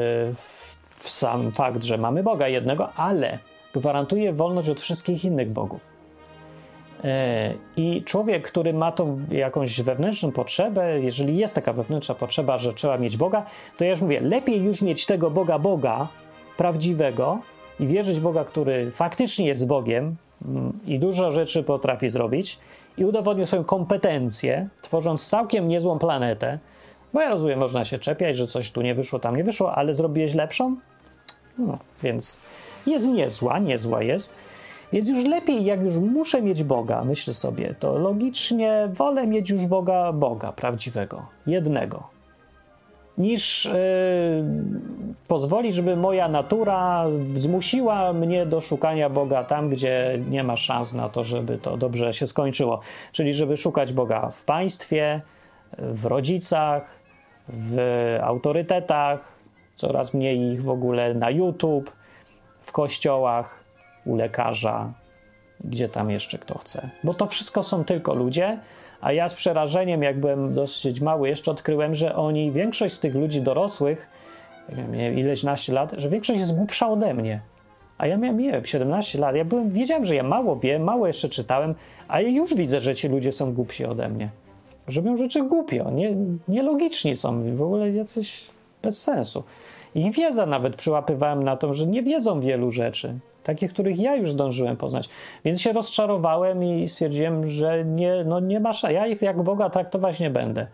w 1.00 1.08
sam 1.08 1.52
fakt, 1.52 1.84
że 1.84 1.98
mamy 1.98 2.22
Boga 2.22 2.48
jednego, 2.48 2.92
ale 2.92 3.38
gwarantuje 3.74 4.32
wolność 4.32 4.68
od 4.68 4.80
wszystkich 4.80 5.24
innych 5.24 5.50
bogów. 5.50 5.97
E, 7.05 7.55
I 7.76 8.03
człowiek, 8.03 8.51
który 8.51 8.72
ma 8.72 8.92
tą 8.92 9.20
jakąś 9.30 9.80
wewnętrzną 9.80 10.32
potrzebę, 10.32 11.01
jeżeli 11.01 11.36
jest 11.36 11.55
taka 11.55 11.72
wewnętrzna 11.72 12.14
potrzeba, 12.14 12.59
że 12.59 12.72
trzeba 12.72 12.99
mieć 12.99 13.16
Boga, 13.16 13.46
to 13.76 13.84
ja 13.84 13.90
już 13.90 14.01
mówię, 14.01 14.20
lepiej 14.20 14.62
już 14.62 14.82
mieć 14.82 15.07
tego 15.07 15.30
Boga, 15.30 15.59
Boga 15.59 16.09
prawdziwego 16.57 17.38
i 17.80 17.86
wierzyć 17.86 18.20
Boga, 18.20 18.44
który 18.44 18.90
faktycznie 18.90 19.46
jest 19.46 19.66
Bogiem 19.66 20.16
mm, 20.44 20.78
i 20.86 20.99
dużo 20.99 21.30
rzeczy 21.30 21.62
potrafi 21.62 22.09
zrobić 22.09 22.59
i 22.99 23.05
udowodnił 23.05 23.46
swoją 23.46 23.64
kompetencję, 23.64 24.68
tworząc 24.82 25.28
całkiem 25.28 25.68
niezłą 25.68 25.99
planetę. 25.99 26.59
Bo 27.12 27.20
ja 27.20 27.28
rozumiem, 27.28 27.59
można 27.59 27.84
się 27.84 27.99
czepiać, 27.99 28.36
że 28.36 28.46
coś 28.46 28.72
tu 28.72 28.82
nie 28.82 28.94
wyszło, 28.94 29.18
tam 29.18 29.36
nie 29.36 29.44
wyszło, 29.44 29.74
ale 29.74 29.94
zrobiłeś 29.94 30.34
lepszą? 30.34 30.76
No, 31.59 31.78
więc 32.03 32.38
jest 32.86 33.09
niezła, 33.09 33.59
niezła 33.59 34.03
jest. 34.03 34.34
Więc 34.93 35.09
już 35.09 35.24
lepiej, 35.24 35.64
jak 35.64 35.82
już 35.82 35.97
muszę 35.97 36.43
mieć 36.43 36.64
Boga, 36.64 37.05
myślę 37.05 37.34
sobie, 37.34 37.74
to 37.78 37.99
logicznie 37.99 38.89
wolę 38.93 39.26
mieć 39.26 39.51
już 39.51 39.66
Boga, 39.66 40.12
Boga 40.12 40.53
prawdziwego, 40.53 41.26
jednego, 41.47 42.03
niż 43.18 43.64
yy, 43.64 43.72
pozwolić, 45.28 45.74
żeby 45.74 45.97
moja 45.97 46.28
natura 46.28 47.07
zmusiła 47.34 48.12
mnie 48.12 48.47
do 48.47 48.61
szukania 48.61 49.11
Boga 49.11 49.45
tam, 49.45 49.70
gdzie 49.70 50.18
nie 50.30 50.45
ma 50.45 50.57
szans 50.57 50.95
na 50.95 51.09
to, 51.09 51.24
żeby 51.24 51.59
to 51.59 51.76
dobrze 51.76 52.12
się 52.12 52.26
skończyło. 52.26 52.80
Czyli 53.12 53.34
żeby 53.34 53.57
szukać 53.57 53.93
Boga 53.93 54.30
w 54.30 54.45
państwie, 54.45 55.20
w 55.78 56.05
rodzicach, 56.05 57.01
w 57.49 57.78
autorytetach, 58.22 59.39
coraz 59.76 60.14
mniej 60.14 60.53
ich 60.53 60.62
w 60.62 60.70
ogóle 60.70 61.14
na 61.14 61.30
YouTube, 61.30 61.93
w 62.61 62.72
kościołach 62.72 63.67
u 64.09 64.16
lekarza, 64.16 64.92
gdzie 65.64 65.88
tam 65.88 66.11
jeszcze 66.11 66.38
kto 66.38 66.59
chce. 66.59 66.88
Bo 67.04 67.14
to 67.14 67.26
wszystko 67.26 67.62
są 67.62 67.84
tylko 67.84 68.14
ludzie, 68.14 68.59
a 69.00 69.12
ja 69.12 69.28
z 69.28 69.34
przerażeniem, 69.34 70.02
jak 70.02 70.20
byłem 70.20 70.54
dosyć 70.54 71.00
mały, 71.00 71.28
jeszcze 71.28 71.50
odkryłem, 71.50 71.94
że 71.94 72.16
oni, 72.16 72.52
większość 72.52 72.94
z 72.94 73.00
tych 73.00 73.14
ludzi 73.14 73.42
dorosłych, 73.42 74.09
miałem 74.92 75.18
ileś 75.18 75.42
naście 75.42 75.72
lat, 75.72 75.94
że 75.96 76.09
większość 76.09 76.40
jest 76.40 76.56
głupsza 76.56 76.88
ode 76.88 77.14
mnie. 77.14 77.40
A 77.98 78.06
ja 78.06 78.16
miałem, 78.16 78.38
nie 78.38 78.52
wiem, 78.52 78.64
17 78.64 79.18
lat. 79.18 79.36
Ja 79.36 79.44
byłem, 79.44 79.70
wiedziałem, 79.70 80.04
że 80.04 80.14
ja 80.14 80.22
mało 80.22 80.56
wiem, 80.56 80.82
mało 80.82 81.06
jeszcze 81.06 81.28
czytałem, 81.28 81.74
a 82.09 82.20
ja 82.20 82.28
już 82.28 82.54
widzę, 82.54 82.80
że 82.80 82.94
ci 82.94 83.09
ludzie 83.09 83.32
są 83.32 83.54
głupsi 83.54 83.84
ode 83.84 84.09
mnie. 84.09 84.30
Robią 84.96 85.16
rzeczy 85.16 85.42
głupio, 85.42 85.90
nie, 85.90 86.16
nielogiczni 86.48 87.16
są, 87.16 87.54
w 87.54 87.62
ogóle 87.62 87.90
jacyś 87.90 88.46
bez 88.82 89.02
sensu. 89.02 89.44
Ich 89.94 90.14
wiedza 90.14 90.46
nawet 90.46 90.76
przyłapywałem 90.76 91.44
na 91.44 91.56
to, 91.56 91.74
że 91.74 91.86
nie 91.86 92.02
wiedzą 92.02 92.40
wielu 92.40 92.70
rzeczy 92.70 93.14
takich, 93.43 93.72
których 93.72 93.99
ja 93.99 94.16
już 94.16 94.30
zdążyłem 94.30 94.76
poznać. 94.76 95.09
Więc 95.45 95.61
się 95.61 95.72
rozczarowałem 95.72 96.64
i 96.64 96.89
stwierdziłem, 96.89 97.47
że 97.47 97.84
nie, 97.84 98.24
no 98.24 98.41
nie 98.41 98.61
masz, 98.61 98.82
ja 98.82 99.07
ich 99.07 99.22
jak 99.22 99.43
Boga 99.43 99.70
traktować 99.70 100.20
nie 100.20 100.30
będę. 100.30 100.66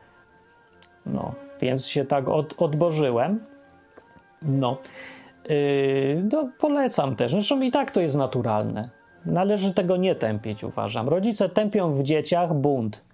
No, 1.06 1.34
więc 1.60 1.86
się 1.86 2.04
tak 2.04 2.28
od, 2.28 2.62
odbożyłem. 2.62 3.40
No, 4.42 4.78
yy, 5.48 6.24
no 6.32 6.48
polecam 6.58 7.16
też. 7.16 7.32
Zresztą 7.32 7.60
i 7.60 7.70
tak 7.70 7.90
to 7.90 8.00
jest 8.00 8.14
naturalne. 8.14 8.90
Należy 9.26 9.74
tego 9.74 9.96
nie 9.96 10.14
tępić, 10.14 10.64
uważam. 10.64 11.08
Rodzice 11.08 11.48
tępią 11.48 11.94
w 11.94 12.02
dzieciach 12.02 12.54
bunt. 12.54 13.04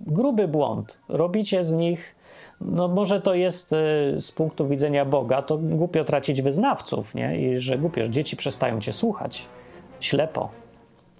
Gruby 0.00 0.48
błąd. 0.48 0.98
Robicie 1.08 1.64
z 1.64 1.74
nich 1.74 2.16
no 2.64 2.88
może 2.88 3.20
to 3.20 3.34
jest 3.34 3.72
y, 3.72 3.76
z 4.20 4.32
punktu 4.32 4.68
widzenia 4.68 5.04
Boga, 5.04 5.42
to 5.42 5.58
głupio 5.58 6.04
tracić 6.04 6.42
wyznawców, 6.42 7.14
nie? 7.14 7.38
I 7.38 7.58
że 7.58 7.78
głupio, 7.78 8.04
że 8.04 8.10
dzieci 8.10 8.36
przestają 8.36 8.80
cię 8.80 8.92
słuchać 8.92 9.48
ślepo, 10.00 10.48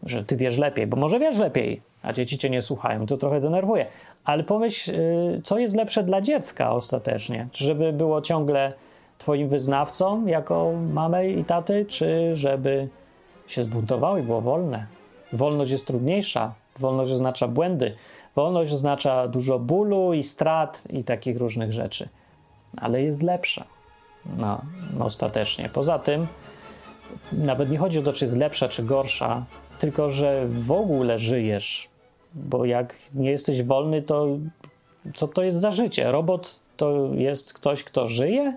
że 0.02 0.24
ty 0.24 0.36
wiesz 0.36 0.58
lepiej, 0.58 0.86
bo 0.86 0.96
może 0.96 1.18
wiesz 1.18 1.38
lepiej, 1.38 1.80
a 2.02 2.12
dzieci 2.12 2.38
cię 2.38 2.50
nie 2.50 2.62
słuchają, 2.62 3.06
to 3.06 3.16
trochę 3.16 3.40
denerwuje. 3.40 3.86
Ale 4.24 4.44
pomyśl, 4.44 4.90
y, 4.90 5.40
co 5.42 5.58
jest 5.58 5.76
lepsze 5.76 6.02
dla 6.02 6.20
dziecka 6.20 6.72
ostatecznie? 6.72 7.48
Żeby 7.52 7.92
było 7.92 8.20
ciągle 8.20 8.72
twoim 9.18 9.48
wyznawcą 9.48 10.26
jako 10.26 10.72
mamy 10.92 11.30
i 11.30 11.44
taty, 11.44 11.86
czy 11.88 12.36
żeby 12.36 12.88
się 13.46 13.62
zbuntowało 13.62 14.18
i 14.18 14.22
było 14.22 14.40
wolne? 14.40 14.86
Wolność 15.32 15.70
jest 15.70 15.86
trudniejsza, 15.86 16.54
wolność 16.78 17.12
oznacza 17.12 17.48
błędy, 17.48 17.94
wolność 18.36 18.72
oznacza 18.72 19.28
dużo 19.28 19.58
bólu 19.58 20.12
i 20.12 20.22
strat 20.22 20.86
i 20.90 21.04
takich 21.04 21.38
różnych 21.38 21.72
rzeczy, 21.72 22.08
ale 22.76 23.02
jest 23.02 23.22
lepsza 23.22 23.64
no, 24.38 24.60
ostatecznie. 25.00 25.68
Poza 25.68 25.98
tym 25.98 26.26
nawet 27.32 27.70
nie 27.70 27.78
chodzi 27.78 27.98
o 27.98 28.02
to, 28.02 28.12
czy 28.12 28.24
jest 28.24 28.36
lepsza, 28.36 28.68
czy 28.68 28.82
gorsza, 28.82 29.44
tylko 29.78 30.10
że 30.10 30.46
w 30.48 30.72
ogóle 30.72 31.18
żyjesz, 31.18 31.88
bo 32.34 32.64
jak 32.64 32.96
nie 33.14 33.30
jesteś 33.30 33.62
wolny, 33.62 34.02
to 34.02 34.26
co 35.14 35.28
to 35.28 35.42
jest 35.42 35.58
za 35.58 35.70
życie? 35.70 36.12
Robot 36.12 36.60
to 36.76 37.08
jest 37.14 37.54
ktoś, 37.54 37.84
kto 37.84 38.08
żyje? 38.08 38.56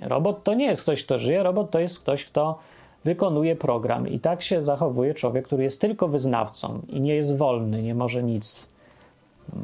Robot 0.00 0.44
to 0.44 0.54
nie 0.54 0.66
jest 0.66 0.82
ktoś, 0.82 1.04
kto 1.04 1.18
żyje, 1.18 1.42
robot 1.42 1.70
to 1.70 1.80
jest 1.80 2.00
ktoś, 2.00 2.24
kto 2.24 2.58
wykonuje 3.04 3.56
program. 3.56 4.08
I 4.08 4.20
tak 4.20 4.42
się 4.42 4.64
zachowuje 4.64 5.14
człowiek, 5.14 5.46
który 5.46 5.62
jest 5.62 5.80
tylko 5.80 6.08
wyznawcą 6.08 6.82
i 6.88 7.00
nie 7.00 7.14
jest 7.14 7.36
wolny, 7.36 7.82
nie 7.82 7.94
może 7.94 8.22
nic, 8.22 8.68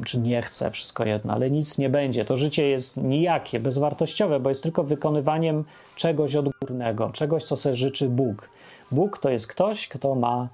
czy 0.05 0.19
nie 0.19 0.41
chce, 0.41 0.71
wszystko 0.71 1.05
jedno, 1.05 1.33
ale 1.33 1.51
nic 1.51 1.77
nie 1.77 1.89
będzie. 1.89 2.25
To 2.25 2.35
życie 2.35 2.69
jest 2.69 2.97
nijakie, 2.97 3.59
bezwartościowe, 3.59 4.39
bo 4.39 4.49
jest 4.49 4.63
tylko 4.63 4.83
wykonywaniem 4.83 5.63
czegoś 5.95 6.35
odgórnego, 6.35 7.09
czegoś, 7.09 7.43
co 7.43 7.55
sobie 7.55 7.75
życzy 7.75 8.09
Bóg. 8.09 8.49
Bóg 8.91 9.17
to 9.17 9.29
jest 9.29 9.47
ktoś, 9.47 9.87
kto 9.87 10.15
ma. 10.15 10.47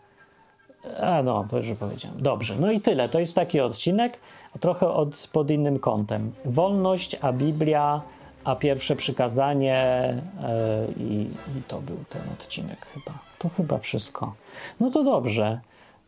A 1.01 1.23
no, 1.23 1.45
to 1.49 1.57
już 1.57 1.73
powiedziałem. 1.79 2.21
Dobrze, 2.21 2.55
no 2.59 2.71
i 2.71 2.81
tyle. 2.81 3.09
To 3.09 3.19
jest 3.19 3.35
taki 3.35 3.59
odcinek, 3.59 4.19
trochę 4.59 4.87
od, 4.87 5.29
pod 5.31 5.51
innym 5.51 5.79
kątem. 5.79 6.31
Wolność, 6.45 7.17
a 7.21 7.33
Biblia 7.33 8.01
a 8.45 8.55
pierwsze 8.55 8.95
przykazanie 8.95 9.77
e, 9.77 10.87
i, 10.97 11.29
i 11.57 11.63
to 11.67 11.81
był 11.81 11.97
ten 12.09 12.21
odcinek 12.33 12.85
chyba. 12.85 13.19
To 13.39 13.49
chyba 13.49 13.77
wszystko. 13.77 14.33
No 14.79 14.89
to 14.89 15.03
dobrze. 15.03 15.59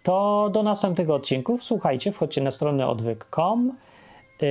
To 0.08 0.49
do 0.53 0.64
następnych 0.64 1.10
odcinków. 1.10 1.64
Słuchajcie, 1.64 2.12
wchodźcie 2.12 2.41
na 2.41 2.51
stronę 2.51 2.88
odwyk.com 2.88 3.78
yy, 4.41 4.47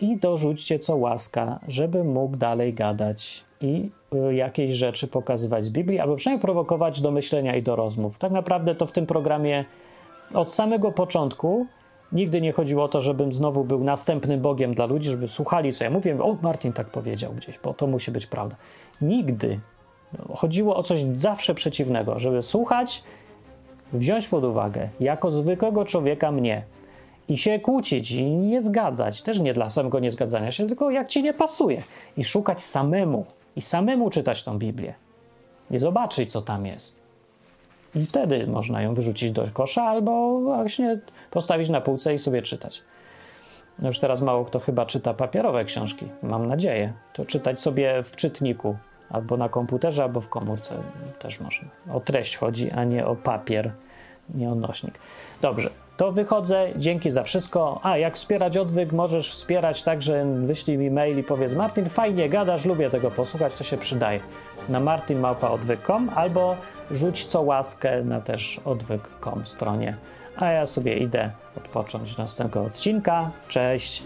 i 0.00 0.16
dorzućcie 0.16 0.78
co 0.78 0.96
łaska, 0.96 1.60
żeby 1.68 2.04
mógł 2.04 2.36
dalej 2.36 2.74
gadać 2.74 3.44
i 3.60 3.90
yy, 4.12 4.34
jakieś 4.34 4.72
rzeczy 4.72 5.08
pokazywać 5.08 5.64
z 5.64 5.70
Biblii, 5.70 6.00
albo 6.00 6.16
przynajmniej 6.16 6.42
prowokować 6.42 7.00
do 7.00 7.10
myślenia 7.10 7.56
i 7.56 7.62
do 7.62 7.76
rozmów. 7.76 8.18
Tak 8.18 8.32
naprawdę 8.32 8.74
to 8.74 8.86
w 8.86 8.92
tym 8.92 9.06
programie 9.06 9.64
od 10.34 10.52
samego 10.52 10.92
początku 10.92 11.66
Nigdy 12.12 12.40
nie 12.40 12.52
chodziło 12.52 12.84
o 12.84 12.88
to, 12.88 13.00
żebym 13.00 13.32
znowu 13.32 13.64
był 13.64 13.84
następnym 13.84 14.40
Bogiem 14.40 14.74
dla 14.74 14.86
ludzi, 14.86 15.10
żeby 15.10 15.28
słuchali, 15.28 15.72
co 15.72 15.84
ja 15.84 15.90
mówię. 15.90 16.22
O, 16.22 16.36
Martin 16.42 16.72
tak 16.72 16.86
powiedział 16.86 17.32
gdzieś, 17.32 17.58
bo 17.58 17.74
to 17.74 17.86
musi 17.86 18.10
być 18.10 18.26
prawda. 18.26 18.56
Nigdy. 19.00 19.60
Chodziło 20.36 20.76
o 20.76 20.82
coś 20.82 21.04
zawsze 21.14 21.54
przeciwnego, 21.54 22.18
żeby 22.18 22.42
słuchać, 22.42 23.04
wziąć 23.92 24.28
pod 24.28 24.44
uwagę 24.44 24.88
jako 25.00 25.30
zwykłego 25.30 25.84
człowieka 25.84 26.32
mnie 26.32 26.62
i 27.28 27.36
się 27.38 27.58
kłócić 27.58 28.10
i 28.10 28.24
nie 28.24 28.60
zgadzać. 28.60 29.22
Też 29.22 29.40
nie 29.40 29.54
dla 29.54 29.68
samego 29.68 30.00
niezgadzania 30.00 30.52
się, 30.52 30.66
tylko 30.66 30.90
jak 30.90 31.08
ci 31.08 31.22
nie 31.22 31.34
pasuje. 31.34 31.82
I 32.16 32.24
szukać 32.24 32.62
samemu. 32.62 33.26
I 33.56 33.60
samemu 33.60 34.10
czytać 34.10 34.44
tą 34.44 34.58
Biblię. 34.58 34.94
I 35.70 35.78
zobaczyć, 35.78 36.32
co 36.32 36.42
tam 36.42 36.66
jest. 36.66 37.02
I 37.94 38.06
wtedy 38.06 38.46
można 38.46 38.82
ją 38.82 38.94
wyrzucić 38.94 39.32
do 39.32 39.44
kosza 39.52 39.82
albo 39.82 40.40
właśnie 40.40 40.98
postawić 41.30 41.68
na 41.68 41.80
półce 41.80 42.14
i 42.14 42.18
sobie 42.18 42.42
czytać. 42.42 42.82
No 43.78 43.88
już 43.88 43.98
teraz 43.98 44.22
mało 44.22 44.44
kto 44.44 44.58
chyba 44.58 44.86
czyta 44.86 45.14
papierowe 45.14 45.64
książki, 45.64 46.08
mam 46.22 46.46
nadzieję. 46.46 46.92
To 47.12 47.24
czytać 47.24 47.60
sobie 47.60 48.02
w 48.02 48.16
czytniku, 48.16 48.76
albo 49.12 49.36
na 49.36 49.48
komputerze, 49.48 50.02
albo 50.02 50.20
w 50.20 50.28
komórce 50.28 50.74
też 51.18 51.40
można. 51.40 51.68
O 51.92 52.00
treść 52.00 52.36
chodzi, 52.36 52.70
a 52.70 52.84
nie 52.84 53.06
o 53.06 53.16
papier, 53.16 53.72
nie 54.34 54.50
o 54.50 54.54
nośnik. 54.54 54.98
Dobrze, 55.40 55.70
to 55.96 56.12
wychodzę. 56.12 56.68
Dzięki 56.76 57.10
za 57.10 57.22
wszystko. 57.22 57.80
A 57.82 57.98
jak 57.98 58.16
wspierać 58.16 58.56
odwyk, 58.56 58.92
możesz 58.92 59.32
wspierać 59.32 59.82
także 59.82 60.26
wyślij 60.46 60.78
mi 60.78 60.90
mail 60.90 61.18
i 61.18 61.22
powiedz 61.22 61.52
Martin, 61.52 61.88
fajnie 61.88 62.28
gadasz, 62.28 62.64
lubię 62.64 62.90
tego 62.90 63.10
posłuchać, 63.10 63.54
to 63.54 63.64
się 63.64 63.76
przydaje. 63.76 64.20
Na 64.68 64.80
martinmałpaodwyk.com 64.80 66.10
albo 66.14 66.56
rzuć 66.90 67.24
co 67.24 67.42
łaskę 67.42 68.02
na 68.02 68.20
też 68.20 68.60
odwyk.com 68.64 69.46
stronie. 69.46 69.96
A 70.36 70.46
ja 70.46 70.66
sobie 70.66 70.96
idę 70.96 71.30
odpocząć 71.56 72.14
do 72.14 72.22
następnego 72.22 72.66
odcinka. 72.66 73.30
Cześć! 73.48 74.02